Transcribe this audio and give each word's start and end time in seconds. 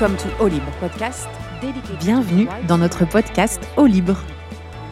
Welcome 0.00 0.16
to 0.18 0.44
Eau 0.44 0.46
Libre 0.46 0.70
podcast. 0.78 1.26
Bienvenue 1.98 2.46
dans 2.68 2.78
notre 2.78 3.04
podcast 3.04 3.60
Eau 3.76 3.86
Libre, 3.86 4.16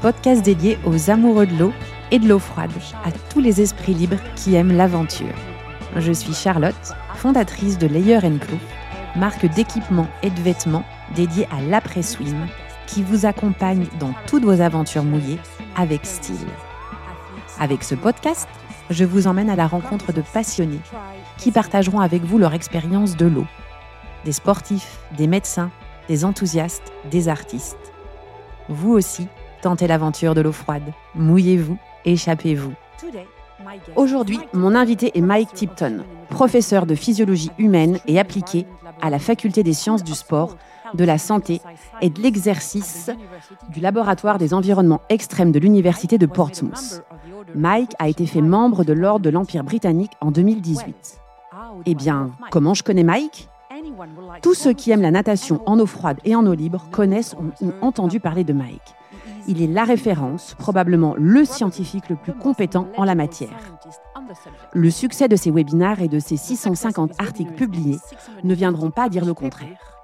podcast 0.03 0.43
dédié 0.43 0.81
aux 0.85 1.11
amoureux 1.11 1.47
de 1.47 1.57
l'eau 1.57 1.73
et 2.11 2.19
de 2.19 2.29
l'eau 2.29 2.41
froide, 2.41 2.73
à 3.05 3.13
tous 3.31 3.39
les 3.39 3.61
esprits 3.61 3.95
libres 3.95 4.19
qui 4.35 4.57
aiment 4.57 4.77
l'aventure. 4.77 5.33
Je 5.95 6.11
suis 6.11 6.35
Charlotte, 6.35 6.75
fondatrice 7.15 7.79
de 7.79 7.87
Layer 7.87 8.19
Clou, 8.19 8.59
marque 9.15 9.47
d'équipements 9.47 10.09
et 10.25 10.31
de 10.31 10.41
vêtements 10.41 10.85
dédiée 11.15 11.47
à 11.57 11.61
l'après-swim, 11.61 12.49
qui 12.89 13.05
vous 13.05 13.27
accompagne 13.27 13.87
dans 14.01 14.13
toutes 14.27 14.45
vos 14.45 14.61
aventures 14.61 15.05
mouillées 15.05 15.39
avec 15.77 16.05
style. 16.05 16.49
Avec 17.61 17.85
ce 17.85 17.95
podcast, 17.95 18.49
je 18.91 19.05
vous 19.05 19.29
emmène 19.29 19.51
à 19.51 19.57
la 19.57 19.69
rencontre 19.69 20.13
de 20.13 20.23
passionnés 20.33 20.81
qui 21.39 21.53
partageront 21.53 22.01
avec 22.01 22.25
vous 22.25 22.39
leur 22.39 22.55
expérience 22.55 23.17
de 23.17 23.27
l'eau. 23.27 23.47
Des 24.27 24.33
sportifs, 24.33 24.99
des 25.17 25.29
médecins, 25.29 25.71
des 26.09 26.25
enthousiastes, 26.25 26.93
des 27.13 27.29
artistes. 27.29 27.93
Vous 28.69 28.91
aussi, 28.91 29.29
tentez 29.63 29.87
l'aventure 29.87 30.35
de 30.35 30.41
l'eau 30.41 30.51
froide. 30.51 30.83
Mouillez-vous, 31.15 31.79
échappez-vous. 32.05 32.73
Aujourd'hui, 33.95 34.41
mon 34.53 34.75
invité 34.75 35.17
est 35.17 35.21
Mike 35.21 35.55
Tipton, 35.55 36.05
professeur 36.29 36.87
de 36.87 36.97
physiologie 36.97 37.53
humaine 37.57 38.01
et 38.09 38.19
appliquée 38.19 38.67
à 39.01 39.11
la 39.11 39.21
faculté 39.21 39.63
des 39.63 39.75
sciences 39.75 40.03
du 40.03 40.15
sport, 40.15 40.57
de 40.93 41.05
la 41.05 41.19
santé 41.19 41.61
et 42.01 42.11
de 42.11 42.21
l'exercice 42.21 43.11
du 43.69 43.79
laboratoire 43.79 44.39
des 44.39 44.55
environnements 44.55 45.03
extrêmes 45.09 45.53
de 45.53 45.61
l'université 45.61 46.19
de 46.19 46.27
Portsmouth. 46.27 47.05
Mike 47.55 47.93
a 48.01 48.09
été 48.09 48.27
fait 48.27 48.43
membre 48.43 48.83
de 48.83 48.93
l'ordre 48.93 49.25
de 49.25 49.31
l'Empire 49.31 49.63
britannique 49.63 50.13
en 50.21 50.33
2018. 50.33 51.21
Eh 51.87 51.95
bien, 51.95 52.33
comment 52.51 52.75
je 52.75 52.83
connais 52.83 53.05
Mike? 53.05 53.49
Tous 54.43 54.55
ceux 54.55 54.73
qui 54.73 54.91
aiment 54.91 55.03
la 55.03 55.11
natation 55.11 55.61
en 55.67 55.79
eau 55.79 55.87
froide 55.87 56.19
et 56.25 56.35
en 56.35 56.47
eau 56.47 56.55
libre 56.55 56.87
connaissent 56.91 57.35
ou 57.41 57.67
ont 57.67 57.75
entendu 57.81 58.21
parler 58.21 58.45
de 58.45 58.53
Mike. 58.53 58.95
Il 59.49 59.63
est 59.63 59.67
la 59.69 59.85
référence, 59.85 60.55
probablement 60.59 61.15
le 61.17 61.45
scientifique 61.45 62.09
le 62.09 62.17
plus 62.17 62.33
compétent 62.33 62.89
en 62.97 63.05
la 63.05 63.15
matière. 63.15 63.77
Le 64.73 64.91
succès 64.91 65.29
de 65.29 65.37
ses 65.37 65.51
webinaires 65.51 66.03
et 66.03 66.09
de 66.09 66.19
ses 66.19 66.37
650 66.37 67.13
articles 67.21 67.55
publiés 67.55 67.99
ne 68.43 68.55
viendront 68.55 68.91
pas 68.91 69.09
dire 69.09 69.25
le 69.25 69.35
contraire. 69.35 69.96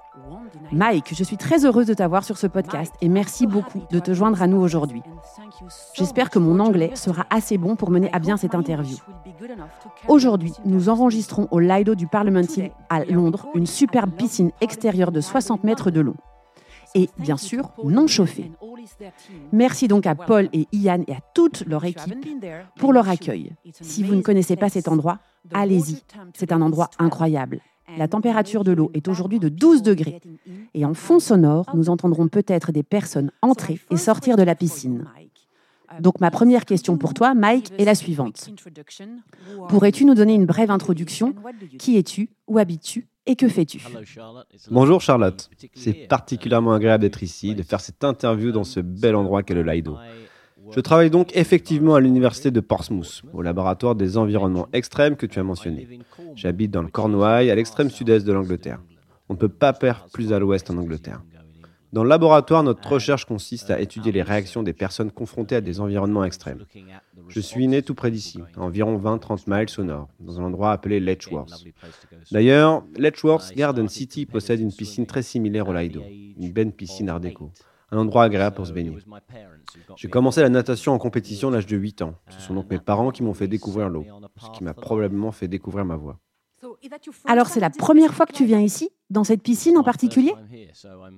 Mike, 0.71 1.13
je 1.15 1.23
suis 1.23 1.37
très 1.37 1.65
heureuse 1.65 1.87
de 1.87 1.93
t'avoir 1.93 2.23
sur 2.23 2.37
ce 2.37 2.47
podcast 2.47 2.93
et 3.01 3.09
merci 3.09 3.47
beaucoup 3.47 3.81
de 3.91 3.99
te 3.99 4.13
joindre 4.13 4.41
à 4.41 4.47
nous 4.47 4.57
aujourd'hui. 4.57 5.01
J'espère 5.93 6.29
que 6.29 6.39
mon 6.39 6.59
anglais 6.59 6.91
sera 6.95 7.25
assez 7.29 7.57
bon 7.57 7.75
pour 7.75 7.89
mener 7.91 8.09
à 8.13 8.19
bien 8.19 8.37
cette 8.37 8.55
interview. 8.55 8.97
Aujourd'hui, 10.07 10.53
nous 10.65 10.89
enregistrons 10.89 11.47
au 11.51 11.59
Lido 11.59 11.95
du 11.95 12.07
Parliament 12.07 12.41
Hill 12.41 12.71
à 12.89 13.05
Londres 13.05 13.47
une 13.55 13.65
superbe 13.65 14.11
piscine 14.11 14.51
extérieure 14.61 15.11
de 15.11 15.21
60 15.21 15.63
mètres 15.63 15.91
de 15.91 16.01
long. 16.01 16.15
Et 16.95 17.09
bien 17.17 17.37
sûr, 17.37 17.71
non 17.83 18.07
chauffée. 18.07 18.51
Merci 19.51 19.87
donc 19.87 20.05
à 20.05 20.15
Paul 20.15 20.49
et 20.53 20.67
Ian 20.71 21.03
et 21.07 21.13
à 21.13 21.19
toute 21.33 21.65
leur 21.65 21.83
équipe 21.85 22.13
pour 22.77 22.93
leur 22.93 23.09
accueil. 23.09 23.53
Si 23.81 24.03
vous 24.03 24.15
ne 24.15 24.21
connaissez 24.21 24.55
pas 24.55 24.69
cet 24.69 24.87
endroit, 24.87 25.19
allez-y. 25.53 26.03
C'est 26.33 26.51
un 26.51 26.61
endroit 26.61 26.89
incroyable. 26.99 27.61
La 27.97 28.07
température 28.07 28.63
de 28.63 28.71
l'eau 28.71 28.91
est 28.93 29.07
aujourd'hui 29.07 29.39
de 29.39 29.49
12 29.49 29.83
degrés. 29.83 30.21
Et 30.73 30.85
en 30.85 30.93
fond 30.93 31.19
sonore, 31.19 31.65
nous 31.73 31.89
entendrons 31.89 32.27
peut-être 32.27 32.71
des 32.71 32.83
personnes 32.83 33.31
entrer 33.41 33.79
et 33.91 33.97
sortir 33.97 34.37
de 34.37 34.43
la 34.43 34.55
piscine. 34.55 35.05
Donc 35.99 36.19
ma 36.19 36.31
première 36.31 36.65
question 36.65 36.97
pour 36.97 37.13
toi, 37.13 37.33
Mike, 37.33 37.71
est 37.77 37.85
la 37.85 37.95
suivante. 37.95 38.49
Pourrais-tu 39.69 40.05
nous 40.05 40.15
donner 40.15 40.33
une 40.33 40.45
brève 40.45 40.71
introduction? 40.71 41.35
Qui 41.77 41.97
es-tu? 41.97 42.29
Où 42.47 42.57
habites-tu? 42.57 43.07
Et 43.25 43.35
que 43.35 43.47
fais-tu? 43.47 43.81
Bonjour 44.69 44.99
Charlotte. 45.01 45.49
C'est 45.73 46.07
particulièrement 46.07 46.73
agréable 46.73 47.03
d'être 47.03 47.23
ici, 47.23 47.55
de 47.55 47.63
faire 47.63 47.79
cette 47.79 48.03
interview 48.03 48.51
dans 48.51 48.63
ce 48.65 48.79
bel 48.79 49.15
endroit 49.15 49.43
qu'est 49.43 49.53
le 49.53 49.63
Lido. 49.63 49.97
Je 50.75 50.79
travaille 50.79 51.11
donc 51.11 51.35
effectivement 51.35 51.95
à 51.95 51.99
l'université 51.99 52.49
de 52.49 52.59
Portsmouth, 52.59 53.21
au 53.31 53.41
laboratoire 53.41 53.95
des 53.95 54.17
environnements 54.17 54.67
extrêmes 54.73 55.15
que 55.15 55.27
tu 55.27 55.39
as 55.39 55.43
mentionné. 55.43 55.99
J'habite 56.35 56.71
dans 56.71 56.81
le 56.81 56.87
Cornouailles, 56.87 57.51
à 57.51 57.55
l'extrême 57.55 57.91
sud-est 57.91 58.25
de 58.25 58.33
l'Angleterre. 58.33 58.79
On 59.29 59.33
ne 59.33 59.39
peut 59.39 59.49
pas 59.49 59.73
faire 59.73 60.07
plus 60.11 60.33
à 60.33 60.39
l'ouest 60.39 60.69
en 60.71 60.77
Angleterre. 60.77 61.21
Dans 61.93 62.01
le 62.01 62.09
laboratoire, 62.09 62.63
notre 62.63 62.91
recherche 62.91 63.25
consiste 63.25 63.69
à 63.69 63.79
étudier 63.79 64.11
les 64.11 64.23
réactions 64.23 64.63
des 64.63 64.73
personnes 64.73 65.11
confrontées 65.11 65.57
à 65.57 65.61
des 65.61 65.79
environnements 65.79 66.23
extrêmes. 66.23 66.65
Je 67.27 67.39
suis 67.39 67.67
né 67.67 67.83
tout 67.83 67.93
près 67.93 68.09
d'ici, 68.09 68.39
à 68.57 68.61
environ 68.61 68.97
20-30 68.97 69.43
miles 69.45 69.67
au 69.77 69.83
nord, 69.83 70.07
dans 70.19 70.39
un 70.39 70.43
endroit 70.43 70.71
appelé 70.71 70.99
Letchworth. 70.99 71.65
D'ailleurs, 72.31 72.83
Letchworth 72.97 73.53
Garden 73.55 73.87
City 73.87 74.25
possède 74.25 74.59
une 74.59 74.73
piscine 74.73 75.05
très 75.05 75.21
similaire 75.21 75.67
au 75.67 75.73
Lido, 75.73 76.01
une 76.39 76.51
belle 76.51 76.71
piscine 76.71 77.09
art 77.09 77.19
déco, 77.19 77.51
un 77.93 77.97
endroit 77.97 78.23
agréable 78.23 78.55
pour 78.55 78.67
se 78.67 78.73
baigner. 78.73 78.91
J'ai 79.95 80.09
commencé 80.09 80.41
la 80.41 80.49
natation 80.49 80.93
en 80.93 80.97
compétition 80.97 81.49
à 81.49 81.51
l'âge 81.51 81.67
de 81.67 81.77
8 81.77 82.01
ans. 82.01 82.15
Ce 82.29 82.41
sont 82.41 82.53
donc 82.53 82.69
mes 82.69 82.79
parents 82.79 83.11
qui 83.11 83.23
m'ont 83.23 83.33
fait 83.33 83.47
découvrir 83.47 83.89
l'eau, 83.89 84.05
ce 84.37 84.49
qui 84.57 84.63
m'a 84.63 84.73
probablement 84.73 85.31
fait 85.31 85.47
découvrir 85.47 85.85
ma 85.85 85.95
voix. 85.95 86.17
Alors 87.25 87.47
c'est 87.47 87.59
la 87.59 87.69
première 87.69 88.13
fois 88.13 88.25
que 88.25 88.31
tu 88.31 88.45
viens 88.45 88.61
ici, 88.61 88.89
dans 89.09 89.25
cette 89.25 89.41
piscine 89.41 89.77
en 89.77 89.83
particulier? 89.83 90.33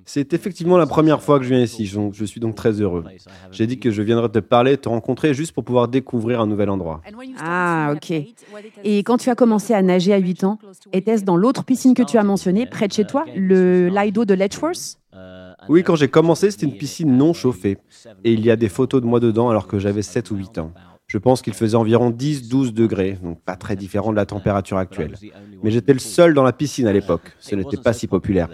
C'est 0.04 0.34
effectivement 0.34 0.76
la 0.76 0.86
première 0.86 1.22
fois 1.22 1.38
que 1.38 1.44
je 1.44 1.50
viens 1.50 1.62
ici, 1.62 1.86
je 1.86 2.24
suis 2.24 2.40
donc 2.40 2.56
très 2.56 2.72
heureux. 2.72 3.04
J'ai 3.52 3.68
dit 3.68 3.78
que 3.78 3.92
je 3.92 4.02
viendrais 4.02 4.28
te 4.28 4.40
parler, 4.40 4.76
te 4.76 4.88
rencontrer 4.88 5.34
juste 5.34 5.52
pour 5.52 5.64
pouvoir 5.64 5.86
découvrir 5.86 6.40
un 6.40 6.46
nouvel 6.46 6.68
endroit. 6.68 7.00
Ah 7.38 7.92
ok. 7.94 8.10
Et 8.82 8.98
quand 9.04 9.18
tu 9.18 9.30
as 9.30 9.36
commencé 9.36 9.72
à 9.72 9.82
nager 9.82 10.12
à 10.12 10.18
8 10.18 10.42
ans, 10.44 10.58
était-ce 10.92 11.22
dans 11.22 11.36
l'autre 11.36 11.64
piscine 11.64 11.94
que 11.94 12.02
tu 12.02 12.18
as 12.18 12.24
mentionnée, 12.24 12.66
près 12.66 12.88
de 12.88 12.92
chez 12.92 13.04
toi, 13.04 13.24
le 13.36 13.88
Lido 13.88 14.24
de 14.24 14.34
Letchworth? 14.34 14.98
Oui, 15.68 15.82
quand 15.82 15.96
j'ai 15.96 16.08
commencé, 16.08 16.50
c'était 16.50 16.66
une 16.66 16.76
piscine 16.76 17.16
non 17.16 17.32
chauffée. 17.32 17.78
Et 18.24 18.32
il 18.32 18.44
y 18.44 18.50
a 18.50 18.56
des 18.56 18.68
photos 18.68 19.00
de 19.00 19.06
moi 19.06 19.20
dedans 19.20 19.48
alors 19.50 19.66
que 19.66 19.78
j'avais 19.78 20.02
7 20.02 20.30
ou 20.30 20.36
8 20.36 20.58
ans. 20.58 20.72
Je 21.06 21.18
pense 21.18 21.40
qu'il 21.40 21.54
faisait 21.54 21.76
environ 21.76 22.10
10-12 22.10 22.72
degrés, 22.72 23.18
donc 23.22 23.40
pas 23.40 23.56
très 23.56 23.76
différent 23.76 24.10
de 24.10 24.16
la 24.16 24.26
température 24.26 24.76
actuelle. 24.76 25.14
Mais 25.62 25.70
j'étais 25.70 25.92
le 25.92 26.00
seul 26.00 26.34
dans 26.34 26.42
la 26.42 26.52
piscine 26.52 26.86
à 26.88 26.92
l'époque. 26.92 27.32
Ce 27.38 27.54
n'était 27.54 27.76
pas 27.76 27.92
si 27.92 28.06
populaire. 28.08 28.48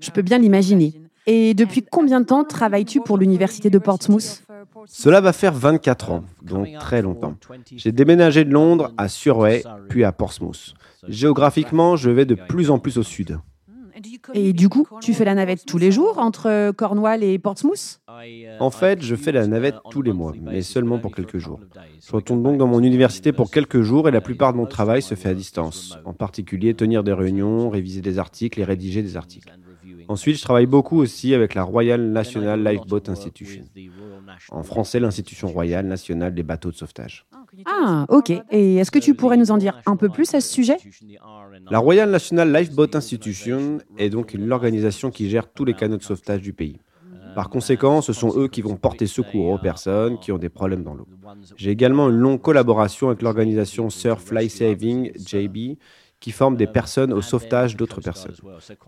Je 0.00 0.10
peux 0.10 0.22
bien 0.22 0.38
l'imaginer. 0.38 0.94
Et 1.26 1.54
depuis 1.54 1.82
combien 1.82 2.20
de 2.20 2.26
temps 2.26 2.44
travailles-tu 2.44 3.00
pour 3.00 3.18
l'université 3.18 3.68
de 3.68 3.78
Portsmouth? 3.78 4.44
Cela 4.86 5.20
va 5.20 5.32
faire 5.32 5.52
24 5.52 6.12
ans, 6.12 6.24
donc 6.42 6.68
très 6.78 7.02
longtemps. 7.02 7.34
J'ai 7.76 7.92
déménagé 7.92 8.44
de 8.44 8.50
Londres 8.50 8.92
à 8.96 9.08
Surrey, 9.08 9.62
puis 9.88 10.04
à 10.04 10.12
Portsmouth. 10.12 10.74
Géographiquement, 11.06 11.96
je 11.96 12.10
vais 12.10 12.24
de 12.24 12.34
plus 12.34 12.70
en 12.70 12.78
plus 12.78 12.96
au 12.96 13.02
sud. 13.02 13.38
Et 14.34 14.52
du 14.52 14.68
coup, 14.68 14.86
tu 15.00 15.14
fais 15.14 15.24
la 15.24 15.34
navette 15.34 15.64
tous 15.66 15.78
les 15.78 15.92
jours 15.92 16.18
entre 16.18 16.72
Cornwall 16.72 17.22
et 17.22 17.38
Portsmouth? 17.38 18.00
En 18.60 18.70
fait, 18.70 19.02
je 19.02 19.14
fais 19.14 19.32
la 19.32 19.46
navette 19.46 19.76
tous 19.90 20.02
les 20.02 20.12
mois, 20.12 20.32
mais 20.40 20.62
seulement 20.62 20.98
pour 20.98 21.14
quelques 21.14 21.38
jours. 21.38 21.60
Je 22.06 22.12
retourne 22.12 22.42
donc 22.42 22.58
dans 22.58 22.66
mon 22.66 22.82
université 22.82 23.32
pour 23.32 23.50
quelques 23.50 23.82
jours 23.82 24.08
et 24.08 24.12
la 24.12 24.20
plupart 24.20 24.52
de 24.52 24.58
mon 24.58 24.66
travail 24.66 25.02
se 25.02 25.14
fait 25.14 25.28
à 25.28 25.34
distance, 25.34 25.98
en 26.04 26.12
particulier 26.12 26.74
tenir 26.74 27.04
des 27.04 27.12
réunions, 27.12 27.70
réviser 27.70 28.00
des 28.00 28.18
articles 28.18 28.60
et 28.60 28.64
rédiger 28.64 29.02
des 29.02 29.16
articles. 29.16 29.52
Ensuite, 30.08 30.36
je 30.36 30.42
travaille 30.42 30.66
beaucoup 30.66 30.98
aussi 30.98 31.34
avec 31.34 31.54
la 31.54 31.62
Royal 31.62 32.00
National 32.00 32.62
Lifeboat 32.64 33.02
Institution. 33.08 33.62
En 34.50 34.62
français, 34.62 35.00
l'institution 35.00 35.48
royale 35.48 35.86
nationale 35.86 36.34
des 36.34 36.42
bateaux 36.42 36.70
de 36.70 36.76
sauvetage. 36.76 37.26
Ah, 37.66 38.06
ok. 38.08 38.32
Et 38.50 38.76
est-ce 38.76 38.90
que 38.90 38.98
tu 38.98 39.14
pourrais 39.14 39.36
nous 39.36 39.50
en 39.50 39.58
dire 39.58 39.80
un 39.86 39.96
peu 39.96 40.08
plus 40.08 40.34
à 40.34 40.40
ce 40.40 40.52
sujet 40.52 40.76
La 41.70 41.78
Royal 41.78 42.10
National 42.10 42.52
Lifeboat 42.52 42.94
Institution 42.94 43.78
est 43.96 44.10
donc 44.10 44.32
l'organisation 44.34 45.10
qui 45.10 45.28
gère 45.28 45.50
tous 45.50 45.64
les 45.64 45.74
canaux 45.74 45.96
de 45.96 46.02
sauvetage 46.02 46.40
du 46.40 46.52
pays. 46.52 46.80
Par 47.34 47.50
conséquent, 47.50 48.00
ce 48.00 48.12
sont 48.12 48.36
eux 48.36 48.48
qui 48.48 48.62
vont 48.62 48.76
porter 48.76 49.06
secours 49.06 49.50
aux 49.50 49.58
personnes 49.58 50.18
qui 50.18 50.32
ont 50.32 50.38
des 50.38 50.48
problèmes 50.48 50.82
dans 50.82 50.94
l'eau. 50.94 51.06
J'ai 51.56 51.70
également 51.70 52.08
une 52.08 52.16
longue 52.16 52.40
collaboration 52.40 53.08
avec 53.08 53.22
l'organisation 53.22 53.90
Surf 53.90 54.32
Life 54.32 54.52
Saving 54.52 55.12
JB, 55.14 55.78
qui 56.20 56.32
forme 56.32 56.56
des 56.56 56.66
personnes 56.66 57.12
au 57.12 57.22
sauvetage 57.22 57.76
d'autres 57.76 58.00
personnes, 58.00 58.34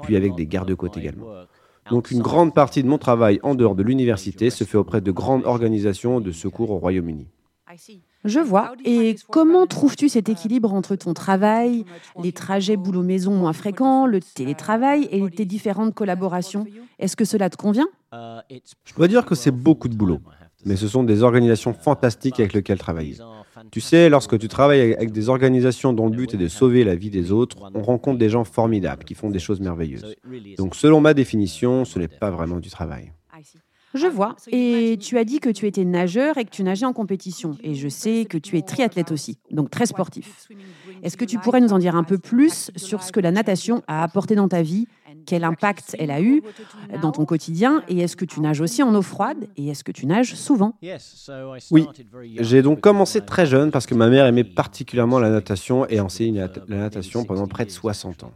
puis 0.02 0.16
avec 0.16 0.34
des 0.34 0.46
gardes-côtes 0.46 0.96
également. 0.96 1.28
Donc 1.90 2.10
une 2.10 2.22
grande 2.22 2.54
partie 2.54 2.82
de 2.82 2.88
mon 2.88 2.98
travail 2.98 3.40
en 3.42 3.54
dehors 3.54 3.74
de 3.74 3.82
l'université 3.82 4.50
se 4.50 4.64
fait 4.64 4.78
auprès 4.78 5.00
de 5.00 5.10
grandes 5.10 5.44
organisations 5.44 6.20
de 6.20 6.32
secours 6.32 6.70
au 6.70 6.78
Royaume-Uni. 6.78 7.28
Je 8.24 8.40
vois. 8.40 8.72
Et 8.84 9.16
comment 9.30 9.66
trouves-tu 9.66 10.08
cet 10.08 10.28
équilibre 10.28 10.74
entre 10.74 10.96
ton 10.96 11.14
travail, 11.14 11.84
les 12.22 12.32
trajets 12.32 12.76
boulot-maison 12.76 13.32
moins 13.32 13.52
fréquents, 13.52 14.06
le 14.06 14.20
télétravail 14.20 15.08
et 15.10 15.28
tes 15.30 15.44
différentes 15.44 15.94
collaborations? 15.94 16.66
Est-ce 16.98 17.16
que 17.16 17.24
cela 17.24 17.48
te 17.48 17.56
convient? 17.56 17.88
Je 18.12 18.94
dois 18.94 19.08
dire 19.08 19.24
que 19.24 19.34
c'est 19.34 19.50
beaucoup 19.50 19.88
de 19.88 19.94
boulot, 19.94 20.20
mais 20.66 20.76
ce 20.76 20.88
sont 20.88 21.02
des 21.02 21.22
organisations 21.22 21.72
fantastiques 21.72 22.40
avec 22.40 22.52
lesquelles 22.52 22.78
travailler. 22.78 23.16
Tu 23.70 23.80
sais, 23.80 24.08
lorsque 24.08 24.38
tu 24.38 24.48
travailles 24.48 24.94
avec 24.94 25.12
des 25.12 25.28
organisations 25.28 25.92
dont 25.92 26.08
le 26.08 26.16
but 26.16 26.34
est 26.34 26.38
de 26.38 26.48
sauver 26.48 26.84
la 26.84 26.94
vie 26.94 27.10
des 27.10 27.30
autres, 27.30 27.56
on 27.74 27.82
rencontre 27.82 28.18
des 28.18 28.28
gens 28.28 28.44
formidables 28.44 29.04
qui 29.04 29.14
font 29.14 29.30
des 29.30 29.38
choses 29.38 29.60
merveilleuses. 29.60 30.14
Donc 30.56 30.74
selon 30.74 31.00
ma 31.00 31.14
définition, 31.14 31.84
ce 31.84 31.98
n'est 31.98 32.08
pas 32.08 32.30
vraiment 32.30 32.58
du 32.58 32.70
travail. 32.70 33.12
Je 33.94 34.06
vois. 34.06 34.36
Et 34.48 34.96
tu 35.00 35.18
as 35.18 35.24
dit 35.24 35.40
que 35.40 35.50
tu 35.50 35.66
étais 35.66 35.84
nageur 35.84 36.38
et 36.38 36.44
que 36.44 36.50
tu 36.50 36.62
nageais 36.62 36.86
en 36.86 36.92
compétition. 36.92 37.56
Et 37.62 37.74
je 37.74 37.88
sais 37.88 38.24
que 38.24 38.38
tu 38.38 38.56
es 38.56 38.62
triathlète 38.62 39.10
aussi, 39.10 39.38
donc 39.50 39.70
très 39.70 39.86
sportif. 39.86 40.48
Est-ce 41.02 41.16
que 41.16 41.24
tu 41.24 41.38
pourrais 41.38 41.60
nous 41.60 41.72
en 41.72 41.78
dire 41.78 41.96
un 41.96 42.04
peu 42.04 42.18
plus 42.18 42.70
sur 42.76 43.02
ce 43.02 43.12
que 43.12 43.20
la 43.20 43.32
natation 43.32 43.82
a 43.88 44.02
apporté 44.02 44.34
dans 44.34 44.48
ta 44.48 44.62
vie? 44.62 44.86
Quel 45.26 45.44
impact 45.44 45.96
elle 45.98 46.10
a 46.10 46.22
eu 46.22 46.42
dans 47.02 47.12
ton 47.12 47.24
quotidien? 47.24 47.82
Et 47.88 47.98
est-ce 47.98 48.16
que 48.16 48.24
tu 48.24 48.40
nages 48.40 48.60
aussi 48.60 48.82
en 48.82 48.94
eau 48.94 49.02
froide? 49.02 49.48
Et 49.56 49.68
est-ce 49.68 49.84
que 49.84 49.92
tu 49.92 50.06
nages 50.06 50.34
souvent? 50.34 50.78
Oui, 51.70 51.86
j'ai 52.38 52.62
donc 52.62 52.80
commencé 52.80 53.20
très 53.20 53.46
jeune 53.46 53.70
parce 53.70 53.86
que 53.86 53.94
ma 53.94 54.08
mère 54.08 54.26
aimait 54.26 54.44
particulièrement 54.44 55.18
la 55.18 55.30
natation 55.30 55.86
et 55.88 56.00
enseignait 56.00 56.46
la 56.68 56.76
natation 56.76 57.24
pendant 57.24 57.46
près 57.46 57.64
de 57.64 57.70
60 57.70 58.24
ans. 58.24 58.32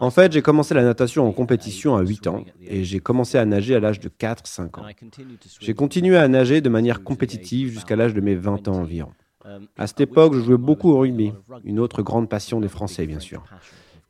En 0.00 0.10
fait, 0.10 0.32
j'ai 0.32 0.42
commencé 0.42 0.74
la 0.74 0.82
natation 0.82 1.26
en 1.26 1.32
compétition 1.32 1.96
à 1.96 2.02
8 2.02 2.26
ans 2.26 2.44
et 2.60 2.84
j'ai 2.84 3.00
commencé 3.00 3.38
à 3.38 3.44
nager 3.44 3.74
à 3.74 3.80
l'âge 3.80 4.00
de 4.00 4.08
4-5 4.08 4.80
ans. 4.80 4.84
J'ai 5.60 5.74
continué 5.74 6.16
à 6.16 6.28
nager 6.28 6.60
de 6.60 6.68
manière 6.68 7.02
compétitive 7.02 7.70
jusqu'à 7.70 7.96
l'âge 7.96 8.14
de 8.14 8.20
mes 8.20 8.34
20 8.34 8.68
ans 8.68 8.76
environ. 8.76 9.12
À 9.76 9.86
cette 9.86 10.00
époque, 10.00 10.34
je 10.34 10.40
jouais 10.40 10.58
beaucoup 10.58 10.90
au 10.90 10.98
rugby, 10.98 11.32
une 11.64 11.80
autre 11.80 12.02
grande 12.02 12.28
passion 12.28 12.60
des 12.60 12.68
Français, 12.68 13.06
bien 13.06 13.20
sûr. 13.20 13.42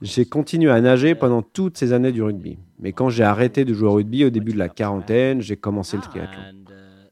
J'ai 0.01 0.25
continué 0.25 0.71
à 0.71 0.81
nager 0.81 1.15
pendant 1.15 1.43
toutes 1.43 1.77
ces 1.77 1.93
années 1.93 2.13
du 2.13 2.23
rugby. 2.23 2.59
Mais 2.79 2.93
quand 2.93 3.09
j'ai 3.09 3.25
arrêté 3.25 3.65
de 3.65 3.75
jouer 3.75 3.89
au 3.89 3.95
rugby 3.95 4.25
au 4.25 4.31
début 4.31 4.53
de 4.53 4.59
la 4.59 4.69
quarantaine, 4.69 5.41
j'ai 5.41 5.57
commencé 5.57 5.97
le 5.97 6.03
triathlon. 6.03 6.43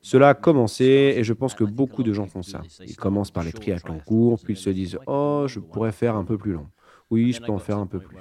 Cela 0.02 0.28
a 0.28 0.34
commencé 0.34 1.14
et 1.16 1.24
je 1.24 1.32
pense 1.32 1.54
que 1.54 1.64
beaucoup 1.64 2.04
de 2.04 2.12
gens 2.12 2.26
font 2.26 2.42
ça. 2.42 2.62
Ils 2.86 2.94
commencent 2.94 3.32
par 3.32 3.42
les 3.42 3.52
triathlons 3.52 3.98
courts, 4.06 4.38
puis 4.40 4.54
ils 4.54 4.56
se 4.56 4.70
disent⁇ 4.70 4.94
Oh, 5.08 5.46
je 5.48 5.58
pourrais 5.58 5.90
faire 5.90 6.14
un 6.14 6.22
peu 6.22 6.38
plus 6.38 6.52
long⁇ 6.52 6.60
oui, 7.10 7.32
je 7.32 7.40
peux 7.40 7.52
en 7.52 7.58
faire 7.58 7.78
un 7.78 7.86
peu 7.86 7.98
plus. 7.98 8.16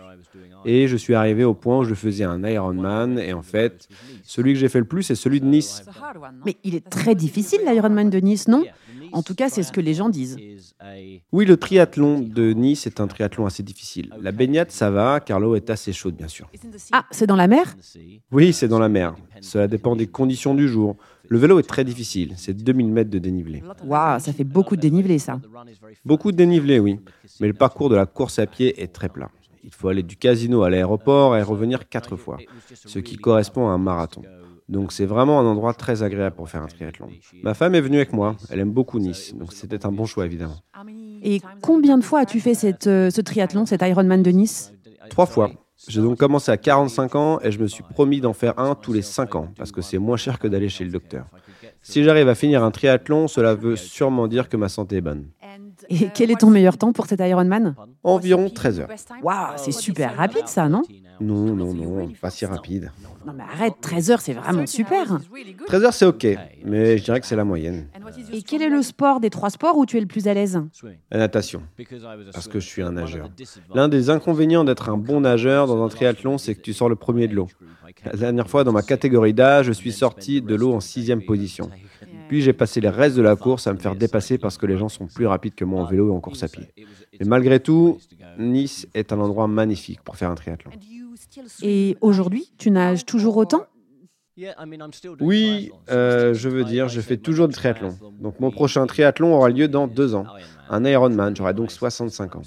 Et 0.65 0.87
je 0.87 0.95
suis 0.95 1.15
arrivé 1.15 1.43
au 1.43 1.53
point 1.53 1.79
où 1.79 1.83
je 1.83 1.93
faisais 1.93 2.23
un 2.23 2.43
Ironman, 2.43 3.19
et 3.19 3.33
en 3.33 3.41
fait, 3.41 3.87
celui 4.23 4.53
que 4.53 4.59
j'ai 4.59 4.69
fait 4.69 4.79
le 4.79 4.85
plus, 4.85 5.03
c'est 5.03 5.15
celui 5.15 5.39
de 5.39 5.45
Nice. 5.45 5.83
Mais 6.45 6.57
il 6.63 6.75
est 6.75 6.87
très 6.89 7.15
difficile, 7.15 7.61
l'Ironman 7.65 8.09
de 8.09 8.19
Nice, 8.19 8.47
non? 8.47 8.63
En 9.11 9.23
tout 9.23 9.35
cas, 9.35 9.49
c'est 9.49 9.63
ce 9.63 9.71
que 9.71 9.81
les 9.81 9.93
gens 9.93 10.09
disent. 10.09 10.37
Oui, 11.31 11.45
le 11.45 11.57
triathlon 11.57 12.19
de 12.19 12.53
Nice 12.53 12.85
est 12.87 12.99
un 12.99 13.07
triathlon 13.07 13.45
assez 13.45 13.63
difficile. 13.63 14.13
La 14.19 14.31
baignade, 14.31 14.71
ça 14.71 14.89
va, 14.91 15.19
car 15.19 15.39
l'eau 15.39 15.55
est 15.55 15.69
assez 15.69 15.93
chaude, 15.93 16.15
bien 16.15 16.27
sûr. 16.27 16.49
Ah, 16.91 17.05
c'est 17.11 17.27
dans 17.27 17.35
la 17.35 17.47
mer? 17.47 17.75
Oui, 18.31 18.53
c'est 18.53 18.67
dans 18.67 18.79
la 18.79 18.89
mer. 18.89 19.15
Cela 19.41 19.67
dépend 19.67 19.95
des 19.95 20.07
conditions 20.07 20.53
du 20.53 20.67
jour. 20.67 20.95
Le 21.29 21.37
vélo 21.37 21.59
est 21.59 21.63
très 21.63 21.83
difficile, 21.83 22.33
c'est 22.37 22.53
2000 22.53 22.87
mètres 22.87 23.09
de 23.09 23.19
dénivelé. 23.19 23.63
Waouh, 23.85 24.19
ça 24.19 24.33
fait 24.33 24.43
beaucoup 24.43 24.75
de 24.75 24.81
dénivelé 24.81 25.19
ça. 25.19 25.39
Beaucoup 26.03 26.31
de 26.31 26.37
dénivelé, 26.37 26.79
oui. 26.79 26.99
Mais 27.39 27.47
le 27.47 27.53
parcours 27.53 27.89
de 27.89 27.95
la 27.95 28.05
course 28.05 28.39
à 28.39 28.45
pied 28.45 28.81
est 28.81 28.93
très 28.93 29.09
plat. 29.09 29.29
Il 29.63 29.73
faut 29.73 29.87
aller 29.87 30.03
du 30.03 30.15
casino 30.15 30.61
à 30.63 30.69
l'aéroport 30.69 31.35
et 31.35 31.41
revenir 31.41 31.89
quatre 31.89 32.15
fois, 32.15 32.37
ce 32.73 32.99
qui 32.99 33.15
correspond 33.15 33.67
à 33.67 33.71
un 33.71 33.79
marathon. 33.79 34.21
Donc 34.67 34.91
c'est 34.91 35.05
vraiment 35.05 35.39
un 35.39 35.45
endroit 35.45 35.73
très 35.73 36.01
agréable 36.03 36.35
pour 36.35 36.49
faire 36.49 36.63
un 36.63 36.67
triathlon. 36.67 37.09
Ma 37.43 37.53
femme 37.53 37.75
est 37.75 37.81
venue 37.81 37.97
avec 37.97 38.13
moi, 38.13 38.35
elle 38.49 38.59
aime 38.59 38.71
beaucoup 38.71 38.99
Nice, 38.99 39.33
donc 39.35 39.53
c'était 39.53 39.85
un 39.85 39.91
bon 39.91 40.05
choix 40.05 40.25
évidemment. 40.25 40.57
Et 41.23 41.41
combien 41.61 41.97
de 41.97 42.03
fois 42.03 42.21
as-tu 42.21 42.39
fait 42.39 42.53
cette, 42.55 42.87
euh, 42.87 43.09
ce 43.09 43.21
triathlon, 43.21 43.65
cet 43.65 43.81
Ironman 43.83 44.23
de 44.23 44.31
Nice? 44.31 44.73
Trois 45.09 45.25
fois. 45.25 45.51
J'ai 45.87 46.01
donc 46.01 46.17
commencé 46.17 46.51
à 46.51 46.57
45 46.57 47.15
ans 47.15 47.39
et 47.41 47.51
je 47.51 47.59
me 47.59 47.67
suis 47.67 47.83
promis 47.83 48.21
d'en 48.21 48.33
faire 48.33 48.57
un 48.59 48.75
tous 48.75 48.93
les 48.93 49.01
5 49.01 49.35
ans 49.35 49.49
parce 49.57 49.71
que 49.71 49.81
c'est 49.81 49.97
moins 49.97 50.17
cher 50.17 50.39
que 50.39 50.47
d'aller 50.47 50.69
chez 50.69 50.83
le 50.83 50.91
docteur. 50.91 51.25
Si 51.81 52.03
j'arrive 52.03 52.27
à 52.29 52.35
finir 52.35 52.63
un 52.63 52.71
triathlon, 52.71 53.27
cela 53.27 53.53
veut 53.53 53.75
sûrement 53.75 54.27
dire 54.27 54.49
que 54.49 54.57
ma 54.57 54.69
santé 54.69 54.97
est 54.97 55.01
bonne. 55.01 55.27
Et 55.89 56.09
quel 56.13 56.31
est 56.31 56.39
ton 56.39 56.49
meilleur 56.49 56.77
temps 56.77 56.93
pour 56.93 57.05
cet 57.05 57.19
Ironman? 57.19 57.75
Environ 58.03 58.49
13 58.49 58.79
heures. 58.79 58.89
Waouh, 59.21 59.53
c'est 59.57 59.71
super 59.71 60.15
rapide 60.15 60.47
ça, 60.47 60.67
non? 60.67 60.81
Non, 61.19 61.55
non, 61.55 61.73
non, 61.73 62.11
pas 62.21 62.29
si 62.29 62.45
rapide. 62.45 62.91
Non 63.25 63.33
mais 63.33 63.43
arrête, 63.43 63.75
13 63.81 64.11
heures, 64.11 64.21
c'est 64.21 64.33
vraiment 64.33 64.65
super. 64.67 65.19
13 65.67 65.83
heures, 65.83 65.93
c'est 65.93 66.05
ok, 66.05 66.27
mais 66.63 66.97
je 66.97 67.03
dirais 67.03 67.19
que 67.19 67.25
c'est 67.25 67.35
la 67.35 67.43
moyenne. 67.43 67.87
Et 68.31 68.41
quel 68.41 68.61
est 68.61 68.69
le 68.69 68.81
sport 68.81 69.19
des 69.19 69.29
trois 69.29 69.49
sports 69.49 69.77
où 69.77 69.85
tu 69.85 69.97
es 69.97 69.99
le 69.99 70.05
plus 70.07 70.27
à 70.27 70.33
l'aise? 70.33 70.61
La 71.11 71.17
natation, 71.19 71.61
parce 72.33 72.47
que 72.47 72.59
je 72.59 72.67
suis 72.67 72.81
un 72.81 72.91
nageur. 72.91 73.29
L'un 73.73 73.87
des 73.87 74.09
inconvénients 74.09 74.63
d'être 74.63 74.89
un 74.89 74.97
bon 74.97 75.21
nageur 75.21 75.67
dans 75.67 75.83
un 75.83 75.89
triathlon, 75.89 76.37
c'est 76.37 76.55
que 76.55 76.61
tu 76.61 76.73
sors 76.73 76.89
le 76.89 76.95
premier 76.95 77.27
de 77.27 77.35
l'eau. 77.35 77.47
La 78.03 78.13
dernière 78.13 78.49
fois, 78.49 78.63
dans 78.63 78.71
ma 78.71 78.81
catégorie 78.81 79.33
d'âge, 79.33 79.67
je 79.67 79.71
suis 79.71 79.91
sorti 79.91 80.41
de 80.41 80.55
l'eau 80.55 80.73
en 80.73 80.79
sixième 80.79 81.23
position. 81.23 81.69
Puis 82.27 82.41
j'ai 82.41 82.53
passé 82.53 82.81
les 82.81 82.89
restes 82.89 83.15
de 83.15 83.21
la 83.21 83.35
course 83.35 83.67
à 83.67 83.73
me 83.73 83.77
faire 83.77 83.95
dépasser 83.95 84.37
parce 84.37 84.57
que 84.57 84.65
les 84.65 84.77
gens 84.77 84.89
sont 84.89 85.07
plus 85.07 85.27
rapides 85.27 85.55
que 85.55 85.65
moi 85.65 85.81
en 85.81 85.85
vélo 85.85 86.09
et 86.09 86.11
en 86.11 86.19
course 86.19 86.43
à 86.43 86.47
pied. 86.47 86.67
Mais 87.19 87.25
malgré 87.25 87.59
tout, 87.59 87.99
Nice 88.37 88.87
est 88.93 89.13
un 89.13 89.19
endroit 89.19 89.47
magnifique 89.47 90.01
pour 90.01 90.17
faire 90.17 90.29
un 90.31 90.35
triathlon. 90.35 90.71
Et 91.61 91.97
aujourd'hui, 92.01 92.51
tu 92.57 92.71
nages 92.71 93.05
toujours 93.05 93.37
autant? 93.37 93.65
Oui, 95.21 95.71
euh, 95.89 96.33
je 96.33 96.49
veux 96.49 96.65
dire, 96.65 96.89
je 96.89 96.99
fais 96.99 97.15
toujours 97.15 97.47
du 97.47 97.55
triathlon. 97.55 97.97
Donc 98.19 98.41
mon 98.41 98.51
prochain 98.51 98.85
triathlon 98.85 99.33
aura 99.33 99.49
lieu 99.49 99.69
dans 99.69 99.87
deux 99.87 100.13
ans. 100.13 100.25
Un 100.69 100.83
Ironman, 100.83 101.33
j'aurai 101.33 101.53
donc 101.53 101.71
65 101.71 102.35
ans. 102.35 102.41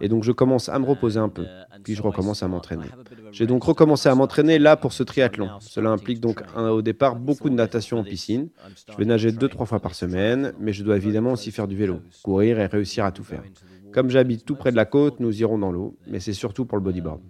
Et 0.00 0.08
donc 0.08 0.24
je 0.24 0.32
commence 0.32 0.68
à 0.68 0.76
me 0.80 0.86
reposer 0.86 1.20
un 1.20 1.28
peu, 1.28 1.46
puis 1.84 1.94
je 1.94 2.02
recommence 2.02 2.42
à 2.42 2.48
m'entraîner. 2.48 2.86
J'ai 3.30 3.46
donc 3.46 3.62
recommencé 3.62 4.08
à 4.08 4.14
m'entraîner 4.16 4.58
là 4.58 4.76
pour 4.76 4.92
ce 4.92 5.04
triathlon. 5.04 5.50
Cela 5.60 5.90
implique 5.90 6.18
donc 6.20 6.42
au 6.56 6.82
départ 6.82 7.14
beaucoup 7.14 7.48
de 7.48 7.54
natation 7.54 7.98
en 7.98 8.04
piscine. 8.04 8.48
Je 8.90 8.96
vais 8.96 9.04
nager 9.04 9.30
deux, 9.30 9.48
trois 9.48 9.66
fois 9.66 9.78
par 9.78 9.94
semaine, 9.94 10.52
mais 10.58 10.72
je 10.72 10.82
dois 10.82 10.96
évidemment 10.96 11.32
aussi 11.32 11.52
faire 11.52 11.68
du 11.68 11.76
vélo, 11.76 12.00
courir 12.24 12.58
et 12.58 12.66
réussir 12.66 13.04
à 13.04 13.12
tout 13.12 13.24
faire. 13.24 13.44
Comme 13.92 14.10
j'habite 14.10 14.44
tout 14.44 14.54
près 14.56 14.70
de 14.70 14.76
la 14.76 14.84
côte, 14.84 15.20
nous 15.20 15.40
irons 15.40 15.58
dans 15.58 15.72
l'eau, 15.72 15.96
mais 16.06 16.20
c'est 16.20 16.32
surtout 16.32 16.64
pour 16.64 16.78
le 16.78 16.84
bodyboard. 16.84 17.20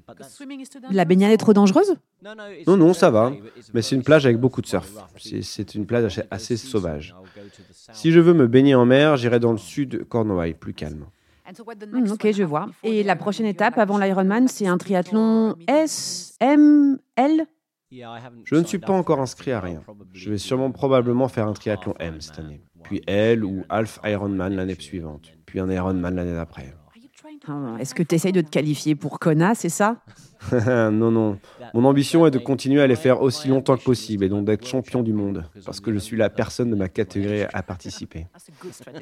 La 0.90 1.04
baignade 1.04 1.32
est 1.32 1.36
trop 1.36 1.52
dangereuse? 1.52 1.94
Non, 2.66 2.76
non, 2.76 2.92
ça 2.92 3.10
va. 3.10 3.32
Mais 3.74 3.82
c'est 3.82 3.96
une 3.96 4.02
plage 4.02 4.26
avec 4.26 4.38
beaucoup 4.38 4.60
de 4.60 4.66
surf. 4.66 4.90
C'est 5.16 5.74
une 5.74 5.86
plage 5.86 6.22
assez 6.30 6.56
sauvage. 6.56 7.14
Si 7.92 8.12
je 8.12 8.20
veux 8.20 8.34
me 8.34 8.46
baigner 8.46 8.74
en 8.74 8.86
mer, 8.86 9.16
j'irai 9.16 9.40
dans 9.40 9.52
le 9.52 9.58
sud 9.58 10.04
Cornouailles, 10.08 10.54
plus 10.54 10.74
calme. 10.74 11.06
Hmm, 11.92 12.10
ok, 12.12 12.30
je 12.32 12.44
vois. 12.44 12.68
Et 12.84 13.02
la 13.02 13.16
prochaine 13.16 13.46
étape 13.46 13.76
avant 13.78 13.98
l'Ironman, 13.98 14.46
c'est 14.46 14.68
un 14.68 14.79
triathlon 14.79 15.56
S, 15.67 16.36
M, 16.40 16.98
L? 17.17 17.46
Je 17.93 18.55
ne 18.55 18.65
suis 18.65 18.79
pas 18.79 18.93
encore 18.93 19.20
inscrit 19.20 19.53
à 19.53 19.61
rien. 19.61 19.82
Je 20.13 20.31
vais 20.31 20.39
sûrement 20.39 20.70
probablement 20.70 21.29
faire 21.29 21.49
un 21.49 21.53
triathlon 21.53 21.94
M 21.99 22.20
cette 22.20 22.39
année, 22.39 22.63
puis 22.85 23.03
L 23.06 23.44
ou 23.44 23.65
Half 23.69 24.01
Ironman 24.05 24.55
l'année 24.55 24.77
suivante 24.79 25.32
puis 25.51 25.59
un 25.59 25.69
Ironman 25.69 26.15
l'année 26.15 26.32
d'après. 26.32 26.73
Ah, 27.49 27.77
est-ce 27.79 27.94
que 27.94 28.03
tu 28.03 28.15
essayes 28.15 28.32
de 28.32 28.41
te 28.41 28.51
qualifier 28.51 28.94
pour 28.94 29.19
Kona, 29.19 29.55
c'est 29.55 29.69
ça? 29.69 29.97
Non, 30.53 31.11
non. 31.11 31.39
Mon 31.75 31.85
ambition 31.85 32.27
est 32.27 32.31
de 32.31 32.39
continuer 32.39 32.81
à 32.81 32.87
les 32.87 32.97
faire 32.97 33.20
aussi 33.20 33.49
longtemps 33.49 33.77
que 33.77 33.82
possible 33.85 34.25
et 34.25 34.29
donc 34.31 34.47
d'être 34.47 34.67
champion 34.67 35.03
du 35.03 35.13
monde, 35.13 35.44
parce 35.67 35.81
que 35.81 35.93
je 35.93 35.99
suis 35.99 36.17
la 36.17 36.31
personne 36.31 36.70
de 36.70 36.77
ma 36.77 36.89
catégorie 36.89 37.43
à 37.53 37.63
participer. 37.63 38.27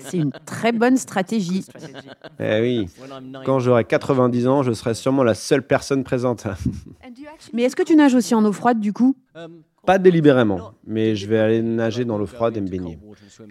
C'est 0.01 0.19
une 0.19 0.33
très 0.45 0.73
bonne 0.73 0.97
stratégie. 0.97 1.65
Eh 2.41 2.61
oui, 2.61 2.89
quand 3.45 3.61
j'aurai 3.61 3.85
90 3.85 4.49
ans, 4.49 4.63
je 4.65 4.73
serai 4.73 4.95
sûrement 4.95 5.23
la 5.23 5.35
seule 5.35 5.65
personne 5.65 6.03
présente. 6.03 6.47
Mais 7.53 7.63
est-ce 7.63 7.77
que 7.77 7.85
tu 7.85 7.95
nages 7.95 8.15
aussi 8.15 8.35
en 8.35 8.45
eau 8.45 8.53
froide 8.53 8.81
du 8.81 8.93
coup? 8.93 9.17
Pas 9.87 9.99
délibérément, 9.99 10.75
mais 10.85 11.17
je 11.17 11.27
vais 11.27 11.39
aller 11.39 11.63
nager 11.63 12.05
dans 12.05 12.19
l'eau 12.19 12.27
froide 12.27 12.57
et 12.57 12.61
me 12.61 12.69
baigner. 12.69 12.99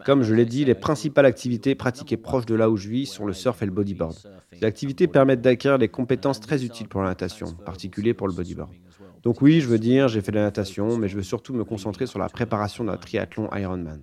Comme 0.05 0.23
je 0.23 0.33
l'ai 0.33 0.45
dit, 0.45 0.65
les 0.65 0.75
principales 0.75 1.25
activités 1.25 1.73
pratiquées 1.73 2.17
proches 2.17 2.45
de 2.45 2.55
là 2.55 2.69
où 2.69 2.77
je 2.77 2.89
vis 2.89 3.05
sont 3.05 3.25
le 3.25 3.33
surf 3.33 3.61
et 3.61 3.65
le 3.65 3.71
bodyboard. 3.71 4.15
Ces 4.53 4.63
activités 4.63 5.07
permettent 5.07 5.41
d'acquérir 5.41 5.79
des 5.79 5.87
compétences 5.87 6.39
très 6.39 6.63
utiles 6.63 6.87
pour 6.87 7.01
la 7.01 7.09
natation, 7.09 7.47
en 7.47 7.63
particulier 7.63 8.13
pour 8.13 8.27
le 8.27 8.33
bodyboard. 8.33 8.71
Donc 9.23 9.41
oui, 9.41 9.61
je 9.61 9.67
veux 9.67 9.79
dire, 9.79 10.07
j'ai 10.07 10.21
fait 10.21 10.31
de 10.31 10.37
la 10.37 10.43
natation, 10.43 10.97
mais 10.97 11.07
je 11.07 11.15
veux 11.15 11.23
surtout 11.23 11.53
me 11.53 11.63
concentrer 11.63 12.05
sur 12.05 12.19
la 12.19 12.29
préparation 12.29 12.83
d'un 12.83 12.97
triathlon 12.97 13.49
Ironman. 13.53 14.01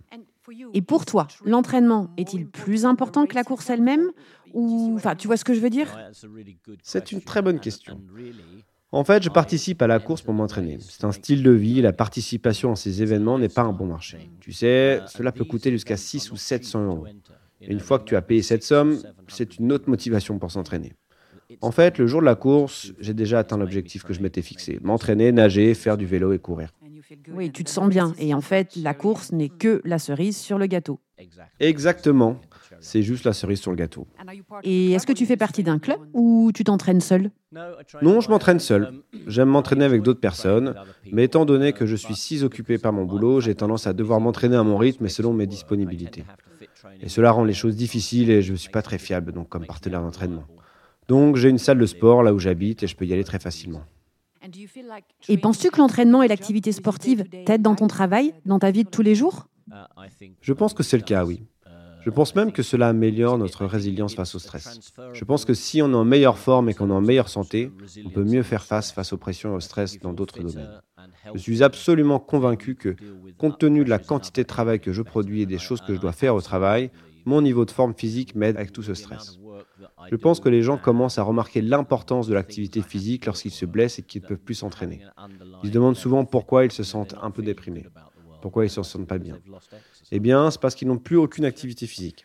Et 0.74 0.82
pour 0.82 1.06
toi, 1.06 1.26
l'entraînement 1.44 2.10
est-il 2.16 2.46
plus 2.46 2.84
important 2.84 3.26
que 3.26 3.34
la 3.34 3.44
course 3.44 3.70
elle-même? 3.70 4.10
Ou, 4.52 4.92
enfin, 4.94 5.14
tu 5.14 5.26
vois 5.26 5.36
ce 5.36 5.44
que 5.44 5.54
je 5.54 5.60
veux 5.60 5.70
dire? 5.70 5.88
C'est 6.82 7.12
une 7.12 7.22
très 7.22 7.42
bonne 7.42 7.60
question. 7.60 8.00
En 8.94 9.02
fait, 9.02 9.24
je 9.24 9.28
participe 9.28 9.82
à 9.82 9.88
la 9.88 9.98
course 9.98 10.22
pour 10.22 10.34
m'entraîner. 10.34 10.78
C'est 10.80 11.04
un 11.04 11.10
style 11.10 11.42
de 11.42 11.50
vie. 11.50 11.82
La 11.82 11.92
participation 11.92 12.70
à 12.70 12.76
ces 12.76 13.02
événements 13.02 13.40
n'est 13.40 13.48
pas 13.48 13.62
un 13.62 13.72
bon 13.72 13.86
marché. 13.86 14.30
Tu 14.38 14.52
sais, 14.52 15.00
cela 15.08 15.32
peut 15.32 15.44
coûter 15.44 15.72
jusqu'à 15.72 15.96
6 15.96 16.30
ou 16.30 16.36
700 16.36 16.84
euros. 16.86 17.06
Et 17.60 17.72
une 17.72 17.80
fois 17.80 17.98
que 17.98 18.04
tu 18.04 18.14
as 18.14 18.22
payé 18.22 18.40
cette 18.40 18.62
somme, 18.62 19.00
c'est 19.26 19.58
une 19.58 19.72
autre 19.72 19.90
motivation 19.90 20.38
pour 20.38 20.52
s'entraîner. 20.52 20.92
En 21.60 21.72
fait, 21.72 21.98
le 21.98 22.06
jour 22.06 22.20
de 22.20 22.26
la 22.26 22.36
course, 22.36 22.92
j'ai 23.00 23.14
déjà 23.14 23.40
atteint 23.40 23.58
l'objectif 23.58 24.04
que 24.04 24.14
je 24.14 24.20
m'étais 24.20 24.42
fixé. 24.42 24.78
M'entraîner, 24.80 25.32
nager, 25.32 25.74
faire 25.74 25.96
du 25.96 26.06
vélo 26.06 26.32
et 26.32 26.38
courir. 26.38 26.70
Oui, 27.32 27.50
tu 27.50 27.64
te 27.64 27.70
sens 27.70 27.88
bien. 27.88 28.14
Et 28.18 28.32
en 28.32 28.40
fait, 28.40 28.76
la 28.76 28.94
course 28.94 29.32
n'est 29.32 29.48
que 29.48 29.82
la 29.84 29.98
cerise 29.98 30.36
sur 30.36 30.56
le 30.56 30.66
gâteau. 30.66 31.00
Exactement. 31.58 32.40
C'est 32.84 33.02
juste 33.02 33.24
la 33.24 33.32
cerise 33.32 33.60
sur 33.60 33.70
le 33.70 33.78
gâteau. 33.78 34.06
Et 34.62 34.92
est-ce 34.92 35.06
que 35.06 35.14
tu 35.14 35.24
fais 35.24 35.38
partie 35.38 35.62
d'un 35.62 35.78
club 35.78 35.98
ou 36.12 36.52
tu 36.54 36.64
t'entraînes 36.64 37.00
seul? 37.00 37.30
Non, 38.02 38.20
je 38.20 38.28
m'entraîne 38.28 38.60
seul. 38.60 39.02
J'aime 39.26 39.48
m'entraîner 39.48 39.86
avec 39.86 40.02
d'autres 40.02 40.20
personnes, 40.20 40.74
mais 41.10 41.24
étant 41.24 41.46
donné 41.46 41.72
que 41.72 41.86
je 41.86 41.96
suis 41.96 42.14
si 42.14 42.42
occupé 42.44 42.76
par 42.76 42.92
mon 42.92 43.06
boulot, 43.06 43.40
j'ai 43.40 43.54
tendance 43.54 43.86
à 43.86 43.94
devoir 43.94 44.20
m'entraîner 44.20 44.56
à 44.56 44.62
mon 44.62 44.76
rythme 44.76 45.06
et 45.06 45.08
selon 45.08 45.32
mes 45.32 45.46
disponibilités. 45.46 46.24
Et 47.00 47.08
cela 47.08 47.30
rend 47.30 47.44
les 47.44 47.54
choses 47.54 47.74
difficiles 47.74 48.28
et 48.30 48.42
je 48.42 48.52
ne 48.52 48.56
suis 48.58 48.70
pas 48.70 48.82
très 48.82 48.98
fiable 48.98 49.32
donc 49.32 49.48
comme 49.48 49.64
partenaire 49.64 50.02
d'entraînement. 50.02 50.44
Donc 51.08 51.36
j'ai 51.36 51.48
une 51.48 51.58
salle 51.58 51.78
de 51.78 51.86
sport 51.86 52.22
là 52.22 52.34
où 52.34 52.38
j'habite 52.38 52.82
et 52.82 52.86
je 52.86 52.96
peux 52.96 53.06
y 53.06 53.14
aller 53.14 53.24
très 53.24 53.38
facilement. 53.38 53.82
Et 55.30 55.38
penses-tu 55.38 55.70
que 55.70 55.78
l'entraînement 55.78 56.22
et 56.22 56.28
l'activité 56.28 56.70
sportive 56.70 57.24
t'aident 57.46 57.62
dans 57.62 57.76
ton 57.76 57.86
travail, 57.86 58.34
dans 58.44 58.58
ta 58.58 58.70
vie 58.70 58.84
de 58.84 58.90
tous 58.90 59.00
les 59.00 59.14
jours? 59.14 59.48
Je 60.42 60.52
pense 60.52 60.74
que 60.74 60.82
c'est 60.82 60.98
le 60.98 61.02
cas, 61.02 61.24
oui. 61.24 61.46
Je 62.04 62.10
pense 62.10 62.34
même 62.34 62.52
que 62.52 62.62
cela 62.62 62.88
améliore 62.88 63.38
notre 63.38 63.64
résilience 63.66 64.14
face 64.14 64.34
au 64.34 64.38
stress. 64.38 64.92
Je 65.12 65.24
pense 65.24 65.44
que 65.44 65.54
si 65.54 65.82
on 65.82 65.90
est 65.90 65.96
en 65.96 66.04
meilleure 66.04 66.38
forme 66.38 66.68
et 66.68 66.74
qu'on 66.74 66.90
est 66.90 66.94
en 66.94 67.00
meilleure 67.00 67.28
santé, 67.28 67.70
on 68.04 68.10
peut 68.10 68.24
mieux 68.24 68.42
faire 68.42 68.64
face 68.64 68.92
face 68.92 69.12
aux 69.12 69.16
pressions 69.18 69.52
et 69.52 69.56
au 69.56 69.60
stress 69.60 69.98
dans 70.00 70.12
d'autres 70.12 70.40
domaines. 70.40 70.80
Je 71.34 71.38
suis 71.38 71.62
absolument 71.62 72.18
convaincu 72.18 72.74
que, 72.74 72.96
compte 73.38 73.58
tenu 73.58 73.84
de 73.84 73.90
la 73.90 73.98
quantité 73.98 74.42
de 74.42 74.48
travail 74.48 74.80
que 74.80 74.92
je 74.92 75.02
produis 75.02 75.42
et 75.42 75.46
des 75.46 75.58
choses 75.58 75.80
que 75.80 75.94
je 75.94 76.00
dois 76.00 76.12
faire 76.12 76.34
au 76.34 76.40
travail, 76.40 76.90
mon 77.24 77.40
niveau 77.40 77.64
de 77.64 77.70
forme 77.70 77.94
physique 77.94 78.34
m'aide 78.34 78.56
avec 78.56 78.72
tout 78.72 78.82
ce 78.82 78.94
stress. 78.94 79.38
Je 80.10 80.16
pense 80.16 80.40
que 80.40 80.48
les 80.48 80.62
gens 80.62 80.76
commencent 80.76 81.18
à 81.18 81.22
remarquer 81.22 81.62
l'importance 81.62 82.26
de 82.26 82.34
l'activité 82.34 82.82
physique 82.82 83.26
lorsqu'ils 83.26 83.50
se 83.50 83.64
blessent 83.64 83.98
et 83.98 84.02
qu'ils 84.02 84.22
ne 84.22 84.28
peuvent 84.28 84.38
plus 84.38 84.54
s'entraîner. 84.54 85.02
Ils 85.62 85.68
se 85.68 85.72
demandent 85.72 85.96
souvent 85.96 86.24
pourquoi 86.24 86.64
ils 86.64 86.72
se 86.72 86.82
sentent 86.82 87.14
un 87.20 87.30
peu 87.30 87.42
déprimés, 87.42 87.86
pourquoi 88.42 88.64
ils 88.64 88.68
ne 88.68 88.72
se 88.72 88.82
sentent 88.82 89.06
pas 89.06 89.18
bien. 89.18 89.38
Eh 90.14 90.20
bien, 90.20 90.48
c'est 90.52 90.60
parce 90.60 90.76
qu'ils 90.76 90.86
n'ont 90.86 90.98
plus 90.98 91.16
aucune 91.16 91.44
activité 91.44 91.88
physique. 91.88 92.24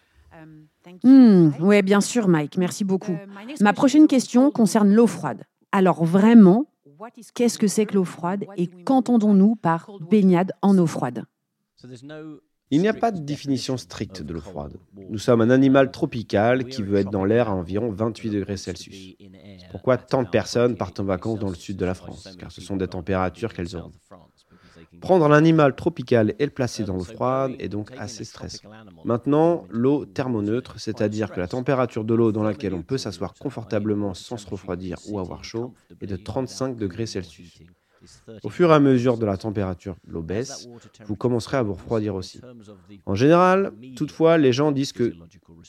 Hmm, 1.03 1.49
oui, 1.59 1.81
bien 1.81 2.01
sûr, 2.01 2.27
Mike, 2.27 2.55
merci 2.57 2.83
beaucoup. 2.83 3.17
Ma 3.59 3.73
prochaine 3.73 4.07
question 4.07 4.51
concerne 4.51 4.93
l'eau 4.93 5.07
froide. 5.07 5.43
Alors 5.71 6.05
vraiment, 6.05 6.67
qu'est-ce 7.33 7.57
que 7.57 7.65
c'est 7.65 7.87
que 7.87 7.95
l'eau 7.95 8.05
froide 8.05 8.45
et 8.57 8.67
qu'entendons-nous 8.67 9.55
par 9.55 9.89
baignade 10.11 10.51
en 10.61 10.77
eau 10.77 10.85
froide? 10.85 11.25
Il 12.71 12.81
n'y 12.81 12.87
a 12.87 12.93
pas 12.93 13.11
de 13.11 13.21
définition 13.21 13.75
stricte 13.77 14.21
de 14.21 14.33
l'eau 14.33 14.41
froide. 14.41 14.77
Nous 15.09 15.17
sommes 15.17 15.41
un 15.41 15.49
animal 15.49 15.89
tropical 15.89 16.65
qui 16.65 16.83
veut 16.83 16.97
être 16.97 17.09
dans 17.09 17.25
l'air 17.25 17.49
à 17.49 17.55
environ 17.55 17.89
28 17.89 18.29
degrés 18.29 18.57
Celsius. 18.57 19.15
C'est 19.19 19.69
pourquoi 19.71 19.97
tant 19.97 20.21
de 20.21 20.29
personnes 20.29 20.77
partent 20.77 20.99
en 20.99 21.05
vacances 21.05 21.39
dans 21.39 21.49
le 21.49 21.55
sud 21.55 21.77
de 21.77 21.85
la 21.85 21.95
France, 21.95 22.29
car 22.37 22.51
ce 22.51 22.61
sont 22.61 22.77
des 22.77 22.87
températures 22.87 23.51
qu'elles 23.51 23.75
auront. 23.75 23.91
Prendre 25.01 25.25
un 25.25 25.31
animal 25.31 25.75
tropical 25.75 26.35
et 26.39 26.45
le 26.45 26.51
placer 26.51 26.83
dans 26.83 26.95
l'eau 26.95 27.03
froide 27.03 27.55
est 27.59 27.69
donc 27.69 27.91
assez 27.97 28.23
stressant. 28.23 28.69
Maintenant, 29.03 29.65
l'eau 29.69 30.05
thermoneutre, 30.05 30.79
c'est-à-dire 30.79 31.31
que 31.31 31.39
la 31.39 31.47
température 31.47 32.03
de 32.03 32.13
l'eau 32.13 32.31
dans 32.31 32.43
laquelle 32.43 32.73
on 32.73 32.83
peut 32.83 32.97
s'asseoir 32.97 33.33
confortablement 33.33 34.13
sans 34.13 34.37
se 34.37 34.47
refroidir 34.47 34.97
ou 35.07 35.19
avoir 35.19 35.43
chaud, 35.43 35.73
est 36.01 36.07
de 36.07 36.15
35 36.15 36.75
degrés 36.75 37.05
Celsius. 37.05 37.59
Au 38.43 38.49
fur 38.49 38.71
et 38.71 38.73
à 38.73 38.79
mesure 38.79 39.17
de 39.17 39.25
la 39.25 39.37
température 39.37 39.95
de 40.07 40.13
l'eau 40.13 40.21
baisse, 40.21 40.67
vous 41.05 41.15
commencerez 41.15 41.57
à 41.57 41.63
vous 41.63 41.73
refroidir 41.73 42.15
aussi. 42.15 42.41
En 43.05 43.15
général, 43.15 43.73
toutefois, 43.95 44.37
les 44.37 44.53
gens 44.53 44.71
disent 44.71 44.93
que 44.93 45.13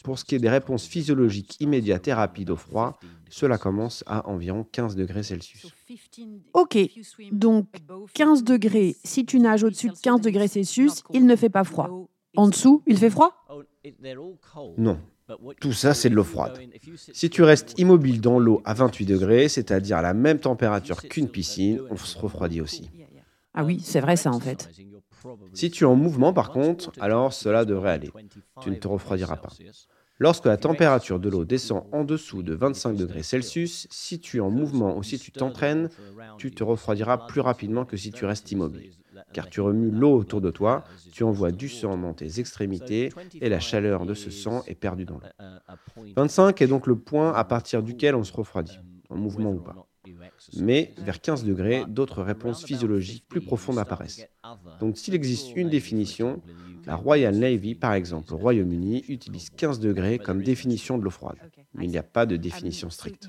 pour 0.05 0.19
ce 0.19 0.25
qui 0.25 0.35
est 0.35 0.39
des 0.39 0.49
réponses 0.49 0.87
physiologiques 0.87 1.61
immédiates 1.61 2.09
et 2.09 2.13
rapides 2.13 2.51
au 2.51 2.57
froid, 2.57 2.99
cela 3.29 3.59
commence 3.59 4.05
à 4.07 4.29
environ 4.29 4.65
15 4.71 4.97
degrés 4.97 5.23
Celsius. 5.23 5.67
Ok, 6.53 6.79
donc 7.33 7.67
15 8.15 8.45
degrés, 8.45 8.97
si 9.05 9.25
tu 9.25 9.41
nages 9.41 9.65
au-dessus 9.65 9.89
de 9.89 9.99
15 10.01 10.21
degrés 10.21 10.49
Celsius, 10.49 11.03
il 11.13 11.27
ne 11.27 11.37
fait 11.37 11.51
pas 11.51 11.65
froid. 11.65 12.09
En 12.37 12.49
dessous, 12.49 12.83
il 12.87 12.97
fait 12.97 13.11
froid? 13.11 13.35
Non, 14.79 14.99
tout 15.61 15.73
ça, 15.73 15.95
c'est 15.95 16.11
de 16.11 16.15
l'eau 16.15 16.25
froide. 16.25 16.59
Si 17.13 17.31
tu 17.31 17.43
restes 17.43 17.79
immobile 17.79 18.21
dans 18.21 18.39
l'eau 18.39 18.63
à 18.65 18.75
28 18.75 19.07
degrés, 19.07 19.49
c'est-à-dire 19.49 19.99
à 19.99 20.03
la 20.03 20.15
même 20.15 20.39
température 20.39 21.03
qu'une 21.03 21.29
piscine, 21.29 21.81
on 21.91 21.97
se 21.97 22.19
refroidit 22.19 22.61
aussi. 22.61 22.91
Ah 23.55 23.65
oui, 23.65 23.81
c'est 23.83 24.01
vrai 24.01 24.17
ça 24.17 24.31
en 24.31 24.41
fait. 24.41 24.69
Si 25.53 25.71
tu 25.71 25.85
es 25.85 25.87
en 25.87 25.97
mouvement 25.97 26.33
par 26.33 26.51
contre, 26.51 26.93
alors 27.01 27.33
cela 27.33 27.65
devrait 27.65 27.91
aller. 27.91 28.11
Tu 28.63 28.71
ne 28.71 28.77
te 28.77 28.89
refroidiras 28.89 29.37
pas. 29.37 29.53
Lorsque 30.19 30.45
la 30.45 30.59
température 30.59 31.19
de 31.19 31.31
l'eau 31.31 31.45
descend 31.45 31.85
en 31.93 32.05
dessous 32.05 32.43
de 32.43 32.55
25 32.55 32.95
degrés 32.95 33.23
Celsius, 33.23 33.87
si 33.91 34.21
tu 34.21 34.37
es 34.37 34.41
en 34.41 34.51
mouvement 34.51 34.97
ou 34.97 35.03
si 35.03 35.19
tu 35.19 35.33
t'entraînes, 35.33 35.89
tu 36.37 36.51
te 36.51 36.63
refroidiras 36.63 37.27
plus 37.27 37.41
rapidement 37.41 37.87
que 37.87 37.97
si 37.97 38.13
tu 38.13 38.27
restes 38.27 38.53
immobile 38.53 38.93
car 39.33 39.49
tu 39.49 39.61
remues 39.61 39.91
l'eau 39.91 40.17
autour 40.17 40.41
de 40.41 40.51
toi, 40.51 40.85
tu 41.13 41.25
envoies 41.25 41.53
du 41.53 41.69
sang 41.69 41.97
dans 41.99 42.15
tes 42.15 42.41
extrémités 42.41 43.11
et 43.41 43.49
la 43.49 43.61
chaleur 43.61 44.07
de 44.07 44.15
ce 44.15 44.31
sang 44.31 44.63
est 44.67 44.75
perdue 44.75 45.05
dans 45.05 45.19
l'eau. 45.19 46.05
25 46.17 46.61
est 46.63 46.67
donc 46.67 46.87
le 46.87 46.97
point 46.97 47.33
à 47.33 47.45
partir 47.45 47.83
duquel 47.83 48.15
on 48.15 48.25
se 48.25 48.33
refroidit, 48.33 48.79
en 49.09 49.17
mouvement 49.17 49.53
ou 49.53 49.61
pas. 49.61 49.87
Mais 50.59 50.95
vers 50.99 51.21
15 51.21 51.45
degrés, 51.45 51.85
d'autres 51.87 52.23
réponses 52.23 52.65
physiologiques 52.65 53.27
plus 53.29 53.41
profondes 53.41 53.79
apparaissent. 53.79 54.27
Donc 54.81 54.97
s'il 54.97 55.15
existe 55.15 55.55
une 55.57 55.69
définition, 55.69 56.43
la 56.87 56.97
Royal 56.97 57.37
Navy, 57.37 57.75
par 57.75 57.93
exemple, 57.93 58.33
au 58.33 58.39
Royaume-Uni, 58.39 59.05
utilise 59.09 59.51
15 59.51 59.81
degrés 59.81 60.19
comme 60.19 60.43
définition 60.43 60.99
de 60.99 61.05
l'eau 61.05 61.11
froide. 61.11 61.37
Mais 61.75 61.85
il 61.85 61.91
n'y 61.91 61.99
a 61.99 62.03
pas 62.03 62.27
de 62.27 62.37
définition 62.37 62.91
stricte. 62.91 63.29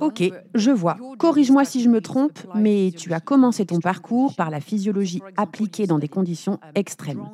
Ok, 0.00 0.22
je 0.54 0.70
vois. 0.70 0.96
Corrige-moi 1.18 1.64
si 1.64 1.82
je 1.82 1.88
me 1.88 2.00
trompe, 2.00 2.38
mais 2.54 2.92
tu 2.96 3.12
as 3.12 3.20
commencé 3.20 3.66
ton 3.66 3.80
parcours 3.80 4.34
par 4.34 4.50
la 4.50 4.60
physiologie 4.60 5.22
appliquée 5.36 5.86
dans 5.86 5.98
des 5.98 6.08
conditions 6.08 6.58
extrêmes. 6.74 7.24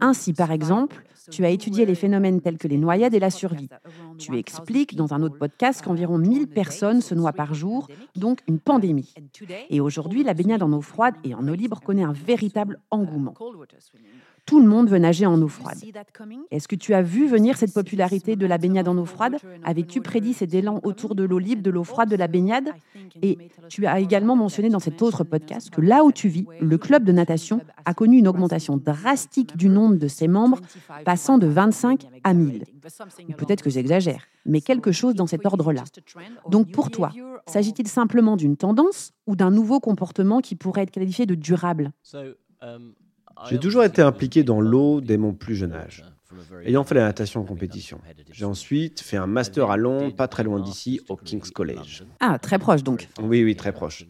Ainsi, 0.00 0.32
par 0.32 0.52
exemple, 0.52 1.02
tu 1.30 1.44
as 1.44 1.50
étudié 1.50 1.84
les 1.84 1.94
phénomènes 1.94 2.40
tels 2.40 2.58
que 2.58 2.68
les 2.68 2.78
noyades 2.78 3.14
et 3.14 3.18
la 3.18 3.30
survie. 3.30 3.68
Tu 4.18 4.36
expliques 4.36 4.96
dans 4.96 5.12
un 5.12 5.22
autre 5.22 5.38
podcast 5.38 5.82
qu'environ 5.82 6.18
1000 6.18 6.48
personnes 6.48 7.00
se 7.00 7.14
noient 7.14 7.32
par 7.32 7.54
jour, 7.54 7.88
donc 8.16 8.40
une 8.48 8.58
pandémie. 8.58 9.12
Et 9.70 9.80
aujourd'hui, 9.80 10.22
la 10.22 10.34
baignade 10.34 10.62
en 10.62 10.72
eau 10.72 10.80
froide 10.80 11.14
et 11.24 11.34
en 11.34 11.46
eau 11.48 11.54
libre 11.54 11.80
connaît 11.80 12.04
un 12.04 12.12
véritable 12.12 12.80
engouement 12.90 13.34
tout 14.48 14.60
le 14.60 14.66
monde 14.66 14.88
veut 14.88 14.98
nager 14.98 15.26
en 15.26 15.40
eau 15.42 15.48
froide. 15.48 15.76
Est-ce 16.50 16.68
que 16.68 16.74
tu 16.74 16.94
as 16.94 17.02
vu 17.02 17.28
venir 17.28 17.58
cette 17.58 17.74
popularité 17.74 18.34
de 18.34 18.46
la 18.46 18.56
baignade 18.56 18.88
en 18.88 18.96
eau 18.96 19.04
froide? 19.04 19.36
Avais-tu 19.62 20.00
prédit 20.00 20.32
cet 20.32 20.54
élan 20.54 20.80
autour 20.84 21.14
de 21.14 21.22
l'eau 21.22 21.38
libre, 21.38 21.62
de 21.62 21.68
l'eau 21.68 21.84
froide, 21.84 22.08
de 22.08 22.16
la 22.16 22.28
baignade? 22.28 22.70
Et 23.20 23.36
tu 23.68 23.84
as 23.84 24.00
également 24.00 24.36
mentionné 24.36 24.70
dans 24.70 24.78
cet 24.78 25.02
autre 25.02 25.22
podcast 25.22 25.68
que 25.68 25.82
là 25.82 26.02
où 26.02 26.12
tu 26.12 26.28
vis, 26.28 26.46
le 26.62 26.78
club 26.78 27.04
de 27.04 27.12
natation 27.12 27.60
a 27.84 27.92
connu 27.92 28.16
une 28.16 28.26
augmentation 28.26 28.78
drastique 28.78 29.54
du 29.54 29.68
nombre 29.68 29.96
de 29.96 30.08
ses 30.08 30.28
membres, 30.28 30.60
passant 31.04 31.36
de 31.36 31.46
25 31.46 32.06
à 32.24 32.32
1000. 32.32 32.64
Peut-être 33.36 33.62
que 33.62 33.68
j'exagère, 33.68 34.24
mais 34.46 34.62
quelque 34.62 34.92
chose 34.92 35.14
dans 35.14 35.26
cet 35.26 35.44
ordre-là. 35.44 35.84
Donc 36.48 36.72
pour 36.72 36.90
toi, 36.90 37.10
s'agit-il 37.46 37.86
simplement 37.86 38.38
d'une 38.38 38.56
tendance 38.56 39.12
ou 39.26 39.36
d'un 39.36 39.50
nouveau 39.50 39.78
comportement 39.78 40.40
qui 40.40 40.56
pourrait 40.56 40.84
être 40.84 40.90
qualifié 40.90 41.26
de 41.26 41.34
durable? 41.34 41.92
J'ai 43.48 43.58
toujours 43.58 43.84
été 43.84 44.02
impliqué 44.02 44.42
dans 44.42 44.60
l'eau 44.60 45.00
dès 45.00 45.16
mon 45.16 45.32
plus 45.32 45.54
jeune 45.54 45.72
âge, 45.72 46.04
ayant 46.64 46.84
fait 46.84 46.94
la 46.94 47.04
natation 47.04 47.40
en 47.40 47.44
compétition. 47.44 48.00
J'ai 48.30 48.44
ensuite 48.44 49.00
fait 49.00 49.16
un 49.16 49.26
master 49.26 49.70
à 49.70 49.76
Londres, 49.76 50.14
pas 50.14 50.28
très 50.28 50.42
loin 50.42 50.60
d'ici, 50.60 51.00
au 51.08 51.16
King's 51.16 51.50
College. 51.50 52.04
Ah, 52.20 52.38
très 52.38 52.58
proche 52.58 52.82
donc. 52.82 53.08
Oui, 53.22 53.42
oui, 53.44 53.56
très 53.56 53.72
proche. 53.72 54.06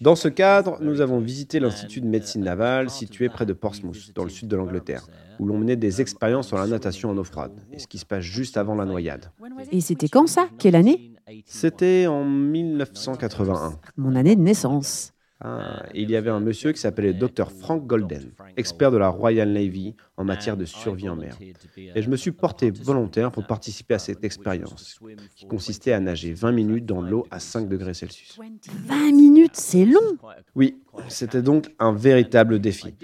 Dans 0.00 0.16
ce 0.16 0.28
cadre, 0.28 0.78
nous 0.80 1.00
avons 1.00 1.20
visité 1.20 1.60
l'Institut 1.60 2.00
de 2.00 2.06
médecine 2.06 2.42
navale 2.42 2.90
situé 2.90 3.28
près 3.28 3.46
de 3.46 3.52
Portsmouth, 3.52 4.12
dans 4.14 4.24
le 4.24 4.30
sud 4.30 4.48
de 4.48 4.56
l'Angleterre, 4.56 5.06
où 5.38 5.46
l'on 5.46 5.58
menait 5.58 5.76
des 5.76 6.00
expériences 6.00 6.48
sur 6.48 6.58
la 6.58 6.66
natation 6.66 7.10
en 7.10 7.16
eau 7.16 7.24
froide, 7.24 7.52
et 7.72 7.78
ce 7.78 7.86
qui 7.86 7.98
se 7.98 8.04
passe 8.04 8.24
juste 8.24 8.56
avant 8.56 8.74
la 8.74 8.84
noyade. 8.84 9.30
Et 9.70 9.80
c'était 9.80 10.08
quand 10.08 10.26
ça? 10.26 10.48
Quelle 10.58 10.76
année? 10.76 11.12
C'était 11.46 12.06
en 12.06 12.24
1981. 12.24 13.78
Mon 13.96 14.14
année 14.14 14.36
de 14.36 14.42
naissance. 14.42 15.13
Ah, 15.46 15.82
il 15.94 16.10
y 16.10 16.16
avait 16.16 16.30
un 16.30 16.40
monsieur 16.40 16.72
qui 16.72 16.80
s'appelait 16.80 17.12
Dr 17.12 17.52
Frank 17.52 17.86
Golden, 17.86 18.32
expert 18.56 18.90
de 18.90 18.96
la 18.96 19.08
Royal 19.08 19.50
Navy 19.50 19.94
en 20.16 20.24
matière 20.24 20.56
de 20.56 20.64
survie 20.64 21.06
en 21.06 21.16
mer. 21.16 21.36
Et 21.76 22.00
je 22.00 22.08
me 22.08 22.16
suis 22.16 22.30
porté 22.30 22.70
volontaire 22.70 23.30
pour 23.30 23.46
participer 23.46 23.92
à 23.92 23.98
cette 23.98 24.24
expérience, 24.24 24.98
qui 25.36 25.46
consistait 25.46 25.92
à 25.92 26.00
nager 26.00 26.32
20 26.32 26.52
minutes 26.52 26.86
dans 26.86 27.02
l'eau 27.02 27.26
à 27.30 27.40
5 27.40 27.68
degrés 27.68 27.92
Celsius. 27.92 28.38
20 28.86 29.12
minutes, 29.12 29.56
c'est 29.56 29.84
long 29.84 30.16
Oui, 30.54 30.78
c'était 31.08 31.42
donc 31.42 31.66
un 31.78 31.92
véritable 31.92 32.58
défi. 32.58 32.94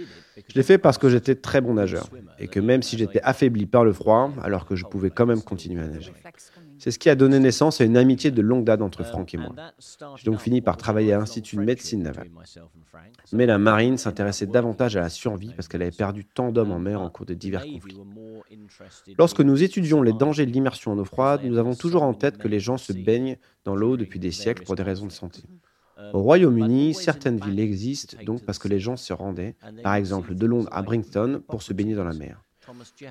Je 0.49 0.55
l'ai 0.55 0.63
fait 0.63 0.79
parce 0.79 0.97
que 0.97 1.11
j'étais 1.11 1.35
très 1.35 1.61
bon 1.61 1.75
nageur, 1.75 2.09
et 2.39 2.49
que 2.49 2.59
même 2.59 2.83
si 2.83 2.97
j'étais 2.97 3.21
affaibli 3.23 3.67
par 3.67 3.85
le 3.85 3.93
froid, 3.93 4.33
alors 4.43 4.65
que 4.65 4.77
je 4.77 4.87
pouvais 4.87 5.11
quand 5.11 5.27
même 5.27 5.43
continuer 5.43 5.83
à 5.83 5.89
nager. 5.89 6.15
C'est 6.81 6.91
ce 6.91 6.99
qui 6.99 7.11
a 7.11 7.15
donné 7.15 7.39
naissance 7.39 7.81
à 7.83 7.85
une 7.85 7.99
amitié 7.99 8.31
de 8.31 8.41
longue 8.41 8.65
date 8.65 8.81
entre 8.81 9.05
Franck 9.05 9.35
et 9.35 9.37
moi. 9.37 9.55
J'ai 10.17 10.25
donc 10.25 10.41
fini 10.41 10.63
par 10.63 10.79
travailler 10.79 11.13
à 11.13 11.19
l'Institut 11.19 11.57
de 11.57 11.61
médecine 11.61 12.03
navale. 12.03 12.31
Mais 13.33 13.45
la 13.45 13.59
marine 13.59 13.99
s'intéressait 13.99 14.47
davantage 14.47 14.97
à 14.97 15.01
la 15.03 15.11
survie 15.11 15.53
parce 15.55 15.69
qu'elle 15.69 15.83
avait 15.83 15.91
perdu 15.91 16.25
tant 16.25 16.53
d'hommes 16.53 16.73
en 16.73 16.79
mer 16.79 17.03
en 17.03 17.11
cours 17.11 17.27
de 17.27 17.35
divers 17.35 17.67
conflits. 17.67 18.01
Lorsque 19.19 19.41
nous 19.41 19.63
étudions 19.63 20.03
les 20.03 20.15
dangers 20.15 20.47
de 20.47 20.53
l'immersion 20.53 20.93
en 20.93 20.99
eau 20.99 21.05
froide, 21.05 21.43
nous 21.45 21.59
avons 21.59 21.75
toujours 21.75 22.03
en 22.03 22.15
tête 22.15 22.39
que 22.39 22.49
les 22.49 22.61
gens 22.61 22.79
se 22.79 22.95
baignent 22.95 23.37
dans 23.65 23.77
l'eau 23.77 23.99
depuis 23.99 24.19
des 24.19 24.31
siècles 24.31 24.65
pour 24.65 24.75
des 24.75 24.83
raisons 24.83 25.07
de 25.07 25.13
santé. 25.13 25.43
Au 26.15 26.23
Royaume-Uni, 26.23 26.95
certaines 26.95 27.39
villes 27.39 27.61
existent 27.61 28.17
donc 28.25 28.43
parce 28.47 28.59
que 28.59 28.69
les 28.69 28.81
gens 28.81 28.97
se 28.97 29.13
rendaient, 29.13 29.55
par 29.83 29.95
exemple 29.95 30.35
de 30.35 30.47
Londres 30.47 30.69
à 30.73 30.81
Brighton, 30.81 31.43
pour 31.47 31.63
se 31.63 31.75
baigner 31.75 31.95
dans 31.95 32.05
la 32.05 32.15
mer. 32.15 32.43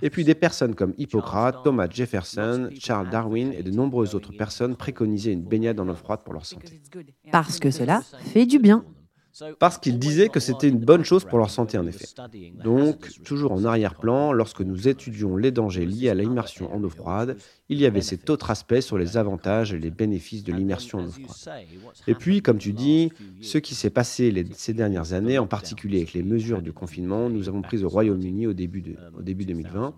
Et 0.02 0.10
puis 0.10 0.24
des 0.24 0.36
personnes 0.36 0.76
comme 0.76 0.94
Hippocrate, 0.98 1.64
Thomas 1.64 1.88
Jefferson, 1.90 2.70
Charles 2.80 3.10
Darwin 3.10 3.54
et 3.54 3.64
de 3.64 3.72
nombreuses 3.72 4.16
autres 4.16 4.32
personnes 4.32 4.76
préconisaient 4.76 5.34
une 5.34 5.44
baignade 5.44 5.80
en 5.80 5.88
eau 5.90 5.96
froide 5.96 6.22
pour 6.24 6.34
leur 6.34 6.46
santé. 6.46 6.82
Parce 7.32 7.60
que 7.60 7.72
cela 7.72 8.02
fait 8.02 8.46
du 8.46 8.60
bien. 8.60 8.84
Parce 9.60 9.78
qu'ils 9.78 10.00
disaient 10.00 10.30
que 10.30 10.40
c'était 10.40 10.68
une 10.68 10.80
bonne 10.80 11.04
chose 11.04 11.26
pour 11.26 11.38
leur 11.38 11.50
santé, 11.50 11.78
en 11.78 11.88
effet. 11.88 12.08
Donc, 12.64 13.10
toujours 13.24 13.52
en 13.52 13.64
arrière-plan, 13.66 14.32
lorsque 14.34 14.62
nous 14.62 14.88
étudions 14.88 15.38
les 15.38 15.52
dangers 15.52 15.86
liés 15.86 16.10
à 16.10 16.14
l'immersion 16.14 16.74
en 16.74 16.84
eau 16.84 16.90
froide, 16.90 17.38
il 17.70 17.80
y 17.80 17.86
avait 17.86 18.02
cet 18.02 18.30
autre 18.30 18.52
aspect 18.52 18.82
sur 18.82 18.98
les 18.98 19.18
avantages 19.18 19.74
et 19.74 19.80
les 19.80 19.92
bénéfices 19.92 20.44
de 20.44 20.54
l'immersion 20.54 21.00
en 21.00 21.06
eau 21.06 21.12
froide. 21.12 21.66
Et 22.08 22.16
puis, 22.16 22.42
comme 22.42 22.58
tu 22.58 22.74
dis, 22.74 23.12
ce 23.42 23.58
qui 23.58 23.76
s'est 23.76 23.90
passé 23.90 24.46
ces 24.54 24.74
dernières 24.74 25.14
années, 25.14 25.38
en 25.38 25.48
particulier 25.48 25.98
avec 25.98 26.14
les 26.14 26.24
mesures 26.24 26.62
de 26.62 26.72
confinement, 26.72 27.30
nous 27.30 27.48
avons 27.48 27.62
prises 27.62 27.84
au 27.84 27.90
Royaume-Uni 27.90 28.48
au 28.48 28.54
début, 28.54 28.96
au 29.18 29.22
début 29.22 29.46
2020, 29.46 29.94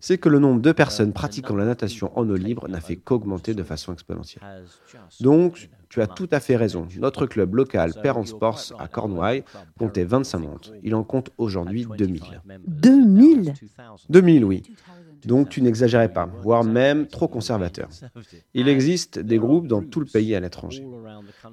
c'est 0.00 0.18
que 0.18 0.28
le 0.28 0.38
nombre 0.38 0.60
de 0.60 0.72
personnes 0.72 1.12
pratiquant 1.12 1.56
la 1.56 1.64
natation 1.64 2.16
en 2.18 2.28
eau 2.28 2.36
libre 2.36 2.68
n'a 2.68 2.80
fait 2.80 2.96
qu'augmenter 2.96 3.54
de 3.54 3.62
façon 3.62 3.92
exponentielle. 3.92 4.42
Donc, 5.20 5.68
tu 5.88 6.02
as 6.02 6.06
tout 6.06 6.28
à 6.30 6.40
fait 6.40 6.56
raison. 6.56 6.86
Notre 6.98 7.26
club 7.26 7.54
local 7.54 7.92
Parent 8.02 8.24
Sports 8.24 8.72
à 8.78 8.88
Cornouailles 8.88 9.44
comptait 9.78 10.04
25 10.04 10.38
membres. 10.38 10.60
Il 10.82 10.94
en 10.94 11.04
compte 11.04 11.30
aujourd'hui 11.38 11.86
2000. 11.96 12.42
2000 12.66 13.54
2000, 14.08 14.44
oui. 14.44 14.62
Donc 15.24 15.48
tu 15.48 15.62
n'exagérais 15.62 16.12
pas, 16.12 16.26
voire 16.42 16.64
même 16.64 17.06
trop 17.06 17.28
conservateur. 17.28 17.88
Il 18.54 18.68
existe 18.68 19.18
des 19.18 19.38
groupes 19.38 19.66
dans 19.66 19.82
tout 19.82 20.00
le 20.00 20.06
pays 20.06 20.34
à 20.34 20.40
l'étranger. 20.40 20.86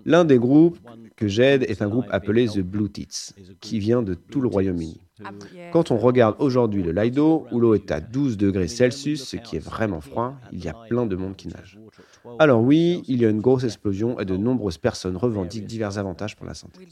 L'un 0.06 0.26
des 0.26 0.38
groupes 0.38 0.78
que 1.16 1.28
j'aide 1.28 1.64
est 1.64 1.82
un 1.82 1.90
groupe 1.90 2.06
appelé 2.12 2.48
The 2.48 2.60
Blue 2.60 2.90
Tits, 2.90 3.34
qui 3.62 3.80
vient 3.80 4.04
de 4.04 4.14
tout 4.14 4.42
le 4.42 4.48
Royaume-Uni. 4.48 5.02
Quand 5.72 5.92
on 5.92 5.98
regarde 5.98 6.36
aujourd'hui 6.40 6.84
le 6.84 6.92
Lido, 6.92 7.48
où 7.52 7.60
l'eau 7.60 7.74
est 7.74 7.92
à 7.92 8.02
12 8.02 8.38
degrés 8.38 8.68
Celsius, 8.68 9.24
ce 9.24 9.38
qui 9.38 9.56
est 9.56 9.66
vraiment 9.66 10.02
froid, 10.02 10.36
il 10.52 10.64
y 10.64 10.68
a 10.68 10.74
plein 10.90 11.06
de 11.06 11.16
monde 11.16 11.36
qui 11.36 11.48
nage. 11.48 11.80
Alors 12.40 12.62
oui, 12.62 13.04
il 13.08 13.22
y 13.22 13.26
a 13.26 13.30
une 13.30 13.42
grosse 13.42 13.64
explosion 13.64 14.20
et 14.20 14.26
de 14.26 14.38
nombreuses 14.38 14.78
personnes 14.78 15.18
revendiquent 15.18 15.66
divers 15.66 15.98
avantages 15.98 16.36
pour 16.36 16.46
la 16.46 16.54
santé. 16.54 16.88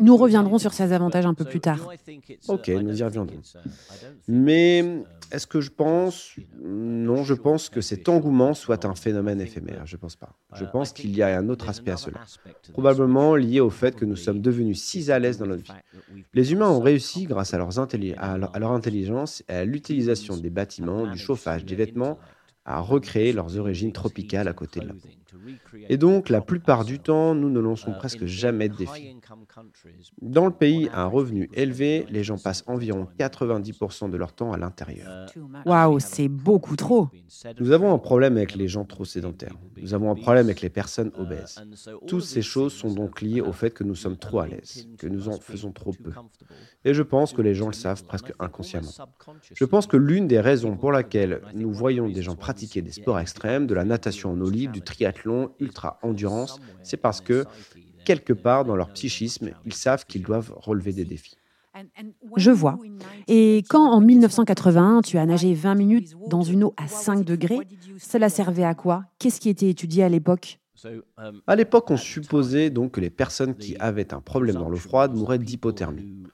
Nous 0.00 0.16
reviendrons 0.16 0.58
sur 0.58 0.72
ces 0.72 0.92
avantages 0.92 1.26
un 1.26 1.34
peu 1.34 1.44
plus 1.44 1.60
tard. 1.60 1.88
Ok, 2.48 2.68
nous 2.68 3.00
y 3.00 3.02
reviendrons. 3.02 3.40
Mais 4.28 4.84
est-ce 5.30 5.46
que 5.46 5.60
je 5.60 5.70
pense 5.70 6.36
Non, 6.62 7.24
je 7.24 7.34
pense 7.34 7.68
que 7.68 7.80
cet 7.80 8.08
engouement 8.08 8.54
soit 8.54 8.84
un 8.84 8.94
phénomène 8.94 9.40
éphémère. 9.40 9.86
Je 9.86 9.96
ne 9.96 10.00
pense 10.00 10.16
pas. 10.16 10.30
Je 10.54 10.64
pense 10.64 10.92
qu'il 10.92 11.16
y 11.16 11.22
a 11.22 11.36
un 11.36 11.48
autre 11.48 11.68
aspect 11.68 11.90
à 11.90 11.96
cela. 11.96 12.20
Probablement 12.72 13.36
lié 13.36 13.60
au 13.60 13.70
fait 13.70 13.96
que 13.96 14.04
nous 14.04 14.16
sommes 14.16 14.40
devenus 14.40 14.82
si 14.82 15.10
à 15.10 15.18
l'aise 15.18 15.38
dans 15.38 15.46
notre 15.46 15.62
vie. 15.62 16.24
Les 16.32 16.52
humains 16.52 16.68
ont 16.68 16.80
réussi, 16.80 17.24
grâce 17.24 17.54
à, 17.54 17.58
leurs 17.58 17.78
à 17.78 18.58
leur 18.58 18.72
intelligence 18.72 19.42
et 19.48 19.52
à 19.52 19.64
l'utilisation 19.64 20.36
des 20.36 20.50
bâtiments, 20.50 21.06
du 21.06 21.18
chauffage, 21.18 21.64
des 21.64 21.74
vêtements, 21.74 22.18
à 22.64 22.80
recréer 22.80 23.32
leurs 23.32 23.58
origines 23.58 23.92
tropicales 23.92 24.48
à 24.48 24.54
côté 24.54 24.80
de 24.80 24.88
la. 24.88 24.94
Et 25.88 25.96
donc, 25.96 26.28
la 26.28 26.40
plupart 26.40 26.84
du 26.84 26.98
temps, 26.98 27.34
nous 27.34 27.50
ne 27.50 27.60
lançons 27.60 27.92
presque 27.92 28.24
jamais 28.26 28.68
de 28.68 28.76
défis. 28.76 29.16
Dans 30.20 30.46
le 30.46 30.52
pays 30.52 30.88
à 30.92 31.02
un 31.02 31.06
revenu 31.06 31.50
élevé, 31.54 32.06
les 32.10 32.24
gens 32.24 32.38
passent 32.38 32.64
environ 32.66 33.06
90% 33.18 34.10
de 34.10 34.16
leur 34.16 34.32
temps 34.32 34.52
à 34.52 34.58
l'intérieur. 34.58 35.26
Waouh, 35.66 35.98
c'est 36.00 36.28
beaucoup 36.28 36.76
trop. 36.76 37.08
Nous 37.60 37.70
avons 37.72 37.92
un 37.92 37.98
problème 37.98 38.36
avec 38.36 38.54
les 38.54 38.68
gens 38.68 38.84
trop 38.84 39.04
sédentaires. 39.04 39.56
Nous 39.80 39.94
avons 39.94 40.10
un 40.10 40.14
problème 40.14 40.46
avec 40.46 40.60
les 40.60 40.70
personnes 40.70 41.10
obèses. 41.18 41.60
Toutes 42.06 42.24
ces 42.24 42.42
choses 42.42 42.72
sont 42.72 42.92
donc 42.92 43.20
liées 43.20 43.40
au 43.40 43.52
fait 43.52 43.70
que 43.70 43.84
nous 43.84 43.94
sommes 43.94 44.16
trop 44.16 44.40
à 44.40 44.46
l'aise, 44.46 44.88
que 44.98 45.06
nous 45.06 45.28
en 45.28 45.38
faisons 45.38 45.72
trop 45.72 45.92
peu. 45.92 46.12
Et 46.84 46.94
je 46.94 47.02
pense 47.02 47.32
que 47.32 47.42
les 47.42 47.54
gens 47.54 47.66
le 47.66 47.72
savent 47.72 48.04
presque 48.04 48.32
inconsciemment. 48.38 48.90
Je 49.54 49.64
pense 49.64 49.86
que 49.86 49.96
l'une 49.96 50.26
des 50.26 50.40
raisons 50.40 50.76
pour 50.76 50.92
laquelle 50.92 51.40
nous 51.54 51.72
voyons 51.72 52.08
des 52.08 52.22
gens 52.22 52.36
pratiquer 52.36 52.82
des 52.82 52.92
sports 52.92 53.18
extrêmes, 53.18 53.66
de 53.66 53.74
la 53.74 53.84
natation 53.84 54.32
en 54.32 54.40
eau 54.40 54.50
libre, 54.50 54.72
du 54.72 54.82
triathlon, 54.82 55.23
ultra-endurance, 55.60 56.60
c'est 56.82 56.96
parce 56.96 57.20
que, 57.20 57.44
quelque 58.04 58.32
part 58.32 58.64
dans 58.64 58.76
leur 58.76 58.92
psychisme, 58.92 59.50
ils 59.64 59.74
savent 59.74 60.04
qu'ils 60.06 60.22
doivent 60.22 60.52
relever 60.56 60.92
des 60.92 61.04
défis. 61.04 61.36
Je 62.36 62.50
vois. 62.50 62.78
Et 63.26 63.64
quand 63.68 63.90
en 63.90 64.00
1981, 64.00 65.00
tu 65.02 65.18
as 65.18 65.26
nagé 65.26 65.54
20 65.54 65.74
minutes 65.74 66.14
dans 66.28 66.42
une 66.42 66.64
eau 66.64 66.74
à 66.76 66.86
5 66.86 67.24
degrés, 67.24 67.58
cela 67.98 68.28
servait 68.28 68.64
à 68.64 68.74
quoi? 68.74 69.04
Qu'est-ce 69.18 69.40
qui 69.40 69.48
était 69.48 69.68
étudié 69.68 70.04
à 70.04 70.08
l'époque? 70.08 70.60
À 71.46 71.56
l'époque, 71.56 71.90
on 71.90 71.96
supposait 71.96 72.70
donc 72.70 72.92
que 72.92 73.00
les 73.00 73.10
personnes 73.10 73.56
qui 73.56 73.76
avaient 73.78 74.12
un 74.12 74.20
problème 74.20 74.56
dans 74.56 74.68
l'eau 74.68 74.76
froide 74.76 75.14
mouraient 75.14 75.38
d'hypothermie. 75.38 76.24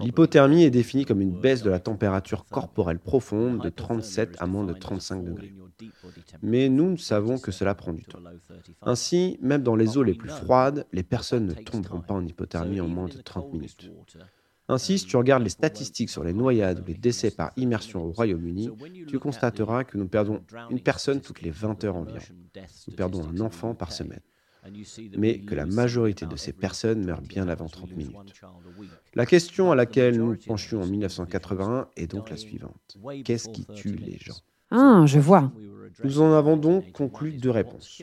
L'hypothermie 0.00 0.64
est 0.64 0.70
définie 0.70 1.04
comme 1.04 1.20
une 1.20 1.38
baisse 1.38 1.62
de 1.62 1.70
la 1.70 1.80
température 1.80 2.44
corporelle 2.46 2.98
profonde 2.98 3.62
de 3.62 3.68
37 3.68 4.36
à 4.38 4.46
moins 4.46 4.64
de 4.64 4.72
35 4.72 5.24
degrés. 5.24 5.54
Mais 6.42 6.68
nous 6.68 6.96
savons 6.96 7.38
que 7.38 7.50
cela 7.50 7.74
prend 7.74 7.92
du 7.92 8.04
temps. 8.04 8.20
Ainsi, 8.82 9.38
même 9.40 9.62
dans 9.62 9.76
les 9.76 9.96
eaux 9.96 10.02
les 10.02 10.14
plus 10.14 10.30
froides, 10.30 10.86
les 10.92 11.02
personnes 11.02 11.46
ne 11.46 11.54
tomberont 11.54 12.00
pas 12.00 12.14
en 12.14 12.24
hypothermie 12.26 12.80
en 12.80 12.88
moins 12.88 13.08
de 13.08 13.20
30 13.20 13.52
minutes. 13.52 13.90
Ainsi, 14.68 14.98
si 14.98 15.06
tu 15.06 15.16
regardes 15.16 15.42
les 15.42 15.50
statistiques 15.50 16.10
sur 16.10 16.24
les 16.24 16.32
noyades 16.32 16.80
ou 16.80 16.84
les 16.86 16.94
décès 16.94 17.30
par 17.30 17.52
immersion 17.56 18.04
au 18.04 18.12
Royaume-Uni, 18.12 18.70
tu 19.08 19.18
constateras 19.18 19.84
que 19.84 19.98
nous 19.98 20.08
perdons 20.08 20.42
une 20.70 20.80
personne 20.80 21.20
toutes 21.20 21.42
les 21.42 21.50
20 21.50 21.84
heures 21.84 21.96
environ. 21.96 22.20
Nous 22.88 22.94
perdons 22.94 23.26
un 23.26 23.40
enfant 23.40 23.74
par 23.74 23.92
semaine 23.92 24.20
mais 25.16 25.40
que 25.40 25.54
la 25.54 25.66
majorité 25.66 26.26
de 26.26 26.36
ces 26.36 26.52
personnes 26.52 27.04
meurent 27.04 27.22
bien 27.22 27.48
avant 27.48 27.68
30 27.68 27.96
minutes. 27.96 28.44
La 29.14 29.26
question 29.26 29.72
à 29.72 29.74
laquelle 29.74 30.18
nous 30.18 30.36
penchions 30.36 30.82
en 30.82 30.86
1981 30.86 31.88
est 31.96 32.06
donc 32.06 32.30
la 32.30 32.36
suivante. 32.36 32.96
Qu'est-ce 33.24 33.48
qui 33.48 33.66
tue 33.66 33.96
les 33.96 34.18
gens? 34.18 34.40
Ah, 34.70 35.04
je 35.06 35.18
vois. 35.18 35.52
Nous 36.04 36.20
en 36.20 36.32
avons 36.32 36.56
donc 36.56 36.92
conclu 36.92 37.32
deux 37.32 37.50
réponses. 37.50 38.02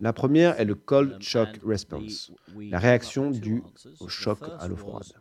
La 0.00 0.12
première 0.12 0.60
est 0.60 0.64
le 0.64 0.74
cold 0.74 1.16
shock 1.20 1.58
response, 1.64 2.32
la 2.70 2.78
réaction 2.78 3.30
due 3.30 3.62
au 4.00 4.08
choc 4.08 4.38
à 4.58 4.68
l'eau 4.68 4.76
froide. 4.76 5.12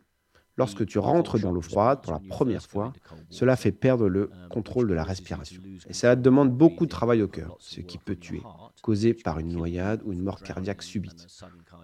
Lorsque 0.59 0.85
tu 0.85 0.99
rentres 0.99 1.39
dans 1.39 1.53
l'eau 1.53 1.61
froide 1.61 2.01
pour 2.01 2.11
la 2.11 2.19
première 2.19 2.61
fois, 2.61 2.91
cela 3.29 3.55
fait 3.55 3.71
perdre 3.71 4.09
le 4.09 4.29
contrôle 4.49 4.89
de 4.89 4.93
la 4.93 5.05
respiration. 5.05 5.61
Et 5.87 5.93
cela 5.93 6.17
demande 6.17 6.51
beaucoup 6.51 6.85
de 6.85 6.91
travail 6.91 7.21
au 7.21 7.29
cœur, 7.29 7.55
ce 7.59 7.79
qui 7.79 7.97
peut 7.97 8.17
tuer, 8.17 8.41
causé 8.81 9.13
par 9.13 9.39
une 9.39 9.53
noyade 9.53 10.01
ou 10.03 10.11
une 10.11 10.21
mort 10.21 10.41
cardiaque 10.41 10.81
subite. 10.81 11.27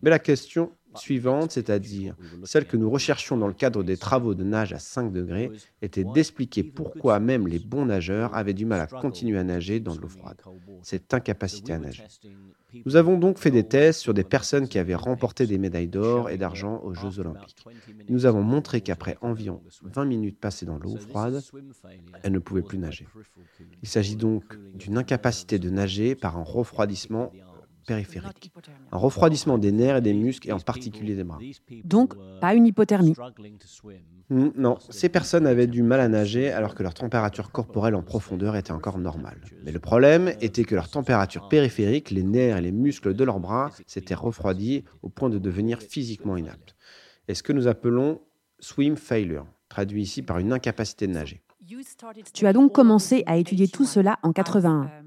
Mais 0.04 0.10
la 0.10 0.20
question 0.20 0.72
suivante, 0.98 1.52
c'est-à-dire 1.52 2.16
celle 2.44 2.66
que 2.66 2.78
nous 2.78 2.90
recherchions 2.90 3.38
dans 3.38 3.48
le 3.48 3.54
cadre 3.54 3.84
des 3.84 3.98
travaux 3.98 4.34
de 4.34 4.44
nage 4.44 4.74
à 4.74 4.80
5 4.80 5.12
degrés, 5.12 5.52
était 5.82 6.04
d'expliquer 6.04 6.64
pourquoi 6.64 7.20
même 7.20 7.48
les 7.48 7.60
bons 7.60 7.86
nageurs 7.86 8.34
avaient 8.36 8.54
du 8.54 8.66
mal 8.66 8.82
à 8.82 8.88
continuer 8.88 9.38
à 9.38 9.44
nager 9.44 9.80
dans 9.80 9.96
l'eau 9.96 10.10
froide, 10.10 10.42
cette 10.82 11.14
incapacité 11.14 11.74
à 11.74 11.80
nager. 11.80 12.04
Nous 12.86 12.96
avons 12.96 13.18
donc 13.18 13.38
fait 13.38 13.52
des 13.52 13.64
tests 13.64 14.02
sur 14.02 14.14
des 14.14 14.24
personnes 14.24 14.68
qui 14.68 14.80
avaient 14.80 14.96
remporté 14.96 15.48
des 15.48 15.58
médailles 15.58 15.88
d'or 15.88 16.30
et 16.30 16.38
d'argent 16.38 16.82
aux 16.84 16.94
Jeux 16.94 17.20
olympiques. 17.20 17.66
Nous 18.10 18.26
avons 18.26 18.42
montré 18.42 18.82
qu'après 18.82 19.18
environ 19.22 19.62
20 19.84 20.06
minutes 20.06 20.40
passées 20.40 20.66
dans 20.66 20.78
l'eau 20.78 20.98
froide, 20.98 21.42
elles 22.24 22.34
ne 22.34 22.40
pouvaient 22.40 22.62
plus 22.62 22.78
nager. 22.78 23.08
Il 23.82 23.88
s'agit 23.88 24.16
donc 24.16 24.44
d'une 24.74 24.98
incapacité 24.98 25.60
de 25.60 25.70
nager 25.70 26.16
par 26.16 26.38
un 26.38 26.44
refroidissement 26.44 27.32
périphérique. 27.86 28.52
Un 28.92 28.98
refroidissement 28.98 29.58
des 29.58 29.72
nerfs 29.72 29.98
et 29.98 30.02
des 30.02 30.14
muscles, 30.14 30.50
et 30.50 30.52
en 30.52 30.60
particulier 30.60 31.16
des 31.16 31.24
bras. 31.24 31.40
Donc, 31.84 32.14
pas 32.42 32.54
une 32.54 32.68
hypothermie. 32.68 33.16
Hmm, 34.30 34.50
non, 34.56 34.78
ces 34.90 35.10
personnes 35.10 35.46
avaient 35.46 35.68
du 35.68 35.84
mal 35.84 36.00
à 36.00 36.08
nager 36.08 36.52
alors 36.52 36.76
que 36.76 36.84
leur 36.84 36.94
température 36.94 37.52
corporelle 37.52 37.96
en 37.96 38.02
profondeur 38.02 38.56
était 38.56 38.72
encore 38.72 38.98
normale. 38.98 39.40
Mais 39.64 39.72
le 39.72 39.80
problème 39.80 40.34
était 40.42 40.64
que 40.64 40.76
leur 40.76 40.90
température 40.90 41.48
périphérique, 41.48 42.12
les 42.12 42.24
nerfs 42.24 42.58
et 42.58 42.62
les 42.62 42.72
muscles 42.72 43.14
de 43.14 43.24
leurs 43.24 43.40
bras, 43.40 43.72
s'étaient 43.86 44.16
refroidis 44.16 44.84
au 45.04 45.10
point 45.10 45.30
de 45.30 45.38
devenir 45.38 45.80
physiquement 45.82 46.38
inaptes. 46.38 46.76
Et 47.28 47.36
ce 47.36 47.44
que 47.44 47.54
nous 47.54 47.68
appelons 47.68 48.22
swim 48.60 48.96
failure, 48.98 49.46
traduit 49.70 50.02
ici 50.02 50.22
par 50.22 50.40
une 50.40 50.54
incapacité 50.54 51.08
de 51.08 51.14
nager. 51.14 51.42
Tu 52.34 52.46
as 52.46 52.54
donc 52.54 52.72
commencé 52.74 53.24
à 53.26 53.38
étudier 53.38 53.68
tout 53.68 53.86
cela 53.86 54.20
en 54.24 54.32
81 54.32 55.05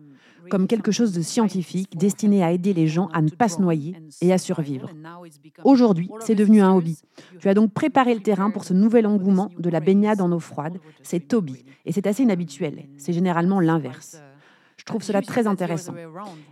comme 0.49 0.67
quelque 0.67 0.93
chose 0.93 1.13
de 1.13 1.23
scientifique 1.23 1.97
destiné 1.97 2.43
à 2.43 2.53
aider 2.53 2.73
les 2.73 2.87
gens 2.87 3.09
à 3.13 3.23
ne 3.23 3.31
pas 3.31 3.49
se 3.49 3.61
noyer 3.61 3.97
et 4.21 4.33
à 4.33 4.39
survivre. 4.39 4.91
Aujourd'hui, 5.65 6.11
c'est 6.21 6.35
devenu 6.35 6.61
un 6.61 6.75
hobby. 6.75 6.99
Tu 7.39 7.49
as 7.49 7.55
donc 7.55 7.73
préparé 7.73 8.15
le 8.15 8.21
terrain 8.21 8.51
pour 8.51 8.65
ce 8.65 8.75
nouvel 8.75 9.07
engouement 9.07 9.51
de 9.59 9.71
la 9.71 9.81
baignade 9.81 10.21
en 10.21 10.33
eau 10.33 10.41
froide. 10.41 10.79
C'est 11.03 11.33
hobby 11.35 11.65
et 11.85 11.93
c'est 11.93 12.07
assez 12.07 12.23
inhabituel. 12.23 12.89
C'est 12.97 13.13
généralement 13.13 13.61
l'inverse. 13.61 14.21
Je 14.79 14.85
trouve 14.85 15.03
cela 15.03 15.21
très 15.21 15.47
intéressant. 15.47 15.93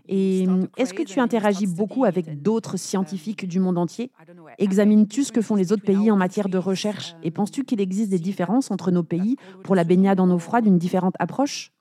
Et 0.09 0.47
est-ce 0.77 0.93
que 0.93 1.05
tu 1.05 1.21
interagis 1.21 1.67
beaucoup 1.67 2.05
avec 2.05 2.43
d'autres 2.43 2.77
scientifiques 2.77 3.47
du 3.47 3.61
monde 3.61 3.79
entier? 3.79 4.11
Examines-tu 4.59 5.25
ce 5.25 5.33
que 5.33 5.41
font 5.41 5.55
les 5.55 5.73
autres 5.73 5.85
pays 5.85 6.11
en 6.11 6.17
matière 6.17 6.49
de 6.49 6.59
recherche? 6.59 7.15
Et 7.23 7.31
penses-tu 7.31 7.65
qu'il 7.65 7.81
existe 7.81 8.11
des 8.11 8.19
différences 8.19 8.71
entre 8.71 8.91
nos 8.91 9.05
pays 9.05 9.37
pour 9.63 9.75
la 9.75 9.85
baignade 9.85 10.21
en 10.21 10.29
eau 10.29 10.39
froide, 10.39 10.67
une 10.67 10.77
différente 10.77 11.15
approche? 11.19 11.73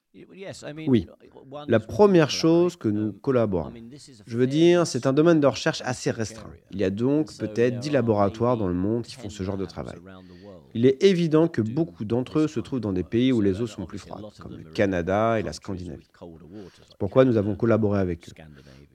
Oui. 0.88 1.08
La 1.68 1.80
première 1.80 2.30
chose 2.30 2.76
que 2.76 2.88
nous 2.88 3.14
collaborons, 3.14 3.74
je 4.26 4.38
veux 4.38 4.48
dire, 4.48 4.88
c'est 4.88 5.08
un 5.08 5.14
domaine 5.14 5.40
de 5.40 5.48
recherche 5.48 5.82
assez 5.86 6.12
restreint. 6.12 6.52
Il 6.72 6.80
y 6.80 6.84
a 6.84 6.90
donc 6.90 7.36
peut-être 7.38 7.80
10 7.80 7.92
laboratoires 7.92 8.58
dans 8.58 8.68
le 8.68 8.74
monde 8.74 9.04
qui 9.04 9.16
font 9.16 9.30
ce 9.30 9.44
genre 9.44 9.58
de 9.58 9.66
travail. 9.66 9.96
Il 10.74 10.86
est 10.86 11.02
évident 11.04 11.48
que 11.48 11.62
beaucoup 11.62 12.04
d'entre 12.04 12.40
eux 12.40 12.48
se 12.48 12.60
trouvent 12.60 12.82
dans 12.82 12.94
des 12.94 13.04
pays 13.04 13.32
où 13.32 13.42
les 13.42 13.62
eaux 13.62 13.68
sont 13.68 13.86
plus 13.86 14.00
froides, 14.00 14.26
comme 14.40 14.58
le 14.58 14.64
Canada 14.72 15.40
et 15.40 15.44
la 15.44 15.54
Scandinavie. 15.54 16.10
Pourquoi 17.00 17.26
nous 17.26 17.38
avons 17.38 17.56
collaboré 17.56 18.00
avec 18.00 18.30
eux? 18.30 18.34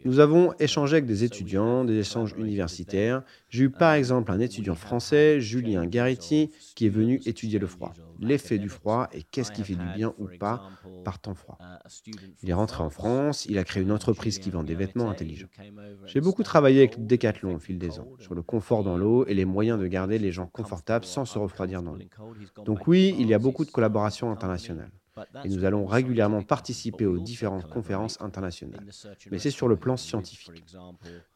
Nous 0.04 0.18
avons 0.18 0.54
échangé 0.58 0.96
avec 0.96 1.06
des 1.06 1.24
étudiants, 1.24 1.84
des 1.84 1.98
échanges 1.98 2.34
universitaires. 2.38 3.22
J'ai 3.48 3.64
eu 3.64 3.70
par 3.70 3.94
exemple 3.94 4.32
un 4.32 4.40
étudiant 4.40 4.74
français, 4.74 5.40
Julien 5.40 5.86
Garretti, 5.86 6.50
qui 6.74 6.86
est 6.86 6.90
venu 6.90 7.20
étudier 7.26 7.58
le 7.58 7.66
froid, 7.66 7.92
l'effet 8.18 8.58
du 8.58 8.68
froid 8.68 9.08
et 9.12 9.22
qu'est-ce 9.22 9.52
qui 9.52 9.62
fait 9.62 9.74
du 9.74 9.86
bien 9.94 10.14
ou 10.18 10.28
pas 10.38 10.70
par 11.04 11.18
temps 11.18 11.34
froid. 11.34 11.58
Il 12.42 12.50
est 12.50 12.54
rentré 12.54 12.82
en 12.82 12.90
France, 12.90 13.46
il 13.46 13.58
a 13.58 13.64
créé 13.64 13.82
une 13.82 13.92
entreprise 13.92 14.38
qui 14.38 14.50
vend 14.50 14.62
des 14.62 14.74
vêtements 14.74 15.10
intelligents. 15.10 15.48
J'ai 16.06 16.20
beaucoup 16.20 16.42
travaillé 16.42 16.78
avec 16.78 17.06
Decathlon 17.06 17.56
au 17.56 17.58
fil 17.58 17.78
des 17.78 17.98
ans, 17.98 18.08
sur 18.18 18.34
le 18.34 18.42
confort 18.42 18.84
dans 18.84 18.96
l'eau 18.96 19.26
et 19.26 19.34
les 19.34 19.44
moyens 19.44 19.78
de 19.78 19.86
garder 19.86 20.18
les 20.18 20.32
gens 20.32 20.46
confortables 20.46 21.04
sans 21.04 21.24
se 21.24 21.38
refroidir 21.38 21.82
dans 21.82 21.92
l'eau. 21.92 22.04
Donc 22.64 22.86
oui, 22.86 23.14
il 23.18 23.28
y 23.28 23.34
a 23.34 23.38
beaucoup 23.38 23.64
de 23.64 23.70
collaborations 23.70 24.30
internationales 24.30 24.90
et 25.44 25.48
nous 25.48 25.64
allons 25.64 25.86
régulièrement 25.86 26.42
participer 26.42 27.06
aux 27.06 27.18
différentes 27.18 27.68
conférences 27.68 28.20
internationales. 28.20 28.86
Mais 29.30 29.38
c'est 29.38 29.50
sur 29.50 29.68
le 29.68 29.76
plan 29.76 29.96
scientifique. 29.96 30.64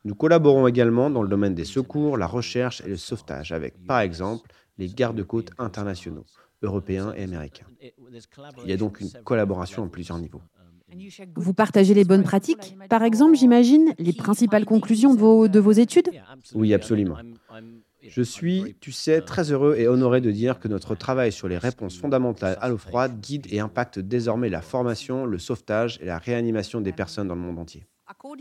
Nous 0.05 0.15
collaborons 0.15 0.67
également 0.67 1.11
dans 1.11 1.23
le 1.23 1.29
domaine 1.29 1.55
des 1.55 1.65
secours, 1.65 2.17
la 2.17 2.27
recherche 2.27 2.83
et 2.83 2.89
le 2.89 2.97
sauvetage 2.97 3.53
avec, 3.53 3.75
par 3.87 4.01
exemple, 4.01 4.51
les 4.79 4.89
gardes-côtes 4.89 5.51
internationaux, 5.59 6.25
européens 6.63 7.13
et 7.15 7.23
américains. 7.25 7.67
Il 8.65 8.71
y 8.71 8.73
a 8.73 8.77
donc 8.77 9.01
une 9.01 9.11
collaboration 9.25 9.85
à 9.85 9.89
plusieurs 9.89 10.19
niveaux. 10.19 10.43
Vous 11.37 11.55
partagez 11.55 11.95
les 11.95 12.05
bonnes 12.05 12.23
pratiques? 12.23 12.77
Par 12.89 13.03
exemple, 13.03 13.35
j'imagine, 13.37 13.95
les 13.99 14.13
principales 14.13 14.65
conclusions 14.65 15.15
de 15.15 15.19
vos, 15.19 15.49
de 15.49 15.59
vos 15.59 15.73
études? 15.73 16.11
Oui, 16.55 16.75
absolument. 16.75 17.17
Je 18.09 18.23
suis, 18.23 18.77
tu 18.81 18.93
sais, 18.93 19.21
très 19.21 19.51
heureux 19.51 19.77
et 19.77 19.89
honoré 19.89 20.21
de 20.21 20.31
dire 20.31 20.59
que 20.59 20.69
notre 20.69 20.95
travail 20.95 21.33
sur 21.33 21.49
les 21.49 21.59
réponses 21.59 21.97
fondamentales 21.99 22.59
à 22.61 22.69
l'eau 22.69 22.79
froide 22.79 23.21
guide 23.21 23.47
et 23.51 23.61
impacte 23.61 23.99
désormais 23.99 24.49
la 24.49 24.61
formation, 24.61 25.25
le 25.27 25.39
sauvetage 25.39 25.99
et 26.03 26.07
la 26.07 26.19
réanimation 26.19 26.81
des 26.81 26.93
personnes 26.93 27.29
dans 27.29 27.35
le 27.35 27.41
monde 27.41 27.59
entier. 27.59 27.87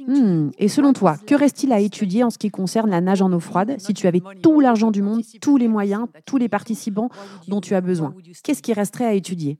Hmm, 0.07 0.49
et 0.57 0.67
selon 0.67 0.91
toi, 0.91 1.17
que 1.25 1.35
reste-t-il 1.35 1.71
à 1.71 1.79
étudier 1.79 2.23
en 2.23 2.29
ce 2.29 2.37
qui 2.37 2.49
concerne 2.49 2.89
la 2.89 2.99
nage 2.99 3.21
en 3.21 3.31
eau 3.31 3.39
froide 3.39 3.75
si 3.79 3.93
tu 3.93 4.07
avais 4.07 4.21
tout 4.41 4.59
l'argent 4.59 4.91
du 4.91 5.01
monde, 5.01 5.21
tous 5.41 5.57
les 5.57 5.69
moyens, 5.69 6.07
tous 6.25 6.37
les 6.37 6.49
participants 6.49 7.09
dont 7.47 7.61
tu 7.61 7.73
as 7.73 7.81
besoin? 7.81 8.13
Qu'est-ce 8.43 8.61
qui 8.61 8.73
resterait 8.73 9.05
à 9.05 9.13
étudier? 9.13 9.59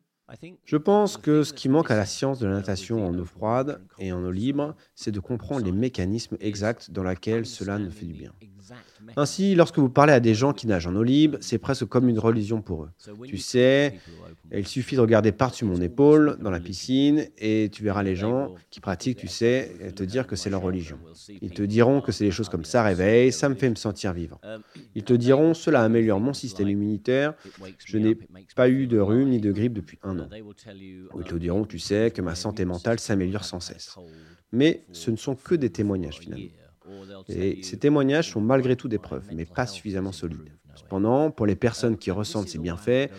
Je 0.66 0.78
pense 0.78 1.18
que 1.18 1.44
ce 1.44 1.54
qui 1.54 1.70
manque 1.70 1.92
à 1.92 1.96
la 1.96 2.06
science 2.06 2.40
de 2.40 2.48
la 2.48 2.54
natation 2.54 3.06
en 3.08 3.18
eau 3.18 3.26
froide 3.26 3.82
et 4.00 4.12
en 4.12 4.24
eau 4.24 4.32
libre, 4.32 4.76
c'est 4.96 5.12
de 5.12 5.20
comprendre 5.20 5.66
les 5.66 5.72
mécanismes 5.72 6.38
exacts 6.40 6.92
dans 6.92 7.04
lesquels 7.04 7.46
cela 7.46 7.78
nous 7.78 7.92
fait 7.92 8.06
du 8.06 8.14
bien. 8.14 8.34
Ainsi, 9.16 9.56
lorsque 9.56 9.78
vous 9.80 9.90
parlez 9.90 10.14
à 10.14 10.20
des 10.20 10.34
gens 10.34 10.54
qui 10.54 10.68
nagent 10.68 10.88
en 10.88 10.96
eau 10.96 11.04
libre, 11.04 11.38
c'est 11.42 11.58
presque 11.58 11.86
comme 11.86 12.10
une 12.10 12.20
religion 12.20 12.62
pour 12.62 12.84
eux. 12.86 12.90
Tu 13.26 13.38
sais, 13.38 14.00
il 14.52 14.68
suffit 14.68 14.96
de 14.96 15.02
regarder 15.02 15.32
par-dessus 15.32 15.66
mon 15.66 15.82
épaule 15.82 16.38
dans 16.42 16.52
la 16.52 16.60
piscine 16.60 17.28
et 17.38 17.70
tu 17.72 17.84
verras 17.84 18.04
les 18.04 18.16
gens 18.16 18.56
qui 18.70 18.80
pratiquent, 18.80 19.18
tu 19.18 19.28
sais, 19.28 19.94
te 19.96 20.04
dire 20.04 20.28
que 20.28 20.36
c'est 20.36 20.50
leur 20.50 20.62
religion. 20.62 20.98
Ils 21.42 21.52
te 21.52 21.64
diront 21.64 22.02
que 22.02 22.12
c'est 22.12 22.26
des 22.26 22.32
choses 22.32 22.50
comme 22.50 22.66
ça 22.66 22.84
réveille, 22.84 23.32
ça 23.32 23.50
me 23.50 23.56
fait 23.56 23.70
me 23.70 23.76
sentir 23.76 24.14
vivant. 24.14 24.40
Ils 24.96 25.04
te 25.04 25.14
diront 25.14 25.54
cela 25.54 25.82
améliore 25.82 26.20
mon 26.20 26.34
système 26.34 26.70
immunitaire, 26.70 27.34
je 27.86 27.98
n'ai 27.98 28.18
pas 28.56 28.70
eu 28.70 28.88
de 28.88 29.00
rhume 29.00 29.30
ni 29.30 29.40
de 29.40 29.52
grippe 29.52 29.74
depuis 29.74 30.00
un 30.04 30.20
an. 30.20 30.30
Ou 31.14 31.22
ils 31.22 31.28
te 31.28 31.36
diront, 31.36 31.66
tu 31.66 31.80
sais, 31.80 32.12
que 32.12 32.22
ma 32.22 32.36
santé 32.36 32.66
mentale 32.66 33.00
s'améliore 33.00 33.44
sans 33.44 33.60
cesse. 33.60 33.96
Mais 34.52 34.86
ce 34.92 35.12
ne 35.12 35.16
sont 35.16 35.36
que 35.36 35.56
des 35.56 35.72
témoignages 35.72 36.20
finalement. 36.20 36.46
Et 37.30 37.64
ces 37.64 37.78
témoignages 37.78 38.32
sont 38.32 38.42
malgré 38.42 38.76
tout 38.76 38.88
des 38.88 39.00
preuves, 39.00 39.28
mais 39.32 39.46
pas 39.46 39.68
suffisamment 39.68 40.12
solides. 40.12 40.50
Cependant, 40.76 41.32
pour 41.32 41.46
les 41.46 41.56
personnes 41.56 41.98
qui 41.98 42.12
ressentent 42.12 42.50
ces 42.50 42.60
bienfaits, 42.60 43.12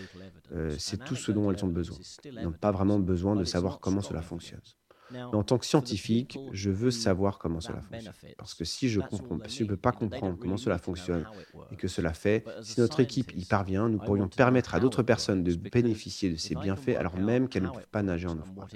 euh, 0.53 0.75
c'est 0.79 1.03
tout 1.03 1.17
ce 1.17 1.33
dont 1.33 1.51
elles 1.51 1.65
ont 1.65 1.69
besoin. 1.69 1.99
Elles 2.37 2.45
n'ont 2.45 2.53
pas 2.53 2.73
vraiment 2.73 2.99
besoin 2.99 3.37
de 3.37 3.45
savoir 3.45 3.81
comment 3.81 4.03
cela 4.03 4.23
fonctionne. 4.23 4.61
Mais 5.11 5.21
en 5.21 5.43
tant 5.43 5.59
que 5.59 5.67
scientifique, 5.67 6.39
je 6.53 6.71
veux 6.71 6.91
savoir 6.91 7.39
comment 7.39 7.61
cela 7.61 7.81
fonctionne. 7.81 8.15
Parce 8.39 8.55
que 8.55 8.65
si 8.65 8.89
je 8.89 9.01
ne 9.01 9.69
peux 9.69 9.77
pas 9.77 9.93
comprendre 9.93 10.39
comment 10.39 10.57
cela 10.57 10.79
fonctionne 10.79 11.27
et 11.71 11.77
que 11.77 11.89
cela 11.89 12.13
fait, 12.13 12.45
si 12.63 12.81
notre 12.81 13.01
équipe 13.01 13.33
y 13.37 13.45
parvient, 13.45 13.89
nous 13.89 13.99
pourrions 13.99 14.29
permettre 14.29 14.75
à 14.75 14.81
d'autres 14.81 15.03
personnes 15.03 15.43
de 15.43 15.55
bénéficier 15.55 16.31
de 16.31 16.37
ces 16.37 16.55
bienfaits 16.55 16.97
alors 16.97 17.17
même 17.17 17.49
qu'elles 17.49 17.65
ne 17.65 17.71
peuvent 17.71 17.89
pas 17.91 18.03
nager 18.03 18.29
en 18.29 18.39
eau 18.39 18.45
froide. 18.45 18.71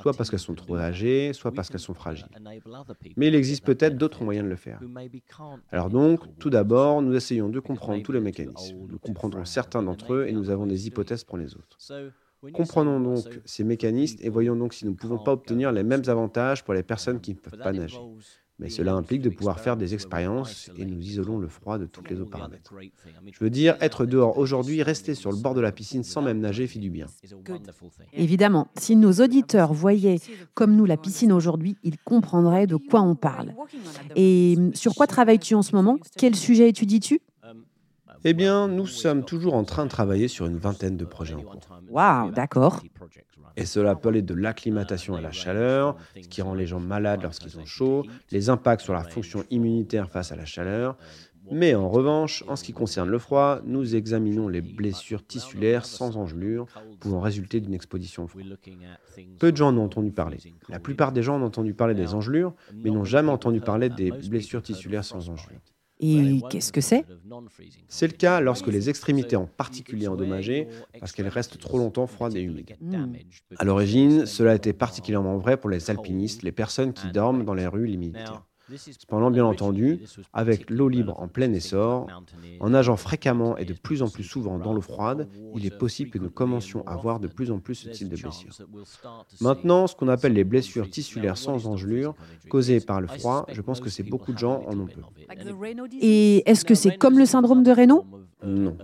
Soit 0.00 0.14
parce 0.14 0.30
qu'elles 0.30 0.38
sont 0.38 0.54
trop 0.54 0.76
âgées, 0.76 1.32
soit 1.32 1.52
parce 1.52 1.68
qu'elles 1.68 1.80
sont 1.80 1.94
fragiles. 1.94 2.28
Mais 3.16 3.28
il 3.28 3.34
existe 3.34 3.64
peut-être 3.64 3.96
d'autres 3.96 4.24
moyens 4.24 4.44
de 4.44 4.50
le 4.50 4.56
faire. 4.56 4.80
Alors 5.70 5.90
donc, 5.90 6.38
tout 6.38 6.50
d'abord, 6.50 7.02
nous 7.02 7.14
essayons 7.14 7.48
de 7.48 7.60
comprendre 7.60 8.02
tous 8.02 8.12
les 8.12 8.20
mécanismes. 8.20 8.86
Nous 8.88 8.98
comprendrons 8.98 9.44
certains 9.44 9.82
d'entre 9.82 10.14
eux 10.14 10.26
et 10.26 10.32
nous 10.32 10.50
avons 10.50 10.66
des 10.66 10.86
hypothèses 10.86 11.24
pour 11.24 11.38
les 11.38 11.54
autres. 11.54 11.78
Comprenons 12.52 13.00
donc 13.00 13.40
ces 13.44 13.62
mécanismes 13.62 14.18
et 14.20 14.28
voyons 14.28 14.56
donc 14.56 14.74
si 14.74 14.84
nous 14.84 14.92
ne 14.92 14.96
pouvons 14.96 15.18
pas 15.18 15.32
obtenir 15.32 15.70
les 15.70 15.84
mêmes 15.84 16.02
avantages 16.08 16.64
pour 16.64 16.74
les 16.74 16.82
personnes 16.82 17.20
qui 17.20 17.34
ne 17.34 17.38
peuvent 17.38 17.58
pas 17.58 17.72
nager. 17.72 17.98
Mais 18.58 18.68
cela 18.68 18.94
implique 18.94 19.22
de 19.22 19.28
pouvoir 19.28 19.58
faire 19.58 19.76
des 19.76 19.94
expériences 19.94 20.70
et 20.76 20.84
nous 20.84 21.00
isolons 21.00 21.38
le 21.38 21.48
froid 21.48 21.78
de 21.78 21.86
tous 21.86 22.02
les 22.08 22.20
autres 22.20 22.30
paramètres. 22.30 22.72
Je 23.32 23.38
veux 23.42 23.50
dire, 23.50 23.76
être 23.80 24.06
dehors 24.06 24.38
aujourd'hui, 24.38 24.82
rester 24.82 25.14
sur 25.14 25.32
le 25.32 25.38
bord 25.38 25.54
de 25.54 25.60
la 25.60 25.72
piscine 25.72 26.04
sans 26.04 26.22
même 26.22 26.38
nager 26.38 26.66
fait 26.66 26.78
du 26.78 26.90
bien. 26.90 27.06
Évidemment, 28.12 28.68
si 28.78 28.94
nos 28.94 29.12
auditeurs 29.14 29.72
voyaient 29.72 30.20
comme 30.54 30.76
nous 30.76 30.84
la 30.84 30.96
piscine 30.96 31.32
aujourd'hui, 31.32 31.76
ils 31.82 31.98
comprendraient 31.98 32.66
de 32.66 32.76
quoi 32.76 33.02
on 33.02 33.16
parle. 33.16 33.54
Et 34.14 34.56
sur 34.74 34.94
quoi 34.94 35.06
travailles-tu 35.06 35.54
en 35.54 35.62
ce 35.62 35.74
moment? 35.74 35.98
Quel 36.16 36.36
sujet 36.36 36.68
étudies-tu? 36.68 37.20
Eh 38.24 38.34
bien, 38.34 38.68
nous 38.68 38.86
sommes 38.86 39.24
toujours 39.24 39.54
en 39.54 39.64
train 39.64 39.84
de 39.84 39.90
travailler 39.90 40.28
sur 40.28 40.46
une 40.46 40.56
vingtaine 40.56 40.96
de 40.96 41.04
projets 41.04 41.34
en 41.34 41.42
cours. 41.42 41.60
Waouh, 41.90 42.30
d'accord. 42.30 42.82
Et 43.56 43.66
cela 43.66 43.94
peut 43.94 44.08
aller 44.08 44.22
de 44.22 44.34
l'acclimatation 44.34 45.14
à 45.14 45.20
la 45.20 45.32
chaleur, 45.32 45.96
ce 46.20 46.28
qui 46.28 46.40
rend 46.42 46.54
les 46.54 46.66
gens 46.66 46.80
malades 46.80 47.22
lorsqu'ils 47.22 47.58
ont 47.58 47.66
chaud, 47.66 48.04
les 48.30 48.48
impacts 48.48 48.82
sur 48.82 48.94
la 48.94 49.04
fonction 49.04 49.44
immunitaire 49.50 50.08
face 50.08 50.32
à 50.32 50.36
la 50.36 50.46
chaleur. 50.46 50.96
Mais 51.50 51.74
en 51.74 51.88
revanche, 51.88 52.44
en 52.46 52.56
ce 52.56 52.62
qui 52.62 52.72
concerne 52.72 53.08
le 53.08 53.18
froid, 53.18 53.60
nous 53.64 53.96
examinons 53.96 54.48
les 54.48 54.60
blessures 54.60 55.26
tissulaires 55.26 55.84
sans 55.84 56.16
engelure 56.16 56.66
pouvant 57.00 57.20
résulter 57.20 57.60
d'une 57.60 57.74
exposition 57.74 58.24
au 58.24 58.26
froid. 58.28 58.42
Peu 59.38 59.50
de 59.50 59.56
gens 59.56 59.68
en 59.68 59.78
ont 59.78 59.84
entendu 59.84 60.12
parler. 60.12 60.38
La 60.68 60.78
plupart 60.78 61.12
des 61.12 61.22
gens 61.22 61.40
ont 61.40 61.44
entendu 61.44 61.74
parler 61.74 61.94
des 61.94 62.14
engelures, 62.14 62.54
mais 62.72 62.90
n'ont 62.90 63.04
jamais 63.04 63.30
entendu 63.30 63.60
parler 63.60 63.88
des 63.88 64.12
blessures 64.12 64.62
tissulaires 64.62 65.04
sans 65.04 65.28
engelure. 65.28 65.60
Et 66.02 66.40
qu'est-ce 66.50 66.72
que 66.72 66.80
c'est 66.80 67.04
C'est 67.88 68.08
le 68.08 68.12
cas 68.14 68.40
lorsque 68.40 68.66
les 68.66 68.90
extrémités 68.90 69.36
en 69.36 69.46
particulier 69.46 70.08
endommagées 70.08 70.68
parce 70.98 71.12
qu'elles 71.12 71.28
restent 71.28 71.58
trop 71.58 71.78
longtemps 71.78 72.06
froides 72.06 72.36
et 72.36 72.42
humides. 72.42 72.76
À 73.56 73.64
l'origine, 73.64 74.26
cela 74.26 74.54
été 74.54 74.72
particulièrement 74.72 75.38
vrai 75.38 75.56
pour 75.56 75.70
les 75.70 75.90
alpinistes, 75.90 76.42
les 76.42 76.52
personnes 76.52 76.92
qui 76.92 77.10
dorment 77.12 77.44
dans 77.44 77.54
les 77.54 77.66
rues 77.66 77.86
limitaires. 77.86 78.42
Cependant, 78.76 79.30
bien 79.30 79.44
entendu, 79.44 80.00
avec 80.32 80.70
l'eau 80.70 80.88
libre 80.88 81.20
en 81.20 81.28
plein 81.28 81.52
essor, 81.52 82.06
en 82.60 82.70
nageant 82.70 82.96
fréquemment 82.96 83.56
et 83.56 83.64
de 83.64 83.74
plus 83.74 84.02
en 84.02 84.08
plus 84.08 84.24
souvent 84.24 84.58
dans 84.58 84.72
l'eau 84.72 84.80
froide, 84.80 85.28
il 85.54 85.66
est 85.66 85.76
possible 85.76 86.10
que 86.10 86.18
nous 86.18 86.30
commencions 86.30 86.86
à 86.86 86.96
voir 86.96 87.20
de 87.20 87.28
plus 87.28 87.50
en 87.50 87.58
plus 87.58 87.74
ce 87.74 87.88
type 87.90 88.08
de 88.08 88.16
blessures. 88.16 88.52
Maintenant, 89.40 89.86
ce 89.86 89.94
qu'on 89.94 90.08
appelle 90.08 90.32
les 90.32 90.44
blessures 90.44 90.88
tissulaires 90.88 91.36
sans 91.36 91.66
engelure, 91.66 92.14
causées 92.48 92.80
par 92.80 93.00
le 93.00 93.06
froid, 93.06 93.46
je 93.52 93.60
pense 93.60 93.80
que 93.80 93.90
c'est 93.90 94.02
beaucoup 94.02 94.32
de 94.32 94.38
gens 94.38 94.62
en 94.66 94.78
ont 94.78 94.86
peu. 94.86 95.02
Et 96.00 96.48
est-ce 96.48 96.64
que 96.64 96.74
c'est 96.74 96.96
comme 96.96 97.18
le 97.18 97.26
syndrome 97.26 97.62
de 97.62 97.70
Raynaud? 97.70 98.04
Non. 98.44 98.76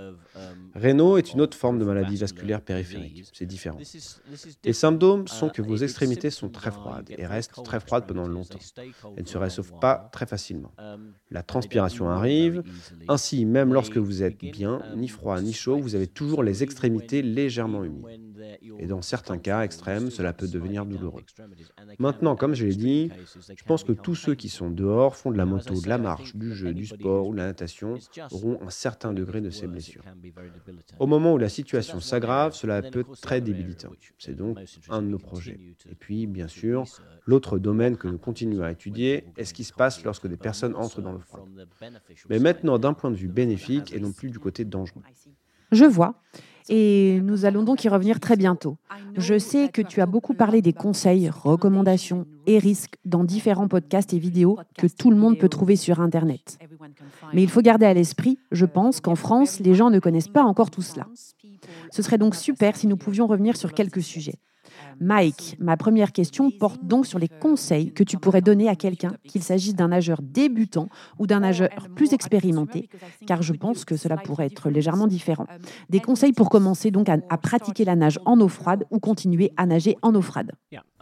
Raynaud 0.74 1.18
est 1.18 1.32
une 1.32 1.40
autre 1.40 1.56
forme 1.56 1.78
de 1.78 1.84
maladie 1.84 2.16
vasculaire 2.16 2.60
périphérique. 2.60 3.24
C'est 3.32 3.46
différent. 3.46 3.78
Les 4.64 4.72
symptômes 4.72 5.28
sont 5.28 5.48
que 5.48 5.62
vos 5.62 5.76
extrémités 5.76 6.30
sont 6.30 6.48
très 6.48 6.70
froides 6.70 7.10
et 7.16 7.26
restent 7.26 7.62
très 7.64 7.80
froides 7.80 8.06
pendant 8.06 8.26
longtemps. 8.26 8.58
Elles 9.16 9.24
ne 9.24 9.28
se 9.28 9.38
réchauffent 9.38 9.78
pas 9.80 10.08
très 10.12 10.26
facilement. 10.26 10.72
La 11.30 11.42
transpiration 11.42 12.08
arrive. 12.08 12.62
Ainsi, 13.08 13.44
même 13.44 13.72
lorsque 13.72 13.96
vous 13.96 14.22
êtes 14.22 14.38
bien, 14.38 14.82
ni 14.96 15.08
froid 15.08 15.40
ni 15.40 15.52
chaud, 15.52 15.78
vous 15.78 15.94
avez 15.94 16.06
toujours 16.06 16.42
les 16.42 16.62
extrémités 16.62 17.22
légèrement 17.22 17.84
humides. 17.84 18.06
Et 18.78 18.86
dans 18.86 19.02
certains 19.02 19.38
cas 19.38 19.62
extrêmes, 19.62 20.10
cela 20.10 20.32
peut 20.32 20.48
devenir 20.48 20.86
douloureux. 20.86 21.22
Maintenant, 21.98 22.36
comme 22.36 22.54
je 22.54 22.66
l'ai 22.66 22.74
dit, 22.74 23.10
je 23.56 23.64
pense 23.64 23.84
que 23.84 23.92
tous 23.92 24.14
ceux 24.14 24.34
qui 24.34 24.48
sont 24.48 24.70
dehors, 24.70 25.16
font 25.16 25.30
de 25.30 25.36
la 25.36 25.46
moto, 25.46 25.80
de 25.80 25.88
la 25.88 25.98
marche, 25.98 26.36
du 26.36 26.54
jeu, 26.54 26.72
du 26.72 26.86
sport 26.86 27.26
ou 27.26 27.32
de 27.32 27.38
la 27.38 27.46
natation, 27.46 27.96
auront 28.30 28.58
un 28.62 28.70
certain 28.70 29.12
degré 29.12 29.40
de 29.40 29.50
ces 29.50 29.66
blessures. 29.66 30.04
Au 30.98 31.06
moment 31.06 31.34
où 31.34 31.38
la 31.38 31.48
situation 31.48 32.00
s'aggrave, 32.00 32.54
cela 32.54 32.82
peut 32.82 33.00
être 33.00 33.20
très 33.20 33.40
débilitant. 33.40 33.90
C'est 34.18 34.36
donc 34.36 34.58
un 34.88 35.02
de 35.02 35.08
nos 35.08 35.18
projets. 35.18 35.58
Et 35.90 35.94
puis, 35.94 36.26
bien 36.26 36.48
sûr, 36.48 36.84
l'autre 37.26 37.58
domaine 37.58 37.96
que 37.96 38.08
nous 38.08 38.18
continuons 38.18 38.62
à 38.62 38.72
étudier 38.72 39.24
est 39.36 39.44
ce 39.44 39.54
qui 39.54 39.64
se 39.64 39.72
passe 39.72 40.04
lorsque 40.04 40.26
des 40.26 40.36
personnes 40.36 40.74
entrent 40.74 41.02
dans 41.02 41.12
le 41.12 41.20
froid. 41.20 41.46
Mais 42.28 42.38
maintenant 42.38 42.78
d'un 42.78 42.94
point 42.94 43.10
de 43.10 43.16
vue 43.16 43.28
bénéfique 43.28 43.92
et 43.92 44.00
non 44.00 44.12
plus 44.12 44.30
du 44.30 44.38
côté 44.38 44.64
dangereux. 44.64 45.02
Je 45.72 45.84
vois. 45.84 46.14
Et 46.68 47.20
nous 47.22 47.44
allons 47.44 47.62
donc 47.62 47.84
y 47.84 47.88
revenir 47.88 48.20
très 48.20 48.36
bientôt. 48.36 48.76
Je 49.16 49.38
sais 49.38 49.68
que 49.68 49.80
tu 49.80 50.00
as 50.00 50.06
beaucoup 50.06 50.34
parlé 50.34 50.60
des 50.60 50.72
conseils, 50.72 51.28
recommandations 51.28 52.26
et 52.46 52.58
risques 52.58 52.96
dans 53.04 53.24
différents 53.24 53.68
podcasts 53.68 54.12
et 54.12 54.18
vidéos 54.18 54.58
que 54.76 54.86
tout 54.86 55.10
le 55.10 55.16
monde 55.16 55.38
peut 55.38 55.48
trouver 55.48 55.76
sur 55.76 56.00
Internet. 56.00 56.58
Mais 57.32 57.42
il 57.42 57.48
faut 57.48 57.62
garder 57.62 57.86
à 57.86 57.94
l'esprit, 57.94 58.38
je 58.52 58.66
pense, 58.66 59.00
qu'en 59.00 59.14
France, 59.14 59.60
les 59.60 59.74
gens 59.74 59.90
ne 59.90 59.98
connaissent 59.98 60.28
pas 60.28 60.42
encore 60.42 60.70
tout 60.70 60.82
cela. 60.82 61.06
Ce 61.90 62.02
serait 62.02 62.18
donc 62.18 62.34
super 62.34 62.76
si 62.76 62.86
nous 62.86 62.96
pouvions 62.96 63.26
revenir 63.26 63.56
sur 63.56 63.72
quelques 63.72 64.02
sujets. 64.02 64.38
Mike, 65.00 65.56
ma 65.60 65.76
première 65.76 66.12
question 66.12 66.50
porte 66.50 66.84
donc 66.84 67.06
sur 67.06 67.18
les 67.18 67.28
conseils 67.28 67.92
que 67.92 68.02
tu 68.02 68.16
pourrais 68.16 68.40
donner 68.40 68.68
à 68.68 68.74
quelqu'un, 68.74 69.12
qu'il 69.24 69.42
s'agisse 69.42 69.74
d'un 69.74 69.88
nageur 69.88 70.20
débutant 70.22 70.88
ou 71.18 71.26
d'un 71.26 71.40
nageur 71.40 71.68
plus 71.94 72.12
expérimenté, 72.12 72.88
car 73.26 73.42
je 73.42 73.52
pense 73.52 73.84
que 73.84 73.96
cela 73.96 74.16
pourrait 74.16 74.46
être 74.46 74.70
légèrement 74.70 75.06
différent. 75.06 75.46
Des 75.88 76.00
conseils 76.00 76.32
pour 76.32 76.50
commencer 76.50 76.90
donc 76.90 77.08
à, 77.08 77.18
à 77.28 77.38
pratiquer 77.38 77.84
la 77.84 77.96
nage 77.96 78.18
en 78.24 78.40
eau 78.40 78.48
froide 78.48 78.84
ou 78.90 78.98
continuer 78.98 79.52
à 79.56 79.66
nager 79.66 79.96
en 80.02 80.14
eau 80.14 80.22
froide. 80.22 80.52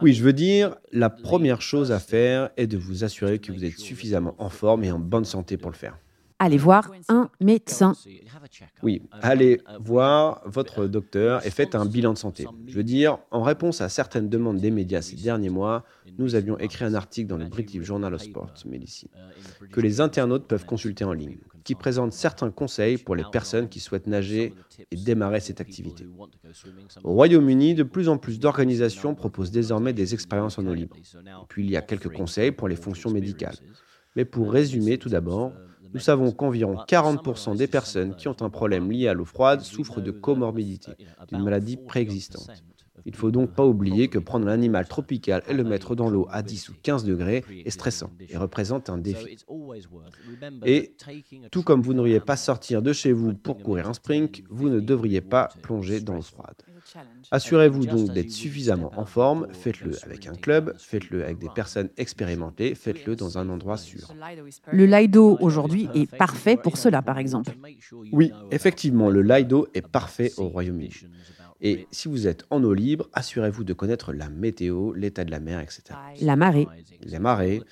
Oui, 0.01 0.13
je 0.13 0.23
veux 0.23 0.33
dire, 0.33 0.75
la 0.91 1.09
première 1.09 1.61
chose 1.61 1.91
à 1.91 1.99
faire 1.99 2.49
est 2.57 2.67
de 2.67 2.77
vous 2.77 3.03
assurer 3.03 3.39
que 3.39 3.51
vous 3.51 3.65
êtes 3.65 3.77
suffisamment 3.79 4.35
en 4.37 4.49
forme 4.49 4.83
et 4.83 4.91
en 4.91 4.99
bonne 4.99 5.25
santé 5.25 5.57
pour 5.57 5.71
le 5.71 5.75
faire. 5.75 5.97
Allez 6.39 6.57
voir 6.57 6.91
un 7.09 7.29
médecin. 7.41 7.93
Oui, 8.83 9.01
allez 9.23 9.59
voir 9.79 10.41
votre 10.45 10.85
docteur 10.85 11.45
et 11.45 11.49
faites 11.49 11.73
un 11.73 11.85
bilan 11.85 12.13
de 12.13 12.17
santé. 12.17 12.45
Je 12.67 12.75
veux 12.75 12.83
dire, 12.83 13.17
en 13.31 13.41
réponse 13.41 13.81
à 13.81 13.89
certaines 13.89 14.29
demandes 14.29 14.57
des 14.57 14.69
médias 14.69 15.01
ces 15.01 15.15
derniers 15.15 15.49
mois, 15.49 15.83
nous 16.19 16.35
avions 16.35 16.57
écrit 16.59 16.85
un 16.85 16.93
article 16.93 17.27
dans 17.27 17.37
le 17.37 17.45
British 17.45 17.81
Journal 17.81 18.13
of 18.13 18.21
Sport 18.21 18.53
Medicine 18.65 19.09
que 19.71 19.81
les 19.81 19.99
internautes 19.99 20.47
peuvent 20.47 20.65
consulter 20.65 21.03
en 21.03 21.13
ligne, 21.13 21.37
qui 21.63 21.73
présente 21.73 22.13
certains 22.13 22.51
conseils 22.51 22.97
pour 22.97 23.15
les 23.15 23.25
personnes 23.31 23.67
qui 23.67 23.79
souhaitent 23.79 24.07
nager 24.07 24.53
et 24.91 24.95
démarrer 24.95 25.39
cette 25.39 25.59
activité. 25.59 26.07
Au 27.03 27.13
Royaume-Uni, 27.13 27.73
de 27.73 27.83
plus 27.83 28.09
en 28.09 28.17
plus 28.17 28.39
d'organisations 28.39 29.15
proposent 29.15 29.51
désormais 29.51 29.93
des 29.93 30.13
expériences 30.13 30.59
en 30.59 30.67
eau 30.67 30.73
libre. 30.73 30.95
Puis 31.49 31.63
il 31.63 31.71
y 31.71 31.77
a 31.77 31.81
quelques 31.81 32.13
conseils 32.13 32.51
pour 32.51 32.67
les 32.67 32.75
fonctions 32.75 33.09
médicales. 33.09 33.55
Mais 34.15 34.25
pour 34.25 34.51
résumer 34.51 34.97
tout 34.97 35.09
d'abord, 35.09 35.53
nous 35.93 35.99
savons 35.99 36.31
qu'environ 36.31 36.75
40% 36.87 37.57
des 37.57 37.67
personnes 37.67 38.15
qui 38.15 38.27
ont 38.27 38.41
un 38.41 38.49
problème 38.49 38.91
lié 38.91 39.07
à 39.07 39.13
l'eau 39.13 39.25
froide 39.25 39.61
souffrent 39.61 40.01
de 40.01 40.11
comorbidité, 40.11 40.91
d'une 41.29 41.43
maladie 41.43 41.77
préexistante. 41.77 42.49
Il 43.05 43.11
ne 43.11 43.17
faut 43.17 43.31
donc 43.31 43.51
pas 43.53 43.65
oublier 43.65 44.09
que 44.09 44.19
prendre 44.19 44.47
un 44.47 44.51
animal 44.51 44.87
tropical 44.87 45.41
et 45.47 45.53
le 45.53 45.63
mettre 45.63 45.95
dans 45.95 46.09
l'eau 46.09 46.27
à 46.29 46.41
10 46.41 46.69
ou 46.69 46.73
15 46.81 47.05
degrés 47.05 47.43
est 47.65 47.69
stressant 47.69 48.11
et 48.27 48.35
représente 48.37 48.89
un 48.89 48.97
défi. 48.97 49.37
Et 50.65 50.93
tout 51.51 51.63
comme 51.63 51.81
vous 51.81 51.93
n'auriez 51.93 52.19
pas 52.19 52.35
sortir 52.35 52.81
de 52.81 52.91
chez 52.91 53.13
vous 53.13 53.33
pour 53.33 53.59
courir 53.59 53.87
un 53.87 53.93
sprint, 53.93 54.41
vous 54.49 54.69
ne 54.69 54.79
devriez 54.79 55.21
pas 55.21 55.49
plonger 55.61 56.01
dans 56.01 56.15
l'eau 56.15 56.21
froide. 56.21 56.55
Assurez-vous 57.31 57.85
donc 57.85 58.13
d'être 58.13 58.31
suffisamment 58.31 58.91
en 58.95 59.05
forme, 59.05 59.47
faites-le 59.51 59.91
avec 60.03 60.27
un 60.27 60.35
club, 60.35 60.73
faites-le 60.77 61.23
avec 61.23 61.39
des 61.39 61.49
personnes 61.49 61.89
expérimentées, 61.97 62.75
faites-le 62.75 63.15
dans 63.15 63.37
un 63.37 63.49
endroit 63.49 63.77
sûr. 63.77 64.13
Le 64.71 64.85
Lido 64.85 65.37
aujourd'hui 65.41 65.89
est 65.93 66.09
parfait 66.09 66.57
pour 66.57 66.77
cela, 66.77 67.01
par 67.01 67.17
exemple. 67.17 67.51
Oui, 68.11 68.31
effectivement, 68.51 69.09
le 69.09 69.21
Lido 69.21 69.67
est 69.73 69.85
parfait 69.85 70.31
au 70.37 70.47
Royaume-Uni. 70.47 70.91
Et 71.61 71.87
si 71.91 72.07
vous 72.07 72.27
êtes 72.27 72.45
en 72.49 72.63
eau 72.63 72.73
libre, 72.73 73.09
assurez-vous 73.13 73.63
de 73.63 73.73
connaître 73.73 74.13
la 74.13 74.29
météo, 74.29 74.93
l'état 74.93 75.25
de 75.25 75.31
la 75.31 75.39
mer, 75.39 75.59
etc. 75.59 75.81
La 76.21 76.35
marée. 76.35 76.67
Les 77.01 77.19
marées, 77.19 77.63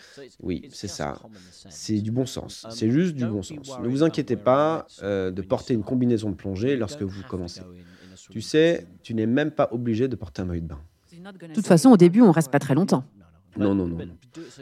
oui, 0.41 0.69
c'est 0.71 0.87
ça. 0.87 1.21
C'est 1.69 2.01
du 2.01 2.11
bon 2.11 2.25
sens. 2.25 2.65
C'est 2.71 2.89
juste 2.89 3.15
du 3.15 3.25
bon 3.25 3.43
sens. 3.43 3.79
Ne 3.79 3.87
vous 3.87 4.03
inquiétez 4.03 4.37
pas 4.37 4.87
euh, 5.03 5.31
de 5.31 5.41
porter 5.41 5.73
une 5.73 5.83
combinaison 5.83 6.31
de 6.31 6.35
plongée 6.35 6.77
lorsque 6.77 7.03
vous 7.03 7.21
commencez. 7.27 7.61
Tu 8.29 8.41
sais, 8.41 8.85
tu 9.03 9.13
n'es 9.13 9.25
même 9.25 9.51
pas 9.51 9.69
obligé 9.71 10.07
de 10.07 10.15
porter 10.15 10.41
un 10.41 10.45
maillot 10.45 10.61
de 10.61 10.67
bain. 10.67 10.81
De 11.11 11.53
toute 11.53 11.67
façon, 11.67 11.89
au 11.89 11.97
début, 11.97 12.21
on 12.21 12.31
reste 12.31 12.51
pas 12.51 12.59
très 12.59 12.75
longtemps. 12.75 13.03
Non, 13.57 13.73
non, 13.73 13.87
non. 13.87 13.97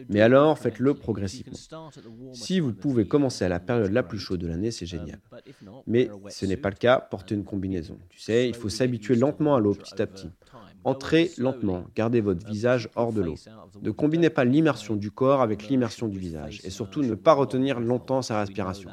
Mais 0.10 0.21
alors, 0.21 0.58
faites-le 0.60 0.93
progressivement. 0.93 1.58
Si 2.34 2.60
vous 2.60 2.73
pouvez 2.73 3.08
commencer 3.08 3.43
à 3.43 3.49
la 3.49 3.60
période 3.60 3.91
la 3.91 4.04
plus 4.04 4.19
chaude 4.19 4.39
de 4.39 4.47
l'année, 4.47 4.71
c'est 4.71 4.86
génial. 4.86 5.19
Mais 5.88 6.10
ce 6.30 6.45
n'est 6.45 6.58
pas 6.58 6.69
le 6.69 6.76
cas, 6.76 6.99
portez 6.99 7.36
une 7.36 7.43
combinaison. 7.43 7.97
Tu 8.10 8.19
sais, 8.19 8.47
il 8.47 8.56
faut 8.56 8.69
s'habituer 8.69 9.15
lentement 9.15 9.56
à 9.56 9.60
l'eau 9.60 9.73
petit 9.73 10.02
à 10.02 10.08
petit. 10.08 10.30
Entrez 10.84 11.32
lentement, 11.38 11.86
gardez 11.95 12.21
votre 12.21 12.45
visage 12.45 12.89
hors 12.95 13.13
de 13.13 13.21
l'eau. 13.21 13.36
Ne 13.82 13.91
combinez 13.91 14.30
pas 14.30 14.45
l'immersion 14.45 14.95
du 14.95 15.12
corps 15.12 15.41
avec 15.41 15.69
l'immersion 15.69 16.08
du 16.08 16.19
visage. 16.19 16.62
Et 16.63 16.69
surtout, 16.69 17.02
ne 17.02 17.15
pas 17.15 17.34
retenir 17.34 17.80
longtemps 17.80 18.21
sa 18.21 18.39
respiration. 18.39 18.91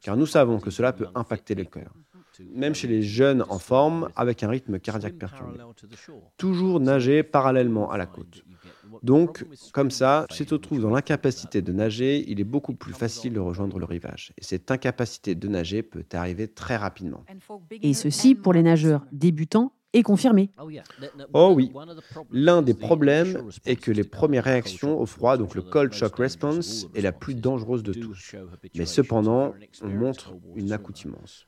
Car 0.00 0.16
nous 0.16 0.26
savons 0.26 0.60
que 0.60 0.70
cela 0.70 0.92
peut 0.92 1.08
impacter 1.14 1.54
le 1.54 1.64
cœur 1.64 1.92
même 2.54 2.74
chez 2.74 2.88
les 2.88 3.02
jeunes 3.02 3.44
en 3.48 3.58
forme, 3.58 4.08
avec 4.16 4.42
un 4.42 4.48
rythme 4.48 4.78
cardiaque 4.78 5.14
perturbé. 5.14 5.58
Toujours 6.36 6.80
nager 6.80 7.22
parallèlement 7.22 7.90
à 7.90 7.98
la 7.98 8.06
côte. 8.06 8.44
Donc, 9.02 9.46
comme 9.72 9.90
ça, 9.90 10.26
si 10.30 10.44
tu 10.44 10.50
te 10.50 10.54
trouves 10.56 10.80
dans 10.80 10.90
l'incapacité 10.90 11.62
de 11.62 11.72
nager, 11.72 12.24
il 12.28 12.40
est 12.40 12.44
beaucoup 12.44 12.74
plus 12.74 12.92
facile 12.92 13.32
de 13.32 13.40
rejoindre 13.40 13.78
le 13.78 13.84
rivage. 13.84 14.32
Et 14.36 14.44
cette 14.44 14.70
incapacité 14.70 15.34
de 15.34 15.48
nager 15.48 15.82
peut 15.82 16.04
arriver 16.12 16.48
très 16.48 16.76
rapidement. 16.76 17.24
Et 17.82 17.94
ceci 17.94 18.34
pour 18.34 18.52
les 18.52 18.62
nageurs 18.62 19.06
débutants 19.12 19.72
et 19.92 20.02
confirmé. 20.02 20.50
Oh 21.32 21.52
oui. 21.54 21.72
L'un 22.30 22.62
des 22.62 22.74
problèmes 22.74 23.50
est 23.66 23.76
que 23.76 23.90
les 23.90 24.04
premières 24.04 24.44
réactions 24.44 25.00
au 25.00 25.06
froid, 25.06 25.36
donc 25.36 25.54
le 25.54 25.62
cold 25.62 25.92
shock 25.92 26.16
response, 26.16 26.86
est 26.94 27.00
la 27.00 27.12
plus 27.12 27.34
dangereuse 27.34 27.82
de 27.82 27.92
tous. 27.92 28.36
Mais 28.76 28.86
cependant, 28.86 29.54
on 29.82 29.88
montre 29.88 30.34
une 30.54 30.72
accoutumance. 30.72 31.46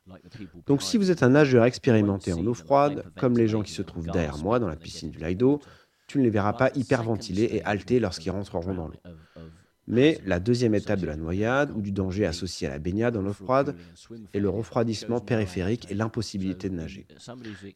Donc 0.66 0.82
si 0.82 0.96
vous 0.98 1.10
êtes 1.10 1.22
un 1.22 1.30
nageur 1.30 1.64
expérimenté 1.64 2.32
en 2.32 2.44
eau 2.46 2.54
froide, 2.54 3.04
comme 3.18 3.36
les 3.36 3.48
gens 3.48 3.62
qui 3.62 3.72
se 3.72 3.82
trouvent 3.82 4.10
derrière 4.10 4.38
moi 4.38 4.58
dans 4.58 4.68
la 4.68 4.76
piscine 4.76 5.10
du 5.10 5.18
Lido, 5.18 5.60
tu 6.06 6.18
ne 6.18 6.24
les 6.24 6.30
verras 6.30 6.52
pas 6.52 6.70
hyperventilés 6.74 7.48
et 7.52 7.64
haltés 7.64 8.00
lorsqu'ils 8.00 8.30
rentreront 8.30 8.74
dans 8.74 8.88
l'eau. 8.88 9.00
Mais 9.88 10.20
la 10.24 10.38
deuxième 10.38 10.74
étape 10.74 11.00
de 11.00 11.06
la 11.06 11.16
noyade 11.16 11.72
ou 11.72 11.82
du 11.82 11.90
danger 11.90 12.24
associé 12.24 12.68
à 12.68 12.70
la 12.70 12.78
baignade 12.78 13.16
en 13.16 13.26
eau 13.26 13.32
froide 13.32 13.74
est 14.32 14.38
le 14.38 14.48
refroidissement 14.48 15.20
périphérique 15.20 15.90
et 15.90 15.94
l'impossibilité 15.94 16.68
de 16.68 16.74
nager. 16.74 17.06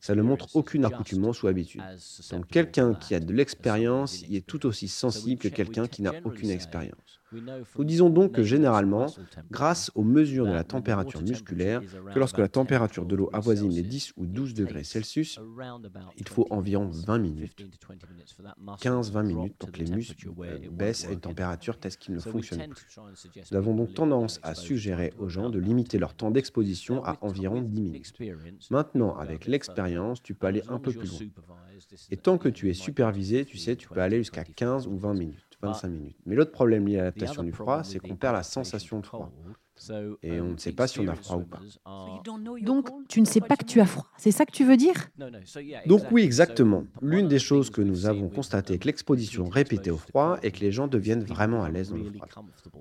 Ça 0.00 0.14
ne 0.14 0.22
montre 0.22 0.54
aucune 0.54 0.84
accoutumance 0.84 1.42
ou 1.42 1.48
habitude. 1.48 1.82
Donc 2.30 2.46
quelqu'un 2.48 2.94
qui 2.94 3.14
a 3.14 3.20
de 3.20 3.32
l'expérience 3.32 4.22
y 4.22 4.36
est 4.36 4.46
tout 4.46 4.66
aussi 4.66 4.88
sensible 4.88 5.40
que 5.40 5.48
quelqu'un 5.48 5.86
qui 5.86 6.02
n'a 6.02 6.12
aucune 6.24 6.50
expérience. 6.50 7.05
Nous 7.32 7.84
disons 7.84 8.10
donc 8.10 8.32
que 8.32 8.42
généralement, 8.42 9.06
grâce 9.50 9.90
aux 9.94 10.04
mesures 10.04 10.46
de 10.46 10.52
la 10.52 10.64
température 10.64 11.22
musculaire, 11.22 11.82
que 12.12 12.18
lorsque 12.18 12.38
la 12.38 12.48
température 12.48 13.04
de 13.04 13.16
l'eau 13.16 13.30
avoisine 13.32 13.70
les 13.70 13.82
10 13.82 14.12
ou 14.16 14.26
12 14.26 14.54
degrés 14.54 14.84
Celsius, 14.84 15.40
il 16.16 16.28
faut 16.28 16.46
environ 16.50 16.88
20 16.88 17.18
minutes, 17.18 17.66
15-20 18.80 19.22
minutes 19.26 19.56
pour 19.58 19.72
que 19.72 19.78
les 19.78 19.90
muscles 19.90 20.28
euh, 20.40 20.58
baissent 20.70 21.06
à 21.06 21.12
une 21.12 21.20
température 21.20 21.78
telle 21.78 21.96
qu'ils 21.96 22.14
ne 22.14 22.20
fonctionnent 22.20 22.68
plus. 22.68 22.98
Nous 23.50 23.56
avons 23.56 23.74
donc 23.74 23.94
tendance 23.94 24.38
à 24.42 24.54
suggérer 24.54 25.12
aux 25.18 25.28
gens 25.28 25.50
de 25.50 25.58
limiter 25.58 25.98
leur 25.98 26.14
temps 26.14 26.30
d'exposition 26.30 27.04
à 27.04 27.16
environ 27.20 27.60
10 27.60 27.80
minutes. 27.80 28.12
Maintenant, 28.70 29.16
avec 29.16 29.46
l'expérience, 29.46 30.22
tu 30.22 30.34
peux 30.34 30.46
aller 30.46 30.62
un 30.68 30.78
peu 30.78 30.92
plus 30.92 31.08
loin. 31.08 31.18
Et 32.10 32.16
tant 32.16 32.38
que 32.38 32.48
tu 32.48 32.70
es 32.70 32.74
supervisé, 32.74 33.44
tu 33.44 33.58
sais, 33.58 33.76
tu 33.76 33.88
peux 33.88 34.00
aller 34.00 34.18
jusqu'à 34.18 34.44
15 34.44 34.86
ou 34.86 34.96
20 34.96 35.14
minutes. 35.14 35.45
25 35.66 35.88
minutes. 35.88 36.16
Mais 36.26 36.35
l'autre 36.35 36.52
problème 36.52 36.87
lié 36.87 36.98
à 36.98 37.05
l'adaptation 37.05 37.42
du 37.42 37.52
froid, 37.52 37.83
c'est 37.85 37.98
qu'on 37.98 38.16
perd 38.16 38.35
la 38.35 38.42
sensation 38.42 39.00
de 39.00 39.07
froid. 39.07 39.33
Et 40.22 40.40
on 40.40 40.52
ne 40.52 40.56
sait 40.58 40.72
pas 40.72 40.86
si 40.86 41.00
on 41.00 41.08
a 41.08 41.14
froid 41.14 41.36
ou 41.36 41.44
pas. 41.44 41.60
Donc, 42.62 42.88
tu 43.08 43.20
ne 43.20 43.26
sais 43.26 43.40
pas 43.40 43.56
que 43.56 43.64
tu 43.64 43.80
as 43.80 43.86
froid. 43.86 44.06
C'est 44.16 44.30
ça 44.30 44.46
que 44.46 44.52
tu 44.52 44.64
veux 44.64 44.76
dire? 44.76 44.94
Donc 45.86 46.02
oui, 46.10 46.22
exactement. 46.22 46.84
L'une 47.02 47.28
des 47.28 47.38
choses 47.38 47.70
que 47.70 47.82
nous 47.82 48.06
avons 48.06 48.28
constatées 48.28 48.72
avec 48.72 48.84
l'exposition 48.84 49.44
répétée 49.48 49.90
au 49.90 49.98
froid 49.98 50.38
est 50.42 50.50
que 50.52 50.60
les 50.60 50.72
gens 50.72 50.88
deviennent 50.88 51.24
vraiment 51.24 51.62
à 51.62 51.70
l'aise 51.70 51.90
dans 51.90 51.96
le 51.96 52.10
froid. 52.10 52.28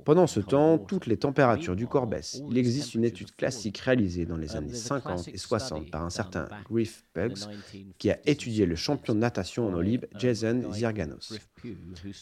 Pendant 0.06 0.28
ce 0.28 0.40
temps, 0.40 0.78
toutes 0.78 1.06
les 1.06 1.18
températures 1.18 1.76
du 1.76 1.88
corps 1.88 2.08
baissent. 2.08 2.42
Il 2.50 2.58
existe 2.58 2.96
une 2.96 3.04
étude 3.04 3.36
classique 3.36 3.78
réalisée 3.80 4.26
dans 4.26 4.38
les 4.38 4.56
années 4.56 4.74
50 4.74 5.28
et 5.28 5.38
60 5.38 5.92
par 5.92 6.04
un 6.04 6.10
certain 6.10 6.48
Griff 6.70 7.04
Bugs 7.14 7.50
qui 7.98 8.10
a 8.12 8.20
étudié 8.26 8.66
le 8.66 8.76
champion 8.76 9.14
de 9.14 9.20
natation 9.20 9.68
en 9.68 9.74
eau 9.74 9.82
libre 9.82 10.08
Jason 10.18 10.72
Zirganos. 10.72 11.34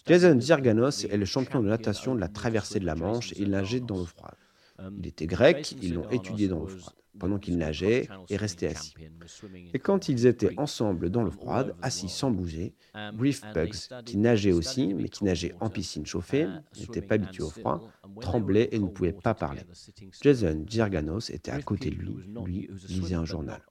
Jason 0.05 0.39
Zirganos 0.39 1.05
est 1.05 1.17
le 1.17 1.25
champion 1.25 1.61
de 1.61 1.67
natation 1.67 2.15
de 2.15 2.19
la 2.19 2.27
traversée 2.27 2.79
de 2.79 2.85
la 2.85 2.95
Manche 2.95 3.33
et 3.33 3.41
il 3.41 3.49
nageait 3.49 3.79
dans 3.79 3.97
l'eau 3.97 4.05
froide. 4.05 4.35
Il 4.97 5.07
était 5.07 5.27
grec, 5.27 5.75
ils 5.81 5.93
l'ont 5.93 6.09
étudié 6.09 6.47
dans 6.47 6.59
l'eau 6.59 6.67
froide, 6.67 6.95
pendant 7.19 7.39
qu'il 7.39 7.57
nageait 7.57 8.07
et 8.29 8.37
restait 8.37 8.67
assis. 8.67 8.93
Et 9.73 9.79
quand 9.79 10.09
ils 10.09 10.25
étaient 10.25 10.57
ensemble 10.57 11.09
dans 11.09 11.23
l'eau 11.23 11.31
froide, 11.31 11.75
assis 11.81 12.09
sans 12.09 12.31
bouger, 12.31 12.73
Griff 13.15 13.41
Bugs, 13.53 14.03
qui 14.05 14.17
nageait 14.17 14.51
aussi, 14.51 14.93
mais 14.93 15.09
qui 15.09 15.23
nageait 15.23 15.53
en 15.59 15.69
piscine 15.69 16.05
chauffée, 16.05 16.47
n'était 16.79 17.01
pas 17.01 17.15
habitué 17.15 17.43
au 17.43 17.49
froid, 17.49 17.89
tremblait 18.21 18.69
et 18.71 18.79
ne 18.79 18.87
pouvait 18.87 19.13
pas 19.13 19.33
parler. 19.33 19.61
Jason 20.21 20.63
Girganos 20.67 21.29
était 21.29 21.51
à 21.51 21.61
côté 21.61 21.89
de 21.89 21.95
lui, 21.95 22.15
lui 22.45 22.69
lisait 22.89 23.15
un 23.15 23.25
journal. 23.25 23.61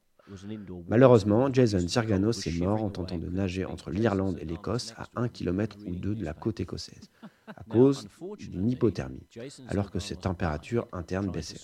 Malheureusement, 0.89 1.53
Jason 1.53 1.81
Zirganos 1.81 2.47
est 2.47 2.59
mort 2.59 2.83
en 2.83 2.91
tentant 2.91 3.19
de 3.19 3.29
nager 3.29 3.65
entre 3.65 3.91
l'Irlande 3.91 4.39
et 4.41 4.45
l'Écosse 4.45 4.95
à 4.97 5.09
un 5.17 5.29
kilomètre 5.29 5.77
ou 5.87 5.95
deux 5.95 6.15
de 6.15 6.25
la 6.25 6.33
côte 6.33 6.61
écossaise, 6.61 7.11
à 7.57 7.65
cause 7.65 8.09
d'une 8.39 8.71
hypothermie, 8.71 9.27
alors 9.69 9.91
que 9.91 9.99
ses 9.99 10.17
températures 10.17 10.87
internes 10.93 11.31
baissaient. 11.31 11.61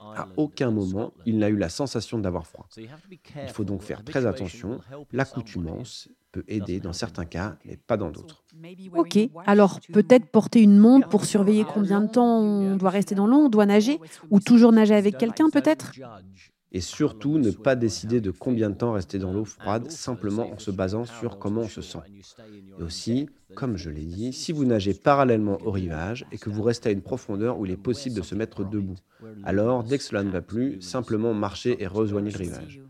À 0.00 0.28
aucun 0.36 0.70
moment, 0.70 1.12
il 1.24 1.38
n'a 1.38 1.48
eu 1.48 1.56
la 1.56 1.68
sensation 1.68 2.18
d'avoir 2.18 2.46
froid. 2.46 2.68
Il 2.76 3.48
faut 3.48 3.64
donc 3.64 3.82
faire 3.82 4.04
très 4.04 4.26
attention. 4.26 4.80
L'accoutumance 5.12 6.08
peut 6.32 6.44
aider 6.48 6.80
dans 6.80 6.92
certains 6.92 7.24
cas, 7.24 7.56
mais 7.64 7.76
pas 7.76 7.96
dans 7.96 8.10
d'autres. 8.10 8.44
Ok, 8.94 9.18
alors 9.46 9.80
peut-être 9.92 10.26
porter 10.26 10.60
une 10.62 10.78
montre 10.78 11.08
pour 11.08 11.24
surveiller 11.24 11.64
combien 11.64 12.00
de 12.00 12.08
temps 12.08 12.40
on 12.40 12.76
doit 12.76 12.90
rester 12.90 13.14
dans 13.14 13.26
l'eau, 13.26 13.46
on 13.46 13.48
doit 13.48 13.66
nager, 13.66 13.98
ou 14.30 14.40
toujours 14.40 14.72
nager 14.72 14.94
avec 14.94 15.18
quelqu'un 15.18 15.48
peut-être? 15.50 15.92
Et 16.72 16.80
surtout, 16.80 17.38
ne 17.38 17.50
pas 17.50 17.76
décider 17.76 18.20
de 18.20 18.30
combien 18.30 18.70
de 18.70 18.74
temps 18.74 18.92
rester 18.92 19.18
dans 19.18 19.32
l'eau 19.32 19.44
froide 19.44 19.90
simplement 19.90 20.52
en 20.52 20.58
se 20.58 20.70
basant 20.70 21.04
sur 21.04 21.38
comment 21.38 21.62
on 21.62 21.68
se 21.68 21.80
sent. 21.80 22.00
Et 22.78 22.82
aussi, 22.82 23.28
comme 23.54 23.76
je 23.76 23.88
l'ai 23.88 24.04
dit, 24.04 24.32
si 24.32 24.52
vous 24.52 24.64
nagez 24.64 24.92
parallèlement 24.92 25.58
au 25.64 25.70
rivage 25.70 26.26
et 26.32 26.38
que 26.38 26.50
vous 26.50 26.62
restez 26.62 26.88
à 26.88 26.92
une 26.92 27.02
profondeur 27.02 27.58
où 27.58 27.66
il 27.66 27.72
est 27.72 27.76
possible 27.76 28.16
de 28.16 28.22
se 28.22 28.34
mettre 28.34 28.68
debout, 28.68 28.96
alors 29.44 29.84
dès 29.84 29.98
que 29.98 30.04
cela 30.04 30.22
ne 30.22 30.30
va 30.30 30.42
plus, 30.42 30.80
simplement 30.82 31.32
marchez 31.32 31.80
et 31.82 31.86
rejoignez 31.86 32.30
le 32.30 32.38
rivage. 32.38 32.80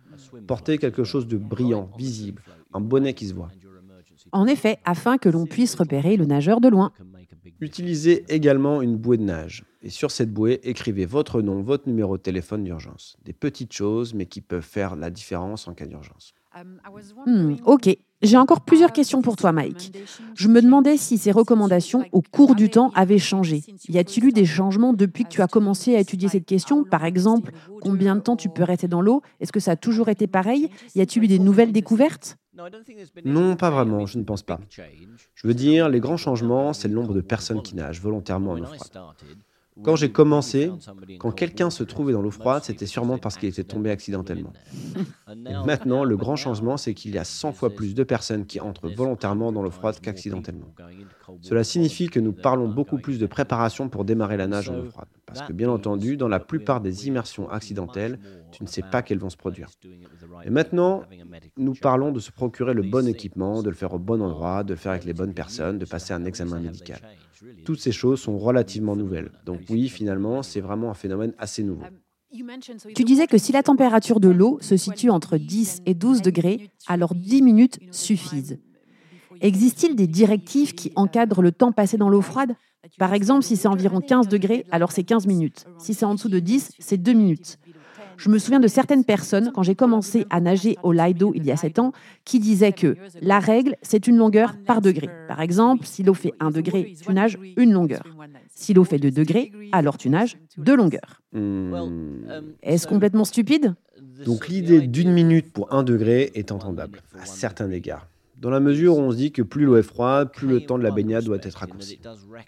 Portez 0.47 0.79
quelque 0.79 1.05
chose 1.05 1.29
de 1.29 1.37
brillant, 1.37 1.91
visible, 1.99 2.43
un 2.73 2.81
bonnet 2.81 3.15
qui 3.15 3.27
se 3.27 3.35
voit. 3.35 3.51
En 4.33 4.47
effet, 4.47 4.79
afin 4.85 5.19
que 5.19 5.29
l'on 5.29 5.47
puisse 5.47 5.75
repérer 5.75 6.17
le 6.17 6.25
nageur 6.25 6.61
de 6.61 6.69
loin. 6.69 6.93
Utilisez 7.61 8.25
également 8.29 8.83
une 8.83 8.97
bouée 8.97 9.19
de 9.19 9.23
nage. 9.23 9.65
Et 9.87 9.91
sur 9.91 10.11
cette 10.11 10.33
bouée, 10.33 10.59
écrivez 10.65 11.07
votre 11.07 11.43
nom, 11.43 11.63
votre 11.63 11.87
numéro 11.87 12.17
de 12.17 12.23
téléphone 12.23 12.65
d'urgence. 12.65 13.17
Des 13.25 13.33
petites 13.33 13.73
choses, 13.73 14.15
mais 14.15 14.27
qui 14.27 14.41
peuvent 14.41 14.61
faire 14.61 14.97
la 14.97 15.11
différence 15.11 15.69
en 15.69 15.75
cas 15.75 15.87
d'urgence. 15.87 16.35
Hmm, 17.25 17.55
ok. 17.65 17.97
J'ai 18.21 18.37
encore 18.37 18.63
plusieurs 18.63 18.91
questions 18.91 19.23
pour 19.23 19.37
toi, 19.37 19.53
Mike. 19.53 19.97
Je 20.35 20.49
me 20.49 20.61
demandais 20.61 20.97
si 20.97 21.19
ces 21.19 21.31
recommandations 21.31 22.05
au 22.11 22.21
cours 22.21 22.57
du 22.57 22.69
temps 22.69 22.91
avaient 22.97 23.21
changé. 23.21 23.63
Y 23.89 23.99
a-t-il 23.99 24.25
eu 24.25 24.33
des 24.33 24.45
changements 24.45 24.93
depuis 24.93 25.23
que 25.23 25.29
tu 25.29 25.41
as 25.41 25.47
commencé 25.47 25.95
à 25.95 26.01
étudier 26.01 26.29
cette 26.29 26.47
question 26.47 26.83
Par 26.83 27.05
exemple, 27.05 27.53
combien 27.81 28.17
de 28.17 28.21
temps 28.23 28.35
tu 28.35 28.49
peux 28.49 28.65
rester 28.65 28.89
dans 28.89 29.03
l'eau? 29.03 29.23
Est-ce 29.39 29.53
que 29.53 29.61
ça 29.61 29.73
a 29.73 29.77
toujours 29.77 30.09
été 30.09 30.27
pareil? 30.27 30.69
Y 30.97 31.01
a-t-il 31.01 31.23
eu 31.23 31.29
des 31.29 31.39
nouvelles 31.39 31.71
découvertes? 31.71 32.39
Non, 33.25 33.55
pas 33.55 33.71
vraiment, 33.71 34.05
je 34.07 34.19
ne 34.19 34.25
pense 34.25 34.43
pas. 34.43 34.59
Je 34.69 35.47
veux 35.47 35.55
dire, 35.55 35.89
les 35.89 36.01
grands 36.01 36.17
changements, 36.17 36.73
c'est 36.73 36.89
le 36.89 36.95
nombre 36.95 37.15
de 37.15 37.21
personnes 37.21 37.63
qui 37.63 37.77
nagent 37.77 38.01
volontairement 38.01 38.53
en 38.53 38.63
eau 38.63 38.65
froide. 38.65 38.91
Quand 39.83 39.97
j'ai 39.97 40.11
commencé, 40.11 40.71
quand 41.19 41.31
quelqu'un 41.31 41.71
se 41.71 41.85
trouvait 41.85 42.13
dans 42.13 42.23
l'eau 42.23 42.31
froide, 42.31 42.63
c'était 42.65 42.87
sûrement 42.87 43.19
parce 43.19 43.37
qu'il 43.37 43.49
était 43.49 43.65
tombé 43.65 43.91
accidentellement. 43.91 44.53
maintenant, 45.67 46.05
le 46.05 46.17
grand 46.17 46.37
changement, 46.37 46.77
c'est 46.77 46.95
qu'il 46.95 47.15
y 47.15 47.19
a 47.19 47.25
100 47.25 47.53
fois 47.53 47.71
plus 47.71 47.95
de 47.95 48.03
personnes 48.03 48.47
qui 48.47 48.61
entrent 48.61 48.89
volontairement 48.89 49.53
dans 49.53 49.63
l'eau 49.63 49.71
froide 49.71 49.97
qu'accidentellement. 50.01 50.73
Cela 51.43 51.65
signifie 51.65 52.09
que 52.09 52.21
nous 52.21 52.33
parlons 52.33 52.69
beaucoup 52.69 52.99
plus 52.99 53.19
de 53.19 53.27
préparation 53.27 53.89
pour 53.89 54.05
démarrer 54.05 54.37
la 54.37 54.47
nage 54.47 54.71
en 54.71 54.79
eau 54.79 54.85
froide. 54.85 55.09
Parce 55.27 55.43
que 55.43 55.53
bien 55.53 55.69
entendu, 55.69 56.17
dans 56.17 56.29
la 56.29 56.41
plupart 56.41 56.81
des 56.81 57.09
immersions 57.09 57.51
accidentelles, 57.51 58.19
tu 58.53 58.63
ne 58.63 58.69
sais 58.69 58.83
pas 58.83 59.03
qu'elles 59.03 59.19
vont 59.19 59.31
se 59.31 59.37
produire. 59.37 59.69
Et 60.45 60.51
maintenant, 60.51 61.03
nous 61.57 61.75
parlons 61.75 62.13
de 62.13 62.21
se 62.21 62.31
procurer 62.31 62.73
le 62.73 62.83
bon 62.83 63.07
équipement, 63.07 63.63
de 63.63 63.69
le 63.69 63.75
faire 63.75 63.93
au 63.93 63.99
bon 63.99 64.23
endroit, 64.23 64.65
de 64.65 64.73
le 64.73 64.79
faire 64.79 64.93
avec 64.93 65.05
les 65.05 65.13
bonnes 65.13 65.35
personnes, 65.35 65.79
de 65.79 65.85
passer 65.85 66.15
un 66.15 66.25
examen 66.25 66.61
médical. 66.61 67.01
Toutes 67.65 67.81
ces 67.81 67.93
choses 67.93 68.21
sont 68.21 68.39
relativement 68.39 68.97
nouvelles. 68.97 69.31
Donc 69.45 69.61
oui, 69.69 69.89
finalement, 69.89 70.43
c'est 70.43 70.61
vraiment 70.61 70.91
un 70.91 70.95
phénomène 70.95 71.33
assez 71.39 71.63
nouveau. 71.63 71.85
Tu 72.95 73.05
disais 73.05 73.27
que 73.27 73.39
si 73.39 73.53
la 73.53 73.63
température 73.63 74.21
de 74.21 74.29
l'eau 74.29 74.59
se 74.61 74.77
situe 74.77 75.11
entre 75.11 75.37
10 75.39 75.83
et 75.87 75.95
12 75.95 76.23
degrés, 76.23 76.71
alors 76.87 77.15
10 77.15 77.43
minutes 77.43 77.79
suffisent. 77.93 78.59
Existe-t-il 79.41 79.97
des 79.97 80.07
directives 80.07 80.75
qui 80.75 80.93
encadrent 80.97 81.43
le 81.43 81.53
temps 81.53 81.73
passé 81.73 81.97
dans 81.97 82.09
l'eau 82.09 82.23
froide? 82.23 82.55
Par 82.99 83.13
exemple, 83.15 83.43
si 83.43 83.57
c'est 83.57 83.69
environ 83.69 84.01
15 84.01 84.29
degrés, 84.29 84.65
alors 84.71 84.93
c'est 84.93 85.03
15 85.05 85.27
minutes. 85.27 85.67
Si 85.79 85.93
c'est 85.93 86.05
en 86.05 86.15
dessous 86.15 86.29
de 86.29 86.39
10, 86.39 86.73
c'est 86.79 86.97
2 86.97 87.13
minutes. 87.13 87.59
Je 88.17 88.29
me 88.29 88.39
souviens 88.39 88.61
de 88.61 88.69
certaines 88.69 89.05
personnes, 89.05 89.51
quand 89.55 89.63
j'ai 89.63 89.75
commencé 89.75 90.27
à 90.31 90.41
nager 90.41 90.77
au 90.83 90.93
Lido 90.93 91.33
il 91.35 91.45
y 91.45 91.51
a 91.51 91.57
7 91.57 91.79
ans, 91.79 91.93
qui 92.25 92.39
disaient 92.39 92.73
que 92.73 92.97
la 93.21 93.39
règle, 93.39 93.77
c'est 93.83 94.07
une 94.07 94.17
longueur 94.17 94.57
par 94.67 94.81
degré. 94.81 95.09
Par 95.29 95.41
exemple, 95.41 95.87
si 95.87 96.03
l'eau 96.03 96.15
fait 96.15 96.33
1 96.41 96.51
degré, 96.51 96.95
tu 97.05 97.13
nages 97.13 97.39
une 97.57 97.73
longueur. 97.73 98.05
Si 98.55 98.75
l'eau 98.75 98.85
fait 98.85 98.99
2 98.99 99.11
degrés, 99.11 99.53
alors 99.73 99.99
tu 99.99 100.09
nages 100.09 100.39
deux 100.57 100.77
longueurs. 100.77 101.23
Hmm. 101.33 101.75
Est-ce 102.63 102.87
complètement 102.87 103.25
stupide? 103.25 103.75
Donc 104.25 104.49
l'idée 104.49 104.81
d'une 104.81 105.13
minute 105.13 105.53
pour 105.53 105.73
1 105.73 105.83
degré 105.83 106.33
est 106.35 106.53
entendable, 106.53 107.03
à 107.21 107.27
certains 107.27 107.71
égards 107.71 108.07
dans 108.39 108.51
la 108.51 108.61
mesure 108.61 108.97
où 108.97 109.01
on 109.01 109.11
se 109.11 109.17
dit 109.17 109.33
que 109.33 109.43
plus 109.43 109.65
l'eau 109.65 109.77
est 109.77 109.83
froide, 109.83 110.31
plus 110.33 110.47
le 110.47 110.65
temps 110.65 110.79
de 110.79 110.83
la 110.83 110.91
baignade 110.91 111.25
doit 111.25 111.39
être 111.39 111.55
raccourci. 111.55 112.01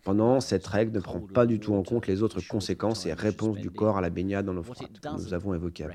Pendant, 0.05 0.41
cette 0.41 0.67
règle 0.67 0.95
ne 0.95 1.01
prend 1.01 1.21
pas 1.21 1.47
du 1.47 1.59
tout 1.61 1.75
en 1.75 1.83
compte 1.83 2.07
les 2.07 2.23
autres 2.23 2.41
conséquences 2.47 3.07
et 3.07 3.13
réponses 3.13 3.57
du 3.57 3.71
corps 3.71 3.97
à 3.97 4.01
la 4.01 4.11
baignade 4.11 4.47
dans 4.47 4.53
l'eau 4.53 4.63
froide, 4.63 4.91
que 5.03 5.23
nous 5.23 5.35
avons 5.35 5.55
évoquées 5.55 5.85
avant. 5.85 5.95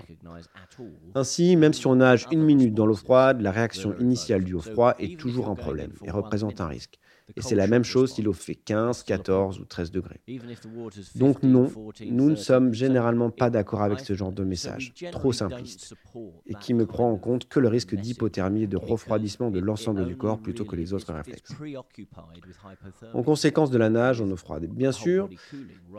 Ainsi, 1.15 1.55
même 1.55 1.73
si 1.73 1.85
on 1.87 1.95
nage 1.95 2.27
une 2.31 2.43
minute 2.43 2.73
dans 2.73 2.85
l'eau 2.85 2.95
froide, 2.95 3.41
la 3.41 3.51
réaction 3.51 3.95
initiale 3.99 4.43
due 4.43 4.55
au 4.55 4.61
froid 4.61 4.95
est 4.99 5.19
toujours 5.19 5.49
un 5.49 5.55
problème 5.55 5.91
et 6.03 6.11
représente 6.11 6.59
un 6.59 6.67
risque. 6.67 6.99
Et 7.35 7.41
c'est 7.41 7.55
la 7.55 7.67
même 7.67 7.83
chose 7.83 8.13
si 8.13 8.21
l'eau 8.21 8.33
fait 8.33 8.55
15, 8.55 9.03
14 9.03 9.59
ou 9.59 9.65
13 9.65 9.91
degrés. 9.91 10.21
Donc 11.15 11.41
non, 11.43 11.71
nous 12.05 12.29
ne 12.29 12.35
sommes 12.35 12.73
généralement 12.73 13.29
pas 13.29 13.49
d'accord 13.49 13.81
avec 13.81 13.99
ce 13.99 14.13
genre 14.13 14.31
de 14.31 14.43
message, 14.43 14.93
trop 15.11 15.31
simpliste, 15.31 15.95
et 16.47 16.53
qui 16.55 16.73
ne 16.73 16.83
prend 16.83 17.09
en 17.11 17.17
compte 17.17 17.47
que 17.47 17.59
le 17.59 17.67
risque 17.67 17.95
d'hypothermie 17.95 18.63
et 18.63 18.67
de 18.67 18.77
refroidissement 18.77 19.51
de 19.51 19.59
l'ensemble 19.59 20.05
du 20.05 20.15
corps 20.15 20.39
plutôt 20.39 20.65
que 20.65 20.75
les 20.75 20.93
autres 20.93 21.13
réflexes. 21.13 21.53
En 23.13 23.23
conséquence 23.23 23.71
de 23.71 23.77
la 23.77 23.89
nage 23.89 24.21
en 24.21 24.29
eau 24.29 24.35
froide. 24.35 24.67
Bien 24.67 24.91
sûr, 24.91 25.29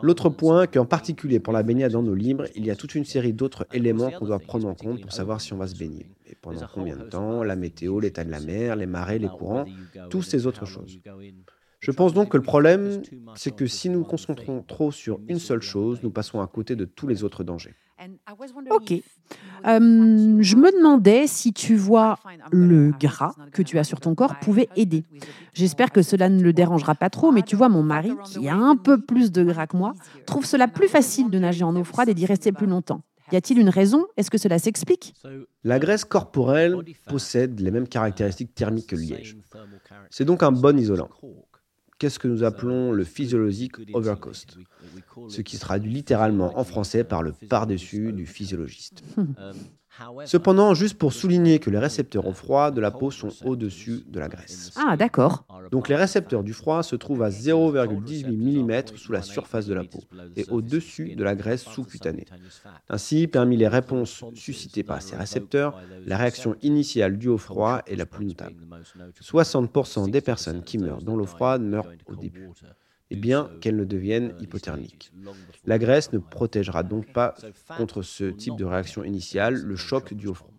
l'autre 0.03 0.29
point, 0.29 0.67
qu'en 0.67 0.85
particulier 0.85 1.41
pour 1.41 1.53
la 1.53 1.63
baignade 1.63 1.95
en 1.95 2.07
eau 2.07 2.15
libre, 2.15 2.45
il 2.55 2.65
y 2.67 2.71
a 2.71 2.77
toute 2.77 2.95
une 2.95 3.05
série 3.05 3.33
d'autres 3.33 3.67
éléments 3.73 4.11
qu'on 4.11 4.27
doit 4.27 4.39
prendre 4.39 4.69
en 4.69 4.75
compte 4.75 5.01
pour 5.01 5.13
savoir 5.13 5.41
si 5.41 5.53
on 5.53 5.57
va 5.57 5.67
se 5.67 5.77
baigner 5.77 6.07
et 6.35 6.38
pendant 6.40 6.66
combien 6.73 6.97
de 6.97 7.05
temps, 7.05 7.42
la 7.42 7.57
météo, 7.57 8.01
l'état 8.01 8.25
de 8.25 8.31
la 8.31 8.40
mer, 8.40 8.77
les 8.77 8.87
marées, 8.87 9.18
les 9.18 9.29
courants, 9.29 9.64
toutes 10.11 10.25
ces 10.25 10.47
autres 10.47 10.66
choses. 10.66 10.99
Je 11.81 11.90
pense 11.90 12.14
donc 12.14 12.31
que 12.31 12.37
le 12.37 12.42
problème, 12.42 13.03
c'est 13.35 13.55
que 13.55 13.66
si 13.66 13.90
nous 13.90 13.99
nous 13.99 14.05
concentrons 14.05 14.62
trop 14.62 14.90
sur 14.90 15.20
une 15.29 15.38
seule 15.38 15.61
chose, 15.61 16.01
nous 16.03 16.11
passons 16.11 16.40
à 16.40 16.47
côté 16.47 16.77
de 16.77 16.87
tous 16.87 17.07
les 17.07 17.25
autres 17.25 17.44
dangers. 17.44 17.75
Ok. 18.70 18.92
Euh, 18.92 20.38
je 20.40 20.57
me 20.57 20.77
demandais 20.77 21.27
si 21.27 21.53
tu 21.53 21.77
vois 21.77 22.18
le 22.51 22.92
gras 22.99 23.33
que 23.53 23.62
tu 23.62 23.79
as 23.79 23.85
sur 23.85 24.01
ton 24.01 24.14
corps 24.14 24.38
pouvait 24.40 24.68
aider. 24.77 25.05
J'espère 25.53 25.92
que 25.92 26.03
cela 26.03 26.29
ne 26.29 26.42
le 26.42 26.53
dérangera 26.53 26.94
pas 26.94 27.11
trop, 27.11 27.33
mais 27.33 27.42
tu 27.42 27.55
vois, 27.55 27.68
mon 27.68 27.83
mari, 27.83 28.12
qui 28.25 28.49
a 28.49 28.57
un 28.57 28.77
peu 28.77 29.01
plus 29.01 29.31
de 29.31 29.44
gras 29.44 29.66
que 29.66 29.77
moi, 29.77 29.94
trouve 30.27 30.44
cela 30.44 30.68
plus 30.68 30.88
facile 30.88 31.31
de 31.31 31.38
nager 31.38 31.64
en 31.64 31.77
eau 31.77 31.85
froide 31.85 32.09
et 32.09 32.14
d'y 32.14 32.27
rester 32.27 32.53
plus 32.53 32.66
longtemps. 32.66 33.03
Y 33.33 33.37
a-t-il 33.37 33.59
une 33.59 33.69
raison? 33.69 34.07
Est-ce 34.17 34.31
que 34.31 34.39
cela 34.39 34.59
s'explique? 34.59 35.15
La 35.63 35.79
graisse 35.79 36.05
corporelle 36.05 36.77
possède 37.07 37.61
les 37.61 37.71
mêmes 37.71 37.89
caractéristiques 37.89 38.55
thermiques 38.55 38.89
que 38.89 38.97
le 38.97 39.03
liège. 39.03 39.37
C'est 40.11 40.25
donc 40.25 40.43
un 40.43 40.53
bon 40.53 40.79
isolant. 40.79 41.09
Qu'est-ce 41.99 42.19
que 42.19 42.29
nous 42.29 42.43
appelons 42.43 42.93
le 42.93 43.05
physiologique 43.05 43.75
overcost 43.95 44.59
Ce 45.29 45.41
qui 45.41 45.57
se 45.57 45.61
traduit 45.61 45.93
littéralement 45.93 46.59
en 46.59 46.65
français 46.65 47.05
par 47.05 47.23
le 47.23 47.33
par-dessus 47.33 48.13
du 48.13 48.27
physiologiste. 48.27 49.03
Cependant, 50.24 50.74
juste 50.74 50.98
pour 50.98 51.12
souligner 51.12 51.59
que 51.59 51.70
les 51.70 51.78
récepteurs 51.78 52.26
au 52.26 52.33
froid 52.33 52.70
de 52.70 52.80
la 52.80 52.90
peau 52.90 53.11
sont 53.11 53.30
au-dessus 53.44 54.04
de 54.09 54.18
la 54.18 54.28
graisse. 54.28 54.72
Ah, 54.76 54.96
d'accord. 54.96 55.46
Donc 55.70 55.88
les 55.88 55.96
récepteurs 55.96 56.42
du 56.42 56.52
froid 56.52 56.83
se 56.83 56.96
trouvent 56.96 57.22
à 57.22 57.30
0,18 57.30 58.26
mm 58.26 58.96
sous 58.96 59.12
la 59.12 59.22
surface 59.22 59.66
de 59.66 59.74
la 59.74 59.85
peau 59.85 60.00
et 60.37 60.46
au-dessus 60.50 61.14
de 61.14 61.24
la 61.24 61.35
graisse 61.35 61.62
sous-cutanée. 61.62 62.26
Ainsi, 62.88 63.26
parmi 63.26 63.57
les 63.57 63.68
réponses 63.68 64.24
suscitées 64.35 64.83
par 64.83 65.00
ces 65.00 65.16
récepteurs, 65.16 65.80
la 66.07 66.16
réaction 66.16 66.57
initiale 66.62 67.16
due 67.18 67.28
au 67.28 67.38
froid 67.38 67.83
est 67.87 67.96
la 67.96 68.07
plus 68.07 68.26
notable. 68.26 68.57
60% 69.20 70.11
des 70.11 70.20
personnes 70.20 70.62
qui 70.62 70.78
meurent 70.78 71.02
dans 71.02 71.16
l'eau 71.16 71.26
froide 71.26 71.62
meurent 71.62 71.90
au 72.07 72.16
début 72.16 72.50
et 73.11 73.17
bien 73.17 73.51
qu'elle 73.61 73.77
ne 73.77 73.85
devienne 73.85 74.35
hypothermique. 74.40 75.12
La 75.64 75.79
graisse 75.79 76.12
ne 76.12 76.19
protégera 76.19 76.83
donc 76.83 77.12
pas 77.12 77.35
contre 77.77 78.03
ce 78.03 78.25
type 78.25 78.57
de 78.57 78.64
réaction 78.64 79.05
initiale, 79.05 79.55
le 79.55 79.77
choc 79.77 80.14
dû 80.14 80.27
au 80.27 80.35
froid. 80.35 80.51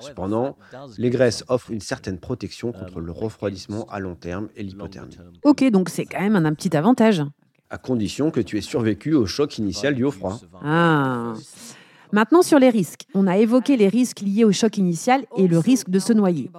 Cependant, 0.00 0.56
les 0.98 1.10
graisses 1.10 1.44
offrent 1.48 1.70
une 1.70 1.80
certaine 1.80 2.18
protection 2.18 2.72
contre 2.72 3.00
le 3.00 3.12
refroidissement 3.12 3.86
à 3.86 4.00
long 4.00 4.16
terme 4.16 4.48
et 4.56 4.62
l'hypothermie. 4.62 5.16
Ok, 5.44 5.64
donc 5.70 5.88
c'est 5.88 6.04
quand 6.04 6.20
même 6.20 6.36
un, 6.36 6.54
petit 6.54 6.76
avantage. 6.76 7.22
À 7.70 7.78
condition 7.78 8.30
que 8.30 8.40
tu 8.40 8.58
aies 8.58 8.62
survécu 8.62 9.14
au 9.14 9.26
choc 9.26 9.58
initial 9.58 9.94
dû 9.94 10.04
au 10.04 10.10
froid. 10.10 10.38
Ah. 10.62 11.34
Maintenant 12.12 12.42
sur 12.42 12.58
les 12.58 12.70
risques. 12.70 13.06
On 13.14 13.26
a 13.26 13.36
évoqué 13.36 13.76
les 13.76 13.88
risques 13.88 14.20
liés 14.20 14.44
au 14.44 14.52
choc 14.52 14.78
initial 14.78 15.24
et 15.36 15.48
le 15.48 15.58
risque 15.58 15.90
de 15.90 15.98
se 15.98 16.12
noyer. 16.12 16.50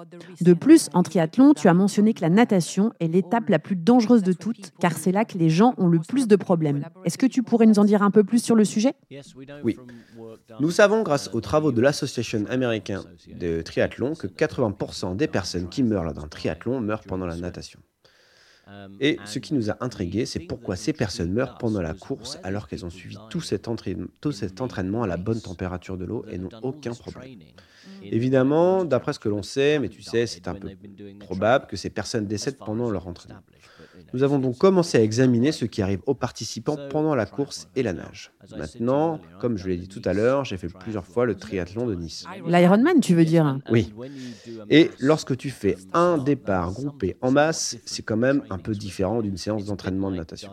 De 0.42 0.54
plus, 0.54 0.90
en 0.94 1.04
triathlon, 1.04 1.54
tu 1.54 1.68
as 1.68 1.74
mentionné 1.74 2.14
que 2.14 2.22
la 2.22 2.30
natation 2.30 2.92
est 3.00 3.08
l'étape 3.08 3.50
la 3.50 3.60
plus 3.60 3.76
dangereuse 3.76 4.24
de 4.24 4.34
toutes, 4.34 4.72
car 4.80 4.94
c'est 4.94 5.12
là 5.12 5.26
que 5.26 5.38
les 5.38 5.50
gens 5.50 5.74
ont 5.78 5.88
le 5.88 6.00
plus 6.00 6.28
de 6.28 6.36
problèmes. 6.36 6.86
Est-ce 7.06 7.18
que 7.18 7.26
tu 7.26 7.44
pourrais 7.44 7.66
nous 7.66 7.80
en 7.80 7.86
dire 7.86 8.02
un 8.02 8.12
peu 8.12 8.24
plus 8.24 8.44
sur 8.44 8.56
le 8.56 8.66
sujet? 8.66 8.94
Oui. 9.64 9.78
Nous 10.60 10.72
savons, 10.72 11.04
grâce 11.04 11.30
aux 11.34 11.42
travaux 11.42 11.72
de 11.72 11.82
l'Association 11.82 12.46
américaine 12.50 13.02
de 13.28 13.62
triathlon, 13.62 14.14
que 14.16 14.28
80% 14.28 15.16
des 15.16 15.28
personnes 15.28 15.70
qui 15.70 15.84
meurent 15.84 16.04
lors 16.04 16.14
d'un 16.14 16.28
triathlon 16.28 16.80
meurent 16.82 17.04
pendant 17.04 17.26
la 17.26 17.36
natation. 17.38 17.80
Et 19.00 19.18
ce 19.26 19.40
qui 19.40 19.54
nous 19.54 19.70
a 19.70 19.78
intrigués, 19.80 20.26
c'est 20.26 20.40
pourquoi 20.40 20.76
ces 20.76 20.94
personnes 20.94 21.32
meurent 21.32 21.58
pendant 21.58 21.82
la 21.82 21.94
course 21.94 22.38
alors 22.44 22.68
qu'elles 22.68 22.86
ont 22.86 22.90
suivi 22.90 23.18
tout 23.30 23.42
cet, 23.42 23.68
entraînement, 23.68 25.04
à 25.04 25.08
la 25.08 25.18
bonne 25.18 25.42
température 25.42 25.98
de 25.98 26.06
l'eau 26.06 26.26
et 26.30 26.38
n'ont 26.38 26.50
aucun 26.62 26.94
problème. 26.94 27.40
Évidemment, 28.04 28.86
d'après 28.86 29.14
ce 29.14 29.20
que 29.20 29.30
l'on 29.30 29.44
sait, 29.44 29.80
mais 29.80 29.90
tu 29.90 30.02
sais, 30.02 30.28
c'est 30.28 30.48
un 30.48 30.56
peu 30.56 30.70
probable 31.20 31.68
que 31.68 31.76
ces 31.76 31.90
personnes 31.90 32.28
décèdent 32.28 32.58
pendant 32.58 32.90
leur 32.90 33.08
entraînement. 33.08 33.42
Nous 34.14 34.24
avons 34.24 34.40
donc 34.40 34.58
commencé 34.58 34.98
à 34.98 35.02
examiner 35.02 35.52
ce 35.52 35.66
qui 35.66 35.82
arrive 35.82 36.00
aux 36.06 36.14
participants 36.14 36.78
pendant 36.90 37.16
la 37.16 37.26
course 37.26 37.68
et 37.76 37.84
la 37.84 37.94
nage. 37.94 38.32
Maintenant, 38.58 39.20
comme 39.40 39.58
je 39.58 39.68
l'ai 39.68 39.78
dit 39.78 39.88
tout 39.88 40.02
à 40.06 40.14
l'heure, 40.14 40.46
j'ai 40.46 40.58
fait 40.58 40.70
plusieurs 40.70 41.06
fois 41.06 41.26
le 41.26 41.36
triathlon 41.36 41.86
de 41.86 41.96
Nice. 41.96 42.26
L'Ironman, 42.46 43.00
tu 43.00 43.16
veux 43.16 43.26
dire 43.26 43.60
Oui. 43.70 43.94
Et 44.70 44.92
lorsque 45.00 45.36
tu 45.38 45.50
fais 45.50 45.78
un 45.94 46.18
départ 46.18 46.72
groupé 46.72 47.18
en 47.22 47.32
masse, 47.32 47.78
c'est 47.86 48.04
quand 48.04 48.18
même 48.18 48.44
un 48.50 48.58
peu 48.58 48.74
différent 48.74 49.22
d'une 49.22 49.38
séance 49.38 49.66
d'entraînement 49.66 50.12
de 50.12 50.18
natation. 50.18 50.52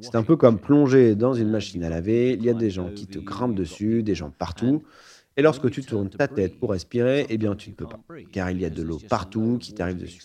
C'est 0.00 0.14
un 0.14 0.22
peu 0.22 0.36
comme 0.36 0.58
plonger 0.58 1.14
dans 1.14 1.34
une 1.34 1.50
machine 1.50 1.84
à 1.84 1.88
laver, 1.88 2.32
il 2.32 2.44
y 2.44 2.50
a 2.50 2.54
des 2.54 2.70
gens 2.70 2.90
qui 2.90 3.06
te 3.06 3.18
grimpent 3.18 3.54
dessus, 3.54 4.02
des 4.02 4.14
gens 4.14 4.30
partout. 4.30 4.82
Et 5.36 5.42
lorsque 5.42 5.70
tu 5.70 5.82
tournes 5.82 6.10
ta 6.10 6.28
tête 6.28 6.58
pour 6.58 6.70
respirer, 6.70 7.26
eh 7.28 7.38
bien 7.38 7.54
tu 7.56 7.70
ne 7.70 7.74
peux 7.74 7.86
pas, 7.86 8.00
car 8.32 8.50
il 8.50 8.60
y 8.60 8.64
a 8.64 8.70
de 8.70 8.82
l'eau 8.82 8.98
partout 9.08 9.58
qui 9.60 9.72
t'arrive 9.72 9.96
dessus. 9.96 10.22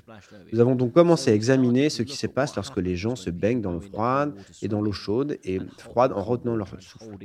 Nous 0.52 0.60
avons 0.60 0.76
donc 0.76 0.94
commencé 0.94 1.32
à 1.32 1.34
examiner 1.34 1.90
ce 1.90 2.04
qui 2.04 2.18
se 2.18 2.28
passe 2.28 2.56
lorsque 2.56 2.78
les 2.78 2.96
gens 2.96 3.16
se 3.16 3.30
baignent 3.30 3.62
dans 3.62 3.72
l'eau 3.72 3.82
froide 3.82 4.34
et 4.62 4.68
dans 4.68 4.82
l'eau 4.82 4.92
chaude 4.92 5.38
et 5.44 5.60
froide 5.78 6.12
en 6.14 6.24
retenant 6.24 6.56
leur 6.56 6.70
souffle. 6.82 7.18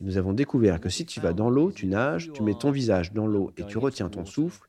Nous 0.00 0.16
avons 0.18 0.32
découvert 0.32 0.80
que 0.80 0.88
si 0.88 1.06
tu 1.06 1.20
vas 1.20 1.32
dans 1.32 1.50
l'eau, 1.50 1.70
tu 1.70 1.86
nages, 1.86 2.32
tu 2.32 2.42
mets 2.42 2.54
ton 2.54 2.70
visage 2.70 3.12
dans 3.12 3.26
l'eau 3.26 3.52
et 3.56 3.64
tu 3.66 3.78
retiens 3.78 4.08
ton 4.08 4.24
souffle, 4.24 4.66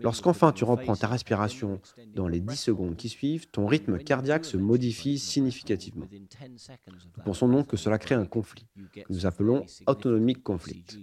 Lorsqu'enfin 0.00 0.52
tu 0.52 0.64
reprends 0.64 0.96
ta 0.96 1.08
respiration 1.08 1.80
dans 2.14 2.28
les 2.28 2.40
10 2.40 2.56
secondes 2.56 2.96
qui 2.96 3.08
suivent, 3.08 3.48
ton 3.48 3.66
rythme 3.66 3.98
cardiaque 3.98 4.44
se 4.44 4.56
modifie 4.56 5.18
significativement. 5.18 6.06
Nous 6.10 7.24
pensons 7.24 7.48
donc 7.48 7.68
que 7.68 7.76
cela 7.76 7.98
crée 7.98 8.14
un 8.14 8.26
conflit, 8.26 8.66
que 8.92 9.00
nous 9.10 9.26
appelons 9.26 9.64
autonomic 9.86 10.42
conflict 10.42 10.98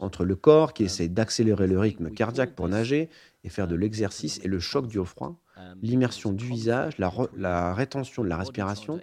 entre 0.00 0.24
le 0.24 0.34
corps 0.34 0.72
qui 0.72 0.84
essaie 0.84 1.08
d'accélérer 1.08 1.66
le 1.66 1.78
rythme 1.78 2.10
cardiaque 2.10 2.54
pour 2.54 2.68
nager 2.68 3.08
et 3.44 3.48
faire 3.48 3.68
de 3.68 3.76
l'exercice 3.76 4.40
et 4.42 4.48
le 4.48 4.58
choc 4.58 4.86
du 4.86 4.98
haut-froid, 4.98 5.38
l'immersion 5.82 6.32
du 6.32 6.44
visage, 6.44 6.98
la, 6.98 7.74
rétention 7.74 8.24
de 8.24 8.28
la 8.28 8.36
respiration, 8.36 9.00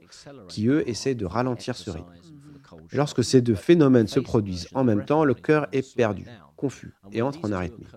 qui 0.48 0.68
eux 0.68 0.88
essaient 0.90 1.16
de 1.16 1.26
ralentir 1.26 1.76
ce 1.76 1.92
rythme. 1.92 2.12
lorsque 2.92 3.24
ces 3.24 3.42
deux 3.42 3.56
phénomènes 3.56 4.08
se 4.08 4.20
produisent 4.20 4.68
en 4.74 4.84
même 4.84 5.06
temps, 5.06 5.24
le 5.24 5.34
cœur 5.34 5.68
est 5.72 5.96
perdu, 5.96 6.26
confus 6.56 6.94
et 7.12 7.22
entre 7.22 7.46
en 7.46 7.52
arythmie. 7.52 7.88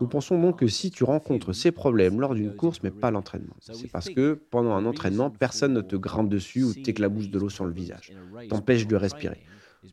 Nous 0.00 0.08
pensons 0.08 0.40
donc 0.40 0.58
que 0.58 0.66
si 0.66 0.90
tu 0.90 1.04
rencontres 1.04 1.52
ces 1.52 1.70
problèmes 1.70 2.20
lors 2.20 2.34
d'une 2.34 2.54
course, 2.56 2.82
mais 2.82 2.90
pas 2.90 3.10
l'entraînement, 3.10 3.54
c'est 3.60 3.90
parce 3.90 4.08
que 4.08 4.34
pendant 4.50 4.72
un 4.72 4.84
entraînement, 4.84 5.30
personne 5.30 5.74
ne 5.74 5.80
te 5.80 5.96
grimpe 5.96 6.28
dessus 6.28 6.64
ou 6.64 6.74
t'éclabousse 6.74 7.28
de 7.28 7.38
l'eau 7.38 7.50
sur 7.50 7.64
le 7.64 7.72
visage, 7.72 8.12
t'empêche 8.48 8.86
de 8.86 8.96
respirer. 8.96 9.40